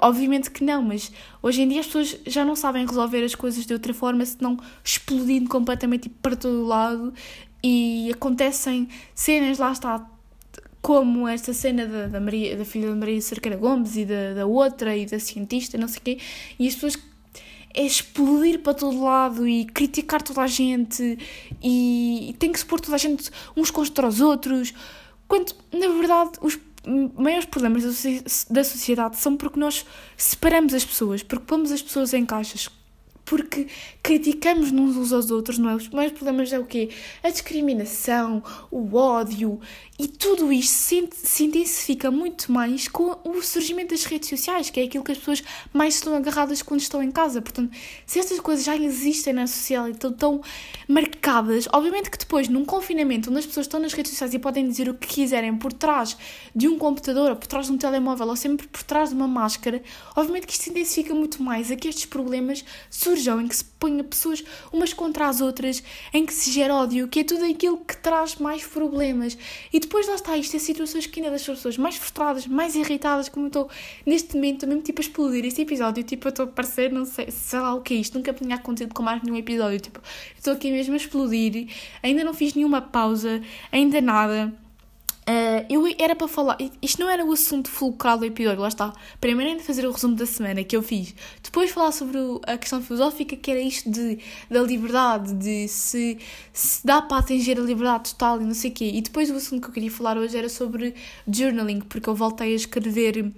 Obviamente 0.00 0.50
que 0.50 0.62
não, 0.62 0.80
mas 0.82 1.10
hoje 1.42 1.62
em 1.62 1.68
dia 1.68 1.80
as 1.80 1.86
pessoas 1.86 2.16
já 2.24 2.44
não 2.44 2.54
sabem 2.54 2.86
resolver 2.86 3.24
as 3.24 3.34
coisas 3.34 3.66
de 3.66 3.72
outra 3.72 3.92
forma 3.92 4.24
senão 4.24 4.56
explodindo 4.84 5.48
completamente 5.48 6.08
para 6.08 6.36
todo 6.36 6.64
lado 6.64 7.12
e 7.64 8.10
acontecem 8.14 8.88
cenas, 9.12 9.58
lá 9.58 9.72
está, 9.72 10.06
como 10.88 11.28
esta 11.28 11.52
cena 11.52 11.86
da, 11.86 12.06
da, 12.06 12.18
Maria, 12.18 12.56
da 12.56 12.64
filha 12.64 12.88
da 12.88 12.96
Maria 12.96 13.20
Cerqueira 13.20 13.58
Gomes 13.58 13.94
e 13.94 14.06
da, 14.06 14.32
da 14.32 14.46
outra 14.46 14.96
e 14.96 15.04
da 15.04 15.18
cientista, 15.18 15.76
não 15.76 15.86
sei 15.86 15.98
o 15.98 16.00
quê, 16.00 16.18
e 16.58 16.66
as 16.66 16.72
pessoas 16.76 16.98
é 17.74 17.82
explodir 17.82 18.60
para 18.60 18.72
todo 18.72 18.98
lado 19.04 19.46
e 19.46 19.66
criticar 19.66 20.22
toda 20.22 20.40
a 20.40 20.46
gente 20.46 21.18
e, 21.62 22.30
e 22.30 22.32
tem 22.38 22.50
que 22.50 22.58
se 22.58 22.64
pôr 22.64 22.80
toda 22.80 22.94
a 22.94 22.98
gente 22.98 23.30
uns 23.54 23.70
contra 23.70 24.08
os 24.08 24.22
outros, 24.22 24.72
quando 25.28 25.52
na 25.74 25.88
verdade 25.88 26.38
os 26.40 26.58
maiores 27.14 27.44
problemas 27.44 27.84
da 28.48 28.64
sociedade 28.64 29.18
são 29.18 29.36
porque 29.36 29.60
nós 29.60 29.84
separamos 30.16 30.72
as 30.72 30.86
pessoas, 30.86 31.22
porque 31.22 31.44
pomos 31.44 31.70
as 31.70 31.82
pessoas 31.82 32.14
em 32.14 32.24
caixas 32.24 32.70
porque 33.28 33.66
criticamos 34.02 34.72
uns 34.72 35.12
aos 35.12 35.30
outros, 35.30 35.58
não 35.58 35.68
é? 35.68 35.74
Os 35.74 35.88
maiores 35.90 36.16
problemas 36.16 36.50
é 36.50 36.58
o 36.58 36.64
quê? 36.64 36.88
A 37.22 37.28
discriminação, 37.28 38.42
o 38.70 38.96
ódio 38.96 39.60
e 39.98 40.06
tudo 40.06 40.52
isto 40.52 40.70
se, 40.70 41.44
intensifica 41.44 42.08
muito 42.08 42.52
mais 42.52 42.86
com 42.86 43.18
o 43.24 43.42
surgimento 43.42 43.90
das 43.90 44.04
redes 44.04 44.28
sociais, 44.28 44.70
que 44.70 44.78
é 44.78 44.84
aquilo 44.84 45.02
que 45.02 45.10
as 45.10 45.18
pessoas 45.18 45.42
mais 45.72 45.96
estão 45.96 46.14
agarradas 46.14 46.62
quando 46.62 46.80
estão 46.80 47.02
em 47.02 47.10
casa. 47.10 47.42
Portanto, 47.42 47.76
se 48.06 48.20
estas 48.20 48.38
coisas 48.38 48.64
já 48.64 48.76
existem 48.76 49.32
na 49.32 49.48
sociedade 49.48 49.88
e 49.88 49.92
estão 49.92 50.12
tão 50.12 50.40
marcadas, 50.86 51.66
obviamente 51.72 52.10
que 52.10 52.18
depois, 52.18 52.48
num 52.48 52.64
confinamento, 52.64 53.28
onde 53.28 53.40
as 53.40 53.46
pessoas 53.46 53.66
estão 53.66 53.80
nas 53.80 53.92
redes 53.92 54.12
sociais 54.12 54.32
e 54.34 54.38
podem 54.38 54.68
dizer 54.68 54.88
o 54.88 54.94
que 54.94 55.08
quiserem 55.08 55.56
por 55.56 55.72
trás 55.72 56.16
de 56.54 56.68
um 56.68 56.78
computador, 56.78 57.30
ou 57.30 57.36
por 57.36 57.48
trás 57.48 57.66
de 57.66 57.72
um 57.72 57.78
telemóvel, 57.78 58.28
ou 58.28 58.36
sempre 58.36 58.68
por 58.68 58.84
trás 58.84 59.08
de 59.08 59.16
uma 59.16 59.26
máscara, 59.26 59.82
obviamente 60.14 60.46
que 60.46 60.52
isto 60.52 60.62
se 60.62 60.70
intensifica 60.70 61.12
muito 61.12 61.42
mais 61.42 61.72
a 61.72 61.76
que 61.76 61.88
estes 61.88 62.06
problemas 62.06 62.64
surjam, 62.88 63.40
em 63.40 63.48
que 63.48 63.56
se 63.56 63.64
ponha 63.64 64.04
pessoas 64.04 64.44
umas 64.72 64.92
contra 64.92 65.28
as 65.28 65.40
outras, 65.40 65.82
em 66.12 66.24
que 66.24 66.32
se 66.32 66.52
gera 66.52 66.74
ódio, 66.74 67.08
que 67.08 67.20
é 67.20 67.24
tudo 67.24 67.44
aquilo 67.44 67.78
que 67.78 67.96
traz 67.96 68.36
mais 68.36 68.64
problemas. 68.64 69.36
E 69.72 69.80
depois 69.88 70.06
lá 70.06 70.14
está, 70.14 70.36
isto 70.36 70.54
é 70.54 70.58
situações 70.58 71.06
que 71.06 71.18
ainda 71.18 71.30
deixam 71.30 71.54
as 71.54 71.58
pessoas 71.58 71.78
mais 71.78 71.96
frustradas, 71.96 72.46
mais 72.46 72.76
irritadas, 72.76 73.28
como 73.28 73.46
eu 73.46 73.48
estou 73.48 73.70
neste 74.04 74.34
momento, 74.34 74.66
mesmo 74.66 74.82
tipo 74.82 75.00
a 75.00 75.02
explodir 75.02 75.44
este 75.46 75.62
episódio, 75.62 76.04
tipo 76.04 76.28
eu 76.28 76.30
estou 76.30 76.44
a 76.44 76.48
parecer, 76.48 76.92
não 76.92 77.06
sei, 77.06 77.30
sei 77.30 77.58
lá 77.58 77.74
o 77.74 77.80
que 77.80 77.94
é 77.94 77.96
isto, 77.96 78.16
nunca 78.16 78.34
tinha 78.34 78.54
acontecido 78.56 78.94
com 78.94 79.02
mais 79.02 79.22
nenhum 79.22 79.36
episódio, 79.36 79.80
tipo, 79.80 80.00
estou 80.36 80.52
aqui 80.52 80.70
mesmo 80.70 80.92
a 80.92 80.96
explodir, 80.98 81.68
ainda 82.02 82.22
não 82.22 82.34
fiz 82.34 82.54
nenhuma 82.54 82.82
pausa, 82.82 83.42
ainda 83.72 84.00
nada. 84.00 84.67
Uh, 85.28 85.66
eu 85.68 85.84
era 85.98 86.16
para 86.16 86.26
falar, 86.26 86.56
isto 86.80 87.02
não 87.02 87.10
era 87.10 87.22
o 87.22 87.30
assunto 87.30 87.68
fulcral 87.68 88.16
do 88.16 88.24
episódio, 88.24 88.62
lá 88.62 88.68
está. 88.68 88.94
Primeiro 89.20 89.50
ainda 89.52 89.62
fazer 89.62 89.86
o 89.86 89.92
resumo 89.92 90.16
da 90.16 90.24
semana 90.24 90.64
que 90.64 90.74
eu 90.74 90.82
fiz, 90.82 91.14
depois 91.42 91.70
falar 91.70 91.92
sobre 91.92 92.16
a 92.46 92.56
questão 92.56 92.80
filosófica, 92.80 93.36
que 93.36 93.50
era 93.50 93.60
isto 93.60 93.90
de, 93.90 94.18
da 94.50 94.62
liberdade, 94.62 95.34
de 95.34 95.68
se, 95.68 96.16
se 96.50 96.86
dá 96.86 97.02
para 97.02 97.18
atingir 97.18 97.58
a 97.58 97.62
liberdade 97.62 98.12
total 98.12 98.40
e 98.40 98.44
não 98.44 98.54
sei 98.54 98.70
o 98.70 98.74
quê. 98.74 98.90
E 98.94 99.02
depois 99.02 99.30
o 99.30 99.34
assunto 99.34 99.60
que 99.60 99.68
eu 99.68 99.74
queria 99.74 99.90
falar 99.90 100.16
hoje 100.16 100.34
era 100.34 100.48
sobre 100.48 100.94
journaling, 101.30 101.80
porque 101.80 102.08
eu 102.08 102.14
voltei 102.14 102.54
a 102.54 102.56
escrever 102.56 103.30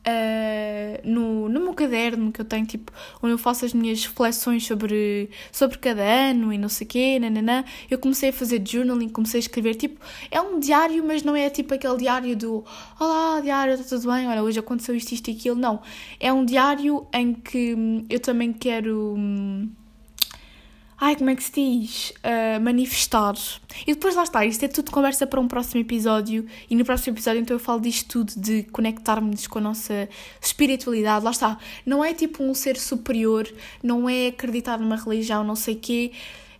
Uh, 0.00 1.00
no, 1.04 1.48
no 1.48 1.60
meu 1.60 1.74
caderno 1.74 2.32
que 2.32 2.40
eu 2.40 2.44
tenho, 2.44 2.64
tipo, 2.64 2.90
onde 3.22 3.34
eu 3.34 3.38
faço 3.38 3.66
as 3.66 3.74
minhas 3.74 4.02
reflexões 4.04 4.66
sobre, 4.66 5.28
sobre 5.52 5.76
cada 5.76 6.02
ano 6.02 6.52
e 6.52 6.56
não 6.56 6.70
sei 6.70 6.86
o 6.86 6.88
quê, 6.88 7.18
nananã, 7.18 7.64
eu 7.90 7.98
comecei 7.98 8.30
a 8.30 8.32
fazer 8.32 8.62
journaling, 8.66 9.10
comecei 9.10 9.38
a 9.38 9.42
escrever, 9.42 9.74
tipo, 9.74 10.00
é 10.30 10.40
um 10.40 10.58
diário, 10.58 11.04
mas 11.06 11.22
não 11.22 11.36
é 11.36 11.50
tipo 11.50 11.74
aquele 11.74 11.98
diário 11.98 12.34
do 12.34 12.64
Olá, 12.98 13.40
diário, 13.40 13.74
está 13.74 13.96
tudo 13.96 14.10
bem? 14.12 14.26
Olha, 14.26 14.42
hoje 14.42 14.58
aconteceu 14.58 14.94
isto, 14.94 15.12
isto 15.12 15.28
e 15.28 15.34
aquilo, 15.34 15.56
não. 15.56 15.80
É 16.18 16.32
um 16.32 16.44
diário 16.44 17.06
em 17.12 17.34
que 17.34 17.74
hum, 17.74 18.04
eu 18.08 18.20
também 18.20 18.52
quero. 18.52 19.14
Hum, 19.16 19.70
ai, 21.00 21.16
como 21.16 21.30
é 21.30 21.34
que 21.34 21.42
se 21.42 21.52
diz? 21.52 22.10
Uh, 22.18 22.60
manifestar. 22.60 23.34
E 23.86 23.94
depois 23.94 24.14
lá 24.14 24.22
está, 24.22 24.44
isto 24.44 24.62
é 24.62 24.68
tudo 24.68 24.90
conversa 24.90 25.26
para 25.26 25.40
um 25.40 25.48
próximo 25.48 25.80
episódio. 25.80 26.46
E 26.68 26.76
no 26.76 26.84
próximo 26.84 27.16
episódio 27.16 27.40
então 27.40 27.56
eu 27.56 27.60
falo 27.60 27.80
disto 27.80 28.24
tudo, 28.24 28.32
de 28.38 28.64
conectarmos 28.64 29.46
com 29.46 29.58
a 29.58 29.62
nossa 29.62 30.08
espiritualidade. 30.40 31.24
Lá 31.24 31.30
está, 31.30 31.58
não 31.86 32.04
é 32.04 32.12
tipo 32.12 32.44
um 32.44 32.52
ser 32.52 32.76
superior, 32.76 33.48
não 33.82 34.08
é 34.08 34.26
acreditar 34.26 34.78
numa 34.78 34.96
religião, 34.96 35.42
não 35.42 35.56
sei 35.56 35.74
quê. 35.74 36.12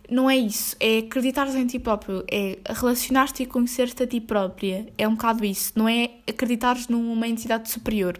Não 0.09 0.29
é 0.29 0.35
isso, 0.35 0.75
é 0.77 0.97
acreditar 0.97 1.47
em 1.55 1.65
ti 1.65 1.79
próprio, 1.79 2.25
é 2.29 2.57
relacionar-te 2.65 3.43
e 3.43 3.45
conhecer-te 3.45 4.03
a 4.03 4.07
ti 4.07 4.19
própria. 4.19 4.85
É 4.97 5.07
um 5.07 5.11
bocado 5.11 5.45
isso, 5.45 5.71
não 5.73 5.87
é 5.87 6.09
acreditares 6.27 6.89
numa 6.89 7.29
entidade 7.29 7.71
superior. 7.71 8.19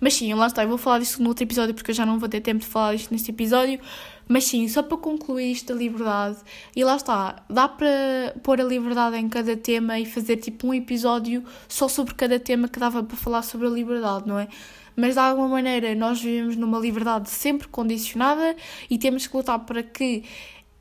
Mas 0.00 0.14
sim, 0.14 0.32
lá 0.34 0.46
está, 0.46 0.62
eu 0.62 0.68
vou 0.68 0.78
falar 0.78 1.00
disso 1.00 1.20
no 1.20 1.30
outro 1.30 1.42
episódio 1.42 1.74
porque 1.74 1.90
eu 1.90 1.94
já 1.94 2.06
não 2.06 2.18
vou 2.18 2.28
ter 2.28 2.40
tempo 2.40 2.60
de 2.60 2.66
falar 2.66 2.94
disto 2.94 3.10
neste 3.10 3.30
episódio. 3.30 3.80
Mas 4.28 4.44
sim, 4.44 4.68
só 4.68 4.82
para 4.82 4.98
concluir 4.98 5.52
isto 5.52 5.72
da 5.72 5.78
liberdade, 5.78 6.36
e 6.76 6.84
lá 6.84 6.96
está, 6.96 7.42
dá 7.48 7.66
para 7.66 8.36
pôr 8.42 8.60
a 8.60 8.64
liberdade 8.64 9.16
em 9.16 9.28
cada 9.28 9.56
tema 9.56 9.98
e 9.98 10.04
fazer 10.04 10.36
tipo 10.36 10.66
um 10.66 10.74
episódio 10.74 11.42
só 11.66 11.88
sobre 11.88 12.14
cada 12.14 12.38
tema 12.38 12.68
que 12.68 12.78
dava 12.78 13.02
para 13.02 13.16
falar 13.16 13.42
sobre 13.42 13.66
a 13.66 13.70
liberdade, 13.70 14.28
não 14.28 14.38
é? 14.38 14.46
Mas 14.94 15.14
de 15.14 15.20
alguma 15.20 15.48
maneira 15.48 15.94
nós 15.94 16.20
vivemos 16.20 16.56
numa 16.56 16.78
liberdade 16.78 17.30
sempre 17.30 17.68
condicionada 17.68 18.54
e 18.90 18.98
temos 18.98 19.26
que 19.26 19.36
lutar 19.36 19.60
para 19.60 19.82
que 19.82 20.24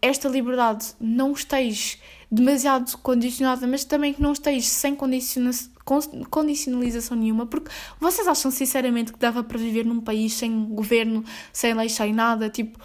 esta 0.01 0.27
liberdade 0.27 0.87
não 0.99 1.31
esteja 1.31 1.97
demasiado 2.29 2.97
condicionada, 2.97 3.65
mas 3.65 3.85
também 3.85 4.13
que 4.13 4.21
não 4.21 4.33
esteja 4.33 4.67
sem 4.67 4.95
condiciona 4.95 5.51
condicionalização 6.29 7.15
nenhuma, 7.15 7.45
porque 7.45 7.71
vocês 7.97 8.27
acham 8.27 8.51
sinceramente 8.51 9.13
que 9.13 9.19
dava 9.19 9.41
para 9.41 9.57
viver 9.57 9.85
num 9.85 10.01
país 10.01 10.33
sem 10.33 10.65
governo, 10.65 11.23
sem 11.53 11.73
lei, 11.73 11.87
sem 11.87 12.11
nada, 12.11 12.49
tipo, 12.49 12.77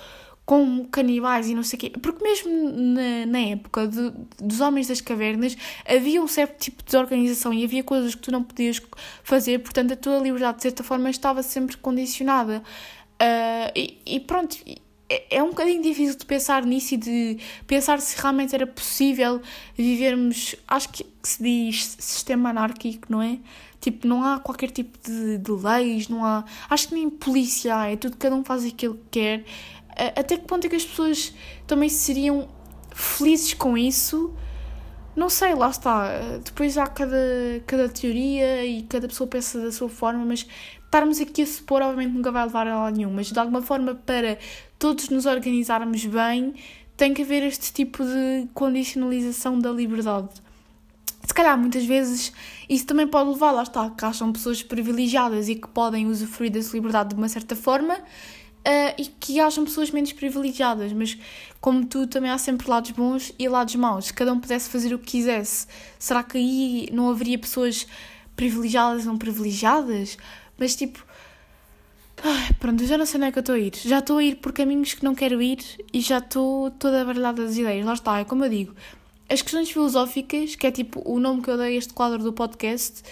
com 0.53 0.85
canibais 0.85 1.49
e 1.49 1.55
não 1.55 1.63
sei 1.63 1.79
o 1.79 1.81
quê. 1.81 1.91
Porque 1.91 2.23
mesmo 2.23 2.51
na, 2.51 3.25
na 3.25 3.39
época 3.39 3.89
de, 3.89 4.13
dos 4.39 4.61
Homens 4.61 4.87
das 4.87 5.01
Cavernas 5.01 5.57
havia 5.89 6.23
um 6.23 6.29
certo 6.29 6.59
tipo 6.59 6.83
de 6.85 6.95
organização 6.95 7.55
e 7.55 7.65
havia 7.65 7.83
coisas 7.83 8.15
que 8.15 8.21
tu 8.21 8.31
não 8.31 8.43
podias 8.43 8.79
fazer, 9.25 9.61
portanto 9.61 9.95
a 9.95 9.97
tua 9.97 10.19
liberdade 10.19 10.59
de 10.59 10.65
certa 10.65 10.85
forma 10.85 11.09
estava 11.09 11.43
sempre 11.43 11.79
condicionada. 11.79 12.63
Uh, 13.15 13.73
e, 13.75 13.99
e, 14.05 14.21
pronto, 14.21 14.59
é, 15.09 15.37
é 15.37 15.43
um 15.43 15.49
bocadinho 15.49 15.83
difícil 15.83 16.19
de 16.19 16.27
pensar 16.27 16.67
nisso 16.67 16.97
e 16.97 16.97
de 16.99 17.39
pensar 17.67 17.99
se 17.99 18.21
realmente 18.21 18.55
era 18.55 18.67
possível 18.67 19.41
vivermos, 19.75 20.55
acho 20.69 20.91
que, 20.91 21.07
se 21.23 21.43
diz 21.43 21.97
sistema 21.99 22.51
anárquico, 22.51 23.07
não 23.09 23.23
é? 23.23 23.39
Tipo, 23.81 24.07
não 24.07 24.23
há 24.23 24.39
qualquer 24.39 24.71
tipo 24.71 24.97
de, 25.03 25.39
de 25.39 25.51
leis, 25.51 26.09
não 26.09 26.25
há. 26.25 26.45
Acho 26.71 26.89
que 26.89 26.95
nem 26.95 27.11
polícia 27.11 27.91
é 27.91 27.97
tudo, 27.97 28.17
cada 28.17 28.37
um 28.37 28.45
faz 28.45 28.65
aquilo 28.65 28.95
que 28.95 29.21
quer. 29.21 29.45
Até 29.97 30.37
que 30.37 30.47
ponto 30.47 30.67
é 30.67 30.71
que 30.71 30.77
as 30.77 30.85
pessoas 30.85 31.35
também 31.67 31.89
seriam 31.89 32.49
felizes 32.95 33.55
com 33.55 33.77
isso? 33.77 34.35
Não 35.15 35.29
sei, 35.29 35.55
lá 35.55 35.69
está. 35.69 36.09
Depois 36.45 36.79
há 36.79 36.87
cada, 36.87 37.17
cada 37.67 37.89
teoria 37.89 38.65
e 38.65 38.83
cada 38.83 39.07
pessoa 39.07 39.29
pensa 39.29 39.61
da 39.61 39.71
sua 39.71 39.89
forma, 39.89 40.25
mas 40.25 40.47
estarmos 40.85 41.21
aqui 41.21 41.43
a 41.43 41.47
supor, 41.47 41.83
obviamente, 41.83 42.15
nunca 42.15 42.31
vai 42.31 42.45
levar 42.45 42.67
a 42.67 42.85
lado 42.85 42.97
nenhum. 42.97 43.13
Mas 43.13 43.31
de 43.31 43.39
alguma 43.39 43.63
forma, 43.63 43.95
para 43.95 44.39
todos 44.79 45.11
nos 45.11 45.27
organizarmos 45.27 46.05
bem, 46.07 46.55
tem 46.97 47.13
que 47.13 47.23
haver 47.23 47.43
este 47.43 47.73
tipo 47.73 48.05
de 48.05 48.49
condicionalização 48.55 49.59
da 49.59 49.71
liberdade. 49.71 50.29
Se 51.25 51.33
calhar 51.33 51.57
muitas 51.59 51.85
vezes 51.85 52.33
isso 52.69 52.87
também 52.87 53.07
pode 53.07 53.31
levar, 53.31 53.53
lá 53.53 53.63
está, 53.63 53.91
que 53.91 54.05
acham 54.05 54.33
pessoas 54.33 54.63
privilegiadas 54.63 55.49
e 55.49 55.55
que 55.55 55.69
podem 55.69 56.07
usufruir 56.07 56.51
dessa 56.51 56.75
liberdade 56.75 57.11
de 57.11 57.15
uma 57.15 57.29
certa 57.29 57.55
forma 57.55 57.97
uh, 58.67 58.95
e 58.99 59.07
que 59.07 59.41
acham 59.41 59.65
pessoas 59.65 59.91
menos 59.91 60.13
privilegiadas, 60.13 60.93
mas 60.93 61.17
como 61.61 61.85
tu 61.87 62.07
também 62.07 62.31
há 62.31 62.39
sempre 62.39 62.69
lados 62.69 62.91
bons 62.93 63.33
e 63.39 63.49
lados 63.49 63.75
maus. 63.75 64.07
Se 64.07 64.15
cada 64.15 64.33
um 64.33 64.41
pudesse 64.41 64.69
fazer 64.71 64.95
o 64.95 64.99
que 64.99 65.13
quisesse, 65.13 65.67
será 65.99 66.23
que 66.23 66.39
aí 66.39 66.89
não 66.93 67.11
haveria 67.11 67.39
pessoas 67.39 67.87
privilegiadas 68.35 69.05
não 69.05 69.19
privilegiadas? 69.19 70.17
Mas 70.59 70.75
tipo, 70.77 71.05
Ai, 72.25 72.51
pronto, 72.61 72.85
eu 72.85 72.87
já 72.87 72.97
não 72.97 73.05
sei 73.05 73.19
onde 73.19 73.29
é 73.29 73.33
que 73.33 73.39
eu 73.39 73.41
estou 73.41 73.55
a 73.57 73.59
ir. 73.59 73.73
Já 73.75 73.99
estou 73.99 74.19
a 74.19 74.23
ir 74.23 74.37
por 74.37 74.53
caminhos 74.53 74.95
que 74.95 75.05
não 75.05 75.13
quero 75.13 75.43
ir 75.43 75.59
e 75.93 76.01
já 76.01 76.19
estou 76.19 76.71
toda 76.71 77.05
baralhada 77.05 77.45
das 77.45 77.57
ideias. 77.57 77.85
Lá 77.85 77.95
está, 77.95 78.21
é 78.21 78.25
como 78.25 78.45
eu 78.45 78.49
digo. 78.49 78.75
As 79.29 79.43
questões 79.43 79.71
filosóficas, 79.71 80.55
que 80.55 80.67
é 80.67 80.71
tipo 80.71 81.03
o 81.05 81.19
nome 81.19 81.43
que 81.43 81.51
eu 81.51 81.57
dei 81.57 81.75
a 81.75 81.79
este 81.79 81.93
quadro 81.93 82.23
do 82.23 82.33
podcast, 82.33 83.03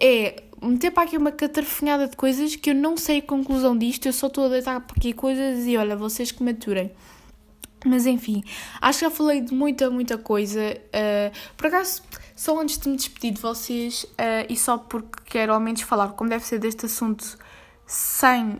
é 0.00 0.42
meter 0.68 0.90
para 0.90 1.04
aqui 1.04 1.16
uma 1.16 1.32
catarfinhada 1.32 2.06
de 2.08 2.16
coisas 2.16 2.56
que 2.56 2.70
eu 2.70 2.74
não 2.74 2.96
sei 2.96 3.18
a 3.18 3.22
conclusão 3.22 3.76
disto, 3.76 4.06
eu 4.06 4.12
só 4.12 4.26
estou 4.26 4.46
a 4.46 4.48
deitar 4.48 4.80
para 4.80 4.96
aqui 4.96 5.12
coisas 5.12 5.66
e 5.66 5.76
olha, 5.76 5.96
vocês 5.96 6.30
que 6.30 6.42
maturem. 6.42 6.92
Mas 7.84 8.06
enfim, 8.06 8.44
acho 8.80 8.98
que 8.98 9.04
já 9.06 9.10
falei 9.10 9.40
de 9.40 9.54
muita, 9.54 9.90
muita 9.90 10.18
coisa. 10.18 10.60
Uh, 10.60 11.54
por 11.56 11.66
acaso, 11.68 12.02
só 12.36 12.60
antes 12.60 12.78
de 12.78 12.88
me 12.88 12.96
despedir 12.96 13.32
de 13.32 13.40
vocês, 13.40 14.04
uh, 14.04 14.46
e 14.48 14.56
só 14.56 14.76
porque 14.76 15.22
quero 15.24 15.52
ao 15.52 15.60
menos 15.60 15.80
falar 15.82 16.08
como 16.10 16.28
deve 16.28 16.44
ser 16.44 16.58
deste 16.58 16.86
assunto 16.86 17.38
sem 17.86 18.58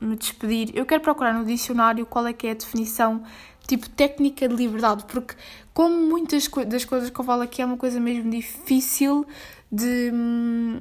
me 0.00 0.16
despedir, 0.16 0.70
eu 0.74 0.84
quero 0.86 1.02
procurar 1.02 1.32
no 1.32 1.44
dicionário 1.44 2.04
qual 2.06 2.26
é 2.26 2.32
que 2.32 2.46
é 2.46 2.50
a 2.52 2.54
definição 2.54 3.22
tipo 3.66 3.88
técnica 3.90 4.48
de 4.48 4.54
liberdade, 4.54 5.04
porque 5.06 5.34
como 5.72 5.94
muitas 5.94 6.48
das 6.66 6.84
coisas 6.84 7.10
que 7.10 7.20
eu 7.20 7.24
falo 7.24 7.42
aqui 7.42 7.62
é 7.62 7.64
uma 7.64 7.76
coisa 7.76 8.00
mesmo 8.00 8.30
difícil 8.30 9.24
de, 9.70 10.10
hum, 10.12 10.80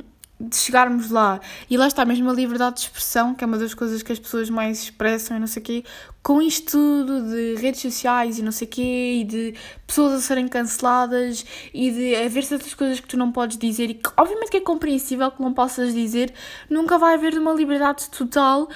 de 0.49 0.55
chegarmos 0.55 1.09
lá. 1.09 1.39
E 1.69 1.77
lá 1.77 1.87
está 1.87 2.03
mesmo 2.03 2.29
a 2.29 2.33
liberdade 2.33 2.75
de 2.75 2.81
expressão, 2.81 3.35
que 3.35 3.43
é 3.43 3.47
uma 3.47 3.57
das 3.57 3.73
coisas 3.73 4.01
que 4.01 4.11
as 4.11 4.19
pessoas 4.19 4.49
mais 4.49 4.83
expressam 4.83 5.37
e 5.37 5.39
não 5.39 5.47
sei 5.47 5.61
o 5.61 5.65
quê, 5.65 5.83
com 6.23 6.41
isto 6.41 6.71
tudo 6.71 7.29
de 7.29 7.55
redes 7.61 7.81
sociais 7.81 8.39
e 8.39 8.41
não 8.41 8.51
sei 8.51 8.67
o 8.67 8.71
quê, 8.71 9.19
e 9.21 9.23
de 9.23 9.55
pessoas 9.85 10.13
a 10.13 10.21
serem 10.21 10.47
canceladas 10.47 11.45
e 11.73 11.91
de 11.91 12.15
haver 12.15 12.43
certas 12.43 12.73
coisas 12.73 12.99
que 12.99 13.07
tu 13.07 13.17
não 13.17 13.31
podes 13.31 13.57
dizer 13.57 13.89
e 13.89 13.93
que 13.95 14.09
obviamente 14.17 14.51
que 14.51 14.57
é 14.57 14.61
compreensível 14.61 15.31
que 15.31 15.41
não 15.41 15.53
possas 15.53 15.93
dizer, 15.93 16.33
nunca 16.69 16.97
vai 16.97 17.15
haver 17.15 17.37
uma 17.37 17.53
liberdade 17.53 18.09
total, 18.09 18.69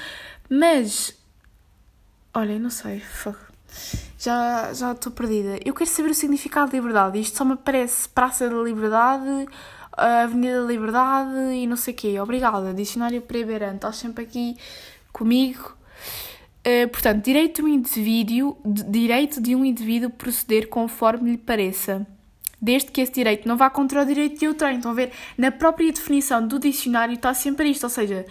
mas 0.49 1.15
olha, 2.33 2.59
não 2.59 2.69
sei. 2.69 3.01
Já 4.17 4.71
estou 4.71 5.11
perdida. 5.11 5.59
Eu 5.63 5.73
quero 5.73 5.89
saber 5.89 6.09
o 6.09 6.15
significado 6.15 6.71
de 6.71 6.77
liberdade. 6.77 7.19
Isto 7.19 7.37
só 7.37 7.45
me 7.45 7.55
parece 7.55 8.09
Praça 8.09 8.49
da 8.49 8.55
Liberdade, 8.55 9.47
Avenida 9.97 10.61
da 10.61 10.67
Liberdade 10.67 11.53
e 11.53 11.67
não 11.67 11.75
sei 11.75 11.93
o 11.93 11.97
quê. 11.97 12.19
Obrigada, 12.19 12.73
Dicionário 12.73 13.21
Preberante, 13.21 13.75
estás 13.75 13.97
sempre 13.97 14.23
aqui 14.23 14.57
comigo. 15.11 15.75
Uh, 16.65 16.87
portanto, 16.89 17.23
direito 17.23 17.63
um 17.63 17.67
indivíduo, 17.67 18.57
direito 18.65 19.39
de 19.39 19.55
um 19.55 19.63
indivíduo 19.63 20.09
proceder 20.09 20.67
conforme 20.67 21.31
lhe 21.31 21.37
pareça. 21.37 22.05
Desde 22.59 22.89
que 22.89 23.01
esse 23.01 23.11
direito 23.11 23.47
não 23.47 23.55
vá 23.55 23.69
contra 23.69 24.01
o 24.01 24.05
direito 24.05 24.39
de 24.39 24.47
outrem. 24.47 24.77
Estão 24.77 24.91
a 24.91 24.95
ver? 24.95 25.11
Na 25.37 25.51
própria 25.51 25.91
definição 25.91 26.47
do 26.47 26.57
dicionário 26.57 27.13
está 27.13 27.33
sempre 27.33 27.69
isto, 27.69 27.83
ou 27.83 27.89
seja, 27.89 28.25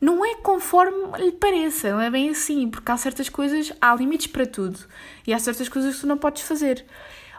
não 0.00 0.24
é 0.24 0.34
conforme 0.36 1.16
lhe 1.16 1.32
pareça, 1.32 1.92
não 1.92 2.00
é 2.00 2.10
bem 2.10 2.28
assim, 2.28 2.68
porque 2.68 2.90
há 2.90 2.96
certas 2.96 3.28
coisas, 3.28 3.72
há 3.80 3.94
limites 3.94 4.26
para 4.26 4.44
tudo 4.44 4.78
e 5.24 5.32
há 5.32 5.38
certas 5.38 5.68
coisas 5.68 5.94
que 5.94 6.00
tu 6.00 6.06
não 6.08 6.18
podes 6.18 6.42
fazer. 6.42 6.84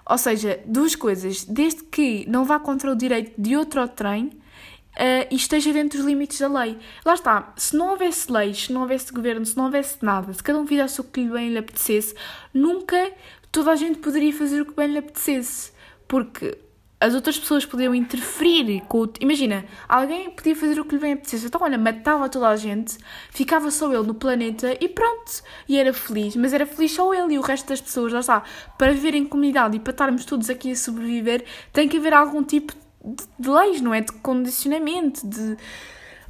Ou 0.05 0.17
seja, 0.17 0.59
duas 0.65 0.95
coisas, 0.95 1.45
desde 1.45 1.83
que 1.83 2.25
não 2.29 2.43
vá 2.43 2.59
contra 2.59 2.91
o 2.91 2.95
direito 2.95 3.39
de 3.39 3.55
outro 3.55 3.87
trem 3.87 4.25
uh, 4.25 5.27
e 5.31 5.35
esteja 5.35 5.71
dentro 5.71 5.97
dos 5.97 6.07
limites 6.07 6.39
da 6.39 6.47
lei. 6.47 6.77
Lá 7.05 7.13
está, 7.13 7.53
se 7.55 7.75
não 7.75 7.91
houvesse 7.91 8.31
leis, 8.31 8.65
se 8.65 8.73
não 8.73 8.81
houvesse 8.81 9.11
governo, 9.11 9.45
se 9.45 9.55
não 9.55 9.65
houvesse 9.65 10.03
nada, 10.03 10.33
se 10.33 10.43
cada 10.43 10.59
um 10.59 10.67
fizesse 10.67 11.01
o 11.01 11.03
que 11.03 11.21
lhe 11.21 11.29
bem 11.29 11.49
lhe 11.49 11.57
apetecesse, 11.57 12.15
nunca 12.53 13.11
toda 13.51 13.71
a 13.71 13.75
gente 13.75 13.99
poderia 13.99 14.33
fazer 14.33 14.61
o 14.61 14.65
que 14.65 14.75
bem 14.75 14.87
lhe 14.87 14.97
apetecesse. 14.97 15.71
Porque 16.07 16.57
as 17.03 17.13
outras 17.13 17.37
pessoas 17.37 17.65
podiam 17.65 17.93
interferir 17.93 18.79
com 18.87 18.99
o... 18.99 19.09
Imagina, 19.19 19.65
alguém 19.89 20.29
podia 20.29 20.55
fazer 20.55 20.79
o 20.79 20.85
que 20.85 20.95
lhe 20.95 21.01
bem 21.01 21.11
apetecesse. 21.11 21.47
Então, 21.47 21.59
olha, 21.61 21.77
matava 21.77 22.29
toda 22.29 22.47
a 22.47 22.55
gente, 22.55 22.97
ficava 23.29 23.69
só 23.71 23.93
ele 23.93 24.07
no 24.07 24.13
planeta 24.13 24.77
e 24.79 24.87
pronto. 24.87 25.43
E 25.67 25.77
era 25.77 25.91
feliz. 25.93 26.33
Mas 26.37 26.53
era 26.53 26.65
feliz 26.65 26.93
só 26.93 27.13
ele 27.13 27.33
e 27.33 27.37
o 27.37 27.41
resto 27.41 27.67
das 27.67 27.81
pessoas. 27.81 28.13
Já 28.13 28.21
está. 28.21 28.43
Para 28.77 28.93
viver 28.93 29.15
em 29.15 29.25
comunidade 29.25 29.75
e 29.75 29.81
para 29.81 29.91
estarmos 29.91 30.23
todos 30.23 30.49
aqui 30.49 30.71
a 30.71 30.75
sobreviver, 30.77 31.43
tem 31.73 31.89
que 31.89 31.97
haver 31.97 32.13
algum 32.13 32.41
tipo 32.41 32.73
de, 33.03 33.25
de 33.37 33.49
leis, 33.49 33.81
não 33.81 33.93
é? 33.93 33.99
De 33.99 34.13
condicionamento, 34.13 35.27
de... 35.27 35.57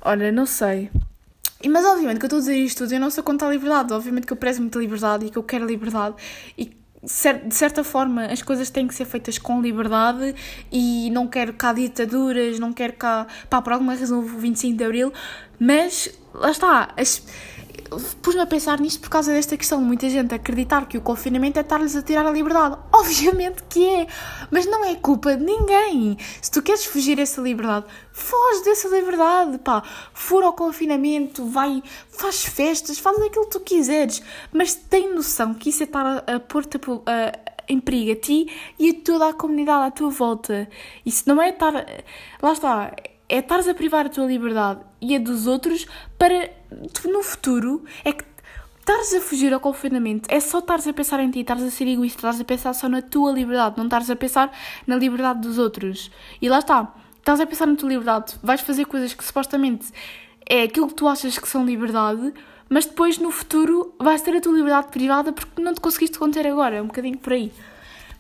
Olha, 0.02 0.32
não 0.32 0.48
sei. 0.48 0.90
Mas 1.70 1.86
obviamente 1.86 2.18
que 2.18 2.26
eu 2.26 2.28
estou 2.28 2.38
a 2.38 2.42
dizer 2.42 2.58
isto 2.58 2.80
tudo, 2.80 2.94
eu 2.94 3.00
não 3.00 3.12
sou 3.12 3.24
contra 3.24 3.48
a 3.48 3.52
liberdade. 3.52 3.94
Obviamente 3.94 4.26
que 4.26 4.34
eu 4.34 4.38
prezo 4.38 4.62
muita 4.62 4.80
liberdade 4.80 5.28
e 5.28 5.30
que 5.30 5.38
eu 5.38 5.44
quero 5.44 5.68
liberdade. 5.68 6.16
E 6.58 6.83
de 7.04 7.54
certa 7.54 7.84
forma, 7.84 8.26
as 8.26 8.42
coisas 8.42 8.70
têm 8.70 8.88
que 8.88 8.96
ser 8.96 9.06
feitas 9.06 9.38
com 9.38 9.62
liberdade 9.62 10.34
e 10.72 11.10
não 11.12 11.28
quero 11.28 11.54
cá 11.54 11.74
ditaduras, 11.74 12.60
não 12.60 12.72
quero 12.72 12.94
cá. 12.94 13.28
pá, 13.50 13.62
por 13.62 13.74
alguma 13.74 13.94
razão 13.94 14.20
o 14.20 14.22
25 14.24 14.78
de 14.78 14.84
Abril, 14.84 15.14
mas 15.60 16.10
lá 16.34 16.52
está. 16.52 16.94
As, 16.96 17.22
pus-me 18.22 18.42
a 18.42 18.46
pensar 18.46 18.80
nisto 18.80 19.02
por 19.02 19.10
causa 19.10 19.32
desta 19.32 19.58
questão 19.58 19.80
de 19.80 19.86
muita 19.86 20.10
gente 20.10 20.34
acreditar 20.34 20.88
que 20.88 20.98
o 20.98 21.02
confinamento 21.02 21.60
é 21.60 21.62
estar-lhes 21.62 21.96
a 21.96 22.02
tirar 22.02 22.26
a 22.26 22.32
liberdade. 22.32 22.78
Obviamente 22.92 23.64
que 23.70 23.86
é, 23.86 24.08
mas 24.50 24.66
não 24.66 24.84
é 24.86 24.96
culpa 24.96 25.36
de 25.36 25.44
ninguém. 25.44 26.18
Se 26.42 26.52
tu 26.52 26.62
queres 26.62 26.86
fugir 26.86 27.16
dessa 27.16 27.42
liberdade, 27.42 27.86
foge 28.12 28.64
dessa 28.64 28.88
liberdade, 28.88 29.58
pá. 29.60 29.84
Fura 30.14 30.50
o 30.50 30.54
confinamento, 30.54 31.46
vai, 31.46 31.84
faz 32.10 32.46
festas, 32.46 32.98
faz 32.98 33.22
aquilo 33.22 33.46
que 33.46 33.52
tu 33.52 33.60
quiseres, 33.60 34.22
mas 34.52 34.74
tem 34.76 35.14
noção 35.14 35.54
que 35.54 35.70
isso 35.70 35.84
é 35.84 35.86
estar 35.86 36.06
a, 36.06 36.36
a 36.36 36.40
pôr-te 36.40 36.80
em 37.68 37.80
perigo 37.80 38.12
a 38.12 38.16
ti 38.16 38.48
e 38.78 38.90
a 38.90 38.94
toda 39.04 39.30
a 39.30 39.34
comunidade 39.34 39.88
à 39.88 39.92
tua 39.92 40.10
volta. 40.10 40.70
Isso 41.06 41.24
não 41.28 41.42
é 41.42 41.50
estar. 41.50 41.74
Lá 42.42 42.54
está 42.54 42.94
é 43.34 43.40
estares 43.40 43.68
a 43.68 43.74
privar 43.74 44.06
a 44.06 44.10
tua 44.10 44.28
liberdade 44.28 44.82
e 45.02 45.16
a 45.16 45.20
dos 45.20 45.48
outros 45.48 45.88
para 46.20 46.52
no 47.04 47.24
futuro 47.24 47.84
é 48.06 48.12
que 48.12 48.24
estares 48.80 49.12
a 49.16 49.22
fugir 49.22 49.52
ao 49.52 49.60
confinamento 49.60 50.30
é 50.32 50.40
só 50.40 50.60
estares 50.60 50.88
a 50.88 50.94
pensar 50.94 51.20
em 51.20 51.32
ti, 51.32 51.40
estares 51.40 51.64
a 51.64 51.72
ser 51.72 51.88
egoísta, 51.88 52.20
estares 52.20 52.40
a 52.40 52.44
pensar 52.44 52.74
só 52.76 52.88
na 52.88 53.02
tua 53.02 53.32
liberdade, 53.32 53.76
não 53.76 53.86
estares 53.86 54.08
a 54.12 54.16
pensar 54.16 54.56
na 54.86 54.96
liberdade 54.98 55.40
dos 55.40 55.58
outros. 55.58 56.12
E 56.40 56.48
lá 56.48 56.60
está, 56.60 56.94
estás 57.18 57.40
a 57.40 57.48
pensar 57.48 57.66
na 57.66 57.76
tua 57.76 57.90
liberdade, 57.90 58.36
vais 58.44 58.62
fazer 58.62 58.86
coisas 58.86 59.16
que 59.16 59.24
supostamente 59.24 59.92
é 60.48 60.62
aquilo 60.62 60.88
que 60.88 60.94
tu 60.94 61.08
achas 61.08 61.36
que 61.40 61.48
são 61.48 61.66
liberdade, 61.66 62.32
mas 62.70 62.86
depois 62.86 63.18
no 63.18 63.32
futuro 63.32 63.96
vais 63.98 64.22
ter 64.22 64.38
a 64.38 64.42
tua 64.42 64.54
liberdade 64.54 64.90
privada 64.90 65.34
porque 65.34 65.60
não 65.60 65.74
te 65.74 65.82
conseguiste 65.82 66.20
conter 66.20 66.46
agora, 66.46 66.76
é 66.76 66.82
um 66.84 66.88
bocadinho 66.88 67.18
por 67.18 67.34
aí. 67.34 67.52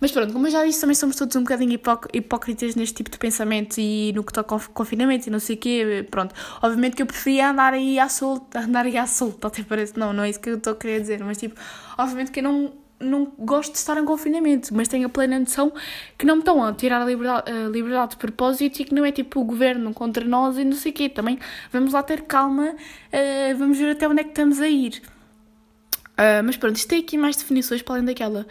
Mas 0.03 0.11
pronto, 0.11 0.33
como 0.33 0.47
eu 0.47 0.51
já 0.51 0.65
disse, 0.65 0.81
também 0.81 0.95
somos 0.95 1.15
todos 1.15 1.33
um 1.37 1.43
bocadinho 1.43 1.79
hipócritas 2.11 2.75
neste 2.75 2.93
tipo 2.93 3.09
de 3.09 3.17
pensamento 3.17 3.77
e 3.79 4.11
no 4.11 4.21
que 4.21 4.33
toca 4.33 4.53
ao 4.53 4.59
confinamento 4.73 5.29
e 5.29 5.31
não 5.31 5.39
sei 5.39 5.55
o 5.55 5.57
quê. 5.57 6.05
Pronto, 6.11 6.35
obviamente 6.61 6.97
que 6.97 7.01
eu 7.01 7.05
preferia 7.05 7.51
andar 7.51 7.73
aí 7.73 7.97
à 7.97 8.09
solta, 8.09 8.59
andar 8.67 8.85
aí 8.85 8.97
à 8.97 9.07
solta, 9.07 9.47
até 9.47 9.63
parece. 9.63 9.97
Não, 9.97 10.11
não 10.11 10.25
é 10.25 10.29
isso 10.29 10.41
que 10.41 10.49
eu 10.49 10.57
estou 10.57 10.73
a 10.73 10.75
querer 10.75 10.99
dizer, 10.99 11.23
mas 11.23 11.37
tipo, 11.37 11.55
obviamente 11.97 12.31
que 12.31 12.41
eu 12.41 12.43
não 12.43 12.73
não 12.99 13.31
gosto 13.37 13.71
de 13.73 13.77
estar 13.77 13.97
em 13.97 14.05
confinamento, 14.05 14.73
mas 14.73 14.87
tenho 14.87 15.05
a 15.07 15.09
plena 15.09 15.39
noção 15.39 15.71
que 16.17 16.25
não 16.25 16.35
me 16.35 16.41
estão 16.41 16.63
a 16.63 16.73
tirar 16.73 17.01
a 17.01 17.05
liberdade, 17.05 17.49
a 17.49 17.69
liberdade 17.69 18.11
de 18.11 18.17
propósito 18.17 18.81
e 18.81 18.85
que 18.85 18.93
não 18.93 19.05
é 19.05 19.11
tipo 19.11 19.39
o 19.39 19.43
governo 19.43 19.93
contra 19.93 20.25
nós 20.25 20.57
e 20.57 20.65
não 20.65 20.75
sei 20.75 20.91
o 20.91 20.95
quê. 20.95 21.07
Também 21.07 21.39
vamos 21.71 21.93
lá 21.93 22.03
ter 22.03 22.23
calma, 22.23 22.71
uh, 22.71 23.57
vamos 23.57 23.77
ver 23.77 23.91
até 23.91 24.07
onde 24.07 24.19
é 24.19 24.23
que 24.23 24.31
estamos 24.31 24.59
a 24.59 24.67
ir. 24.67 25.01
Uh, 26.13 26.43
mas 26.45 26.55
pronto, 26.55 26.75
isto 26.75 26.87
tem 26.87 26.99
aqui 26.99 27.17
mais 27.17 27.35
definições 27.35 27.81
para 27.81 27.95
além 27.95 28.05
daquela. 28.05 28.45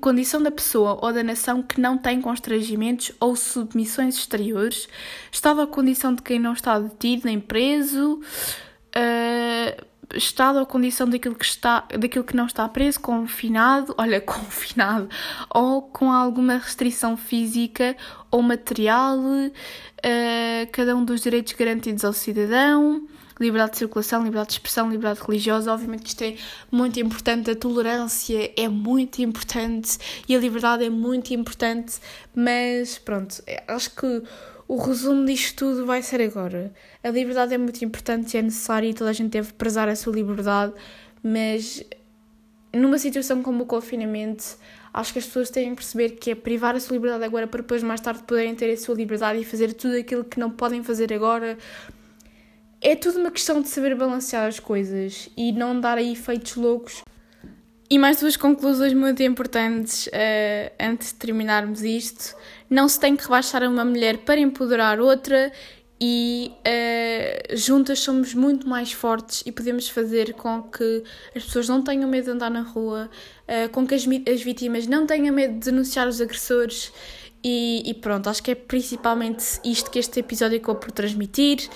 Condição 0.00 0.42
da 0.42 0.50
pessoa 0.50 0.98
ou 1.00 1.12
da 1.12 1.22
nação 1.22 1.62
que 1.62 1.80
não 1.80 1.96
tem 1.96 2.20
constrangimentos 2.20 3.12
ou 3.20 3.36
submissões 3.36 4.16
exteriores, 4.16 4.88
estado 5.30 5.60
ou 5.60 5.66
condição 5.68 6.12
de 6.12 6.22
quem 6.22 6.40
não 6.40 6.52
está 6.52 6.80
detido 6.80 7.26
nem 7.26 7.38
preso, 7.38 8.20
uh, 8.96 9.86
estado 10.12 10.58
ou 10.58 10.66
condição 10.66 11.08
daquilo 11.08 11.36
que, 11.36 11.44
está, 11.44 11.86
daquilo 11.96 12.24
que 12.24 12.34
não 12.34 12.46
está 12.46 12.68
preso, 12.68 12.98
confinado, 12.98 13.94
olha, 13.98 14.20
confinado, 14.20 15.08
ou 15.54 15.82
com 15.82 16.10
alguma 16.10 16.54
restrição 16.54 17.16
física 17.16 17.96
ou 18.28 18.42
material, 18.42 19.20
uh, 19.20 19.52
cada 20.72 20.96
um 20.96 21.04
dos 21.04 21.20
direitos 21.20 21.52
garantidos 21.52 22.04
ao 22.04 22.12
cidadão 22.12 23.06
liberdade 23.42 23.72
de 23.72 23.78
circulação, 23.78 24.22
liberdade 24.22 24.48
de 24.48 24.54
expressão, 24.54 24.90
liberdade 24.90 25.20
religiosa. 25.26 25.72
Obviamente 25.72 26.06
isto 26.06 26.22
é 26.22 26.36
muito 26.70 26.98
importante, 27.00 27.50
a 27.50 27.56
tolerância 27.56 28.52
é 28.56 28.68
muito 28.68 29.20
importante 29.20 29.98
e 30.28 30.34
a 30.34 30.38
liberdade 30.38 30.84
é 30.84 30.90
muito 30.90 31.34
importante, 31.34 31.98
mas 32.34 32.98
pronto, 32.98 33.42
é, 33.46 33.62
acho 33.68 33.90
que 33.94 34.22
o 34.68 34.76
resumo 34.76 35.26
disto 35.26 35.56
tudo 35.56 35.84
vai 35.84 36.00
ser 36.02 36.22
agora. 36.22 36.72
A 37.02 37.10
liberdade 37.10 37.52
é 37.52 37.58
muito 37.58 37.84
importante 37.84 38.34
e 38.34 38.38
é 38.38 38.42
necessária 38.42 38.88
e 38.88 38.94
toda 38.94 39.10
a 39.10 39.12
gente 39.12 39.30
deve 39.30 39.52
prezar 39.52 39.88
a 39.88 39.96
sua 39.96 40.14
liberdade, 40.14 40.72
mas 41.22 41.84
numa 42.72 42.96
situação 42.96 43.42
como 43.42 43.64
o 43.64 43.66
confinamento, 43.66 44.56
acho 44.94 45.12
que 45.12 45.18
as 45.18 45.26
pessoas 45.26 45.50
têm 45.50 45.70
que 45.70 45.76
perceber 45.76 46.10
que 46.10 46.30
é 46.30 46.34
privar 46.34 46.74
a 46.74 46.80
sua 46.80 46.94
liberdade 46.94 47.24
agora 47.24 47.46
para 47.46 47.60
depois 47.60 47.82
mais 47.82 48.00
tarde 48.00 48.22
poderem 48.22 48.54
ter 48.54 48.72
a 48.72 48.76
sua 48.76 48.94
liberdade 48.94 49.40
e 49.40 49.44
fazer 49.44 49.72
tudo 49.74 49.96
aquilo 49.96 50.24
que 50.24 50.40
não 50.40 50.50
podem 50.50 50.82
fazer 50.82 51.12
agora 51.12 51.58
é 52.82 52.96
tudo 52.96 53.20
uma 53.20 53.30
questão 53.30 53.62
de 53.62 53.68
saber 53.68 53.94
balancear 53.94 54.46
as 54.46 54.58
coisas 54.58 55.28
e 55.36 55.52
não 55.52 55.80
dar 55.80 55.98
aí 55.98 56.12
efeitos 56.12 56.56
loucos. 56.56 57.02
E 57.88 57.98
mais 57.98 58.18
duas 58.18 58.36
conclusões 58.36 58.94
muito 58.94 59.22
importantes 59.22 60.06
uh, 60.06 60.72
antes 60.80 61.08
de 61.08 61.14
terminarmos 61.14 61.82
isto. 61.82 62.34
Não 62.68 62.88
se 62.88 62.98
tem 62.98 63.14
que 63.14 63.22
rebaixar 63.22 63.62
uma 63.64 63.84
mulher 63.84 64.18
para 64.18 64.40
empoderar 64.40 64.98
outra 64.98 65.52
e 66.00 66.50
uh, 66.66 67.56
juntas 67.56 68.00
somos 68.00 68.34
muito 68.34 68.66
mais 68.66 68.92
fortes 68.92 69.42
e 69.46 69.52
podemos 69.52 69.88
fazer 69.88 70.32
com 70.34 70.62
que 70.62 71.04
as 71.36 71.44
pessoas 71.44 71.68
não 71.68 71.82
tenham 71.84 72.08
medo 72.08 72.24
de 72.24 72.30
andar 72.30 72.50
na 72.50 72.62
rua, 72.62 73.08
uh, 73.46 73.68
com 73.70 73.86
que 73.86 73.94
as, 73.94 74.04
as 74.26 74.42
vítimas 74.42 74.86
não 74.86 75.06
tenham 75.06 75.32
medo 75.32 75.54
de 75.54 75.70
denunciar 75.70 76.08
os 76.08 76.20
agressores 76.20 76.92
E, 77.44 77.82
e, 77.84 77.94
pronto, 77.94 78.30
acho 78.30 78.42
que 78.42 78.52
é 78.52 78.54
principalmente 78.54 79.60
isto 79.64 79.90
que 79.90 79.98
este 79.98 80.20
episódio 80.20 80.58
acabou 80.58 80.76
por 80.76 80.92
transmitir. 80.92 81.68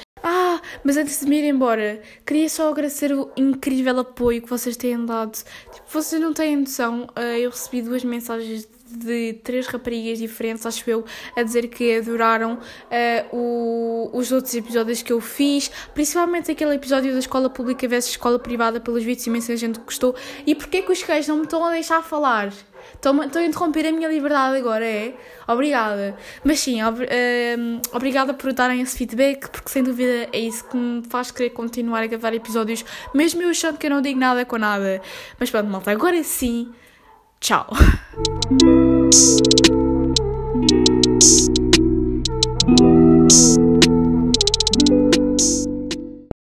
Mas 0.87 0.97
antes 0.97 1.19
de 1.19 1.27
me 1.27 1.41
ir 1.41 1.49
embora, 1.49 2.01
queria 2.25 2.49
só 2.49 2.71
agradecer 2.71 3.13
o 3.13 3.29
incrível 3.37 3.99
apoio 3.99 4.41
que 4.41 4.49
vocês 4.49 4.77
têm 4.77 5.05
dado. 5.05 5.33
Tipo, 5.35 5.85
vocês 5.91 6.23
não 6.23 6.33
têm 6.33 6.59
noção, 6.59 7.09
eh, 7.17 7.41
eu 7.41 7.51
recebi 7.51 7.83
duas 7.83 8.05
mensagens 8.05 8.69
de 8.89 9.33
três 9.43 9.67
raparigas 9.67 10.17
diferentes, 10.17 10.65
acho 10.65 10.89
eu, 10.89 11.05
a 11.35 11.43
dizer 11.43 11.67
que 11.67 11.97
adoraram 11.97 12.55
uh, 12.55 13.37
o, 13.37 14.11
os 14.13 14.31
outros 14.31 14.55
episódios 14.55 15.03
que 15.03 15.13
eu 15.13 15.21
fiz, 15.21 15.73
principalmente 15.93 16.53
aquele 16.53 16.77
episódio 16.77 17.13
da 17.13 17.19
escola 17.19 17.51
pública 17.51 17.89
versus 17.89 18.13
escola 18.13 18.39
privada, 18.39 18.79
pelos 18.79 19.03
vídeos 19.03 19.27
imensa 19.27 19.57
gente 19.57 19.81
gostou. 19.81 20.15
E 20.47 20.55
porquê 20.55 20.83
que 20.83 20.93
os 20.93 21.03
gajos 21.03 21.27
não 21.27 21.39
me 21.39 21.43
estão 21.43 21.65
a 21.65 21.73
deixar 21.73 22.01
falar? 22.01 22.53
Estão, 22.95 23.23
estão 23.23 23.43
a 23.43 23.45
interromper 23.45 23.87
a 23.87 23.93
minha 23.93 24.09
liberdade 24.09 24.57
agora, 24.57 24.85
é? 24.85 25.15
Obrigada. 25.47 26.17
Mas 26.45 26.61
sim, 26.61 26.83
ob, 26.83 27.03
uh, 27.03 27.81
obrigada 27.93 28.35
por 28.35 28.53
darem 28.53 28.81
esse 28.81 28.97
feedback, 28.97 29.49
porque 29.49 29.69
sem 29.69 29.83
dúvida 29.83 30.29
é 30.33 30.39
isso 30.41 30.65
que 30.69 30.77
me 30.77 31.03
faz 31.09 31.31
querer 31.31 31.51
continuar 31.51 32.03
a 32.03 32.07
gravar 32.07 32.35
episódios, 32.35 32.85
mesmo 33.15 33.43
eu 33.43 33.51
achando 33.51 33.79
que 33.79 33.87
eu 33.87 33.91
não 33.91 34.03
digo 34.03 34.19
nada 34.19 34.45
com 34.45 34.59
nada. 34.59 35.01
Mas 35.39 35.51
pronto, 35.51 35.69
malta, 35.69 35.91
agora 35.91 36.23
sim, 36.23 36.73
tchau. 37.41 37.69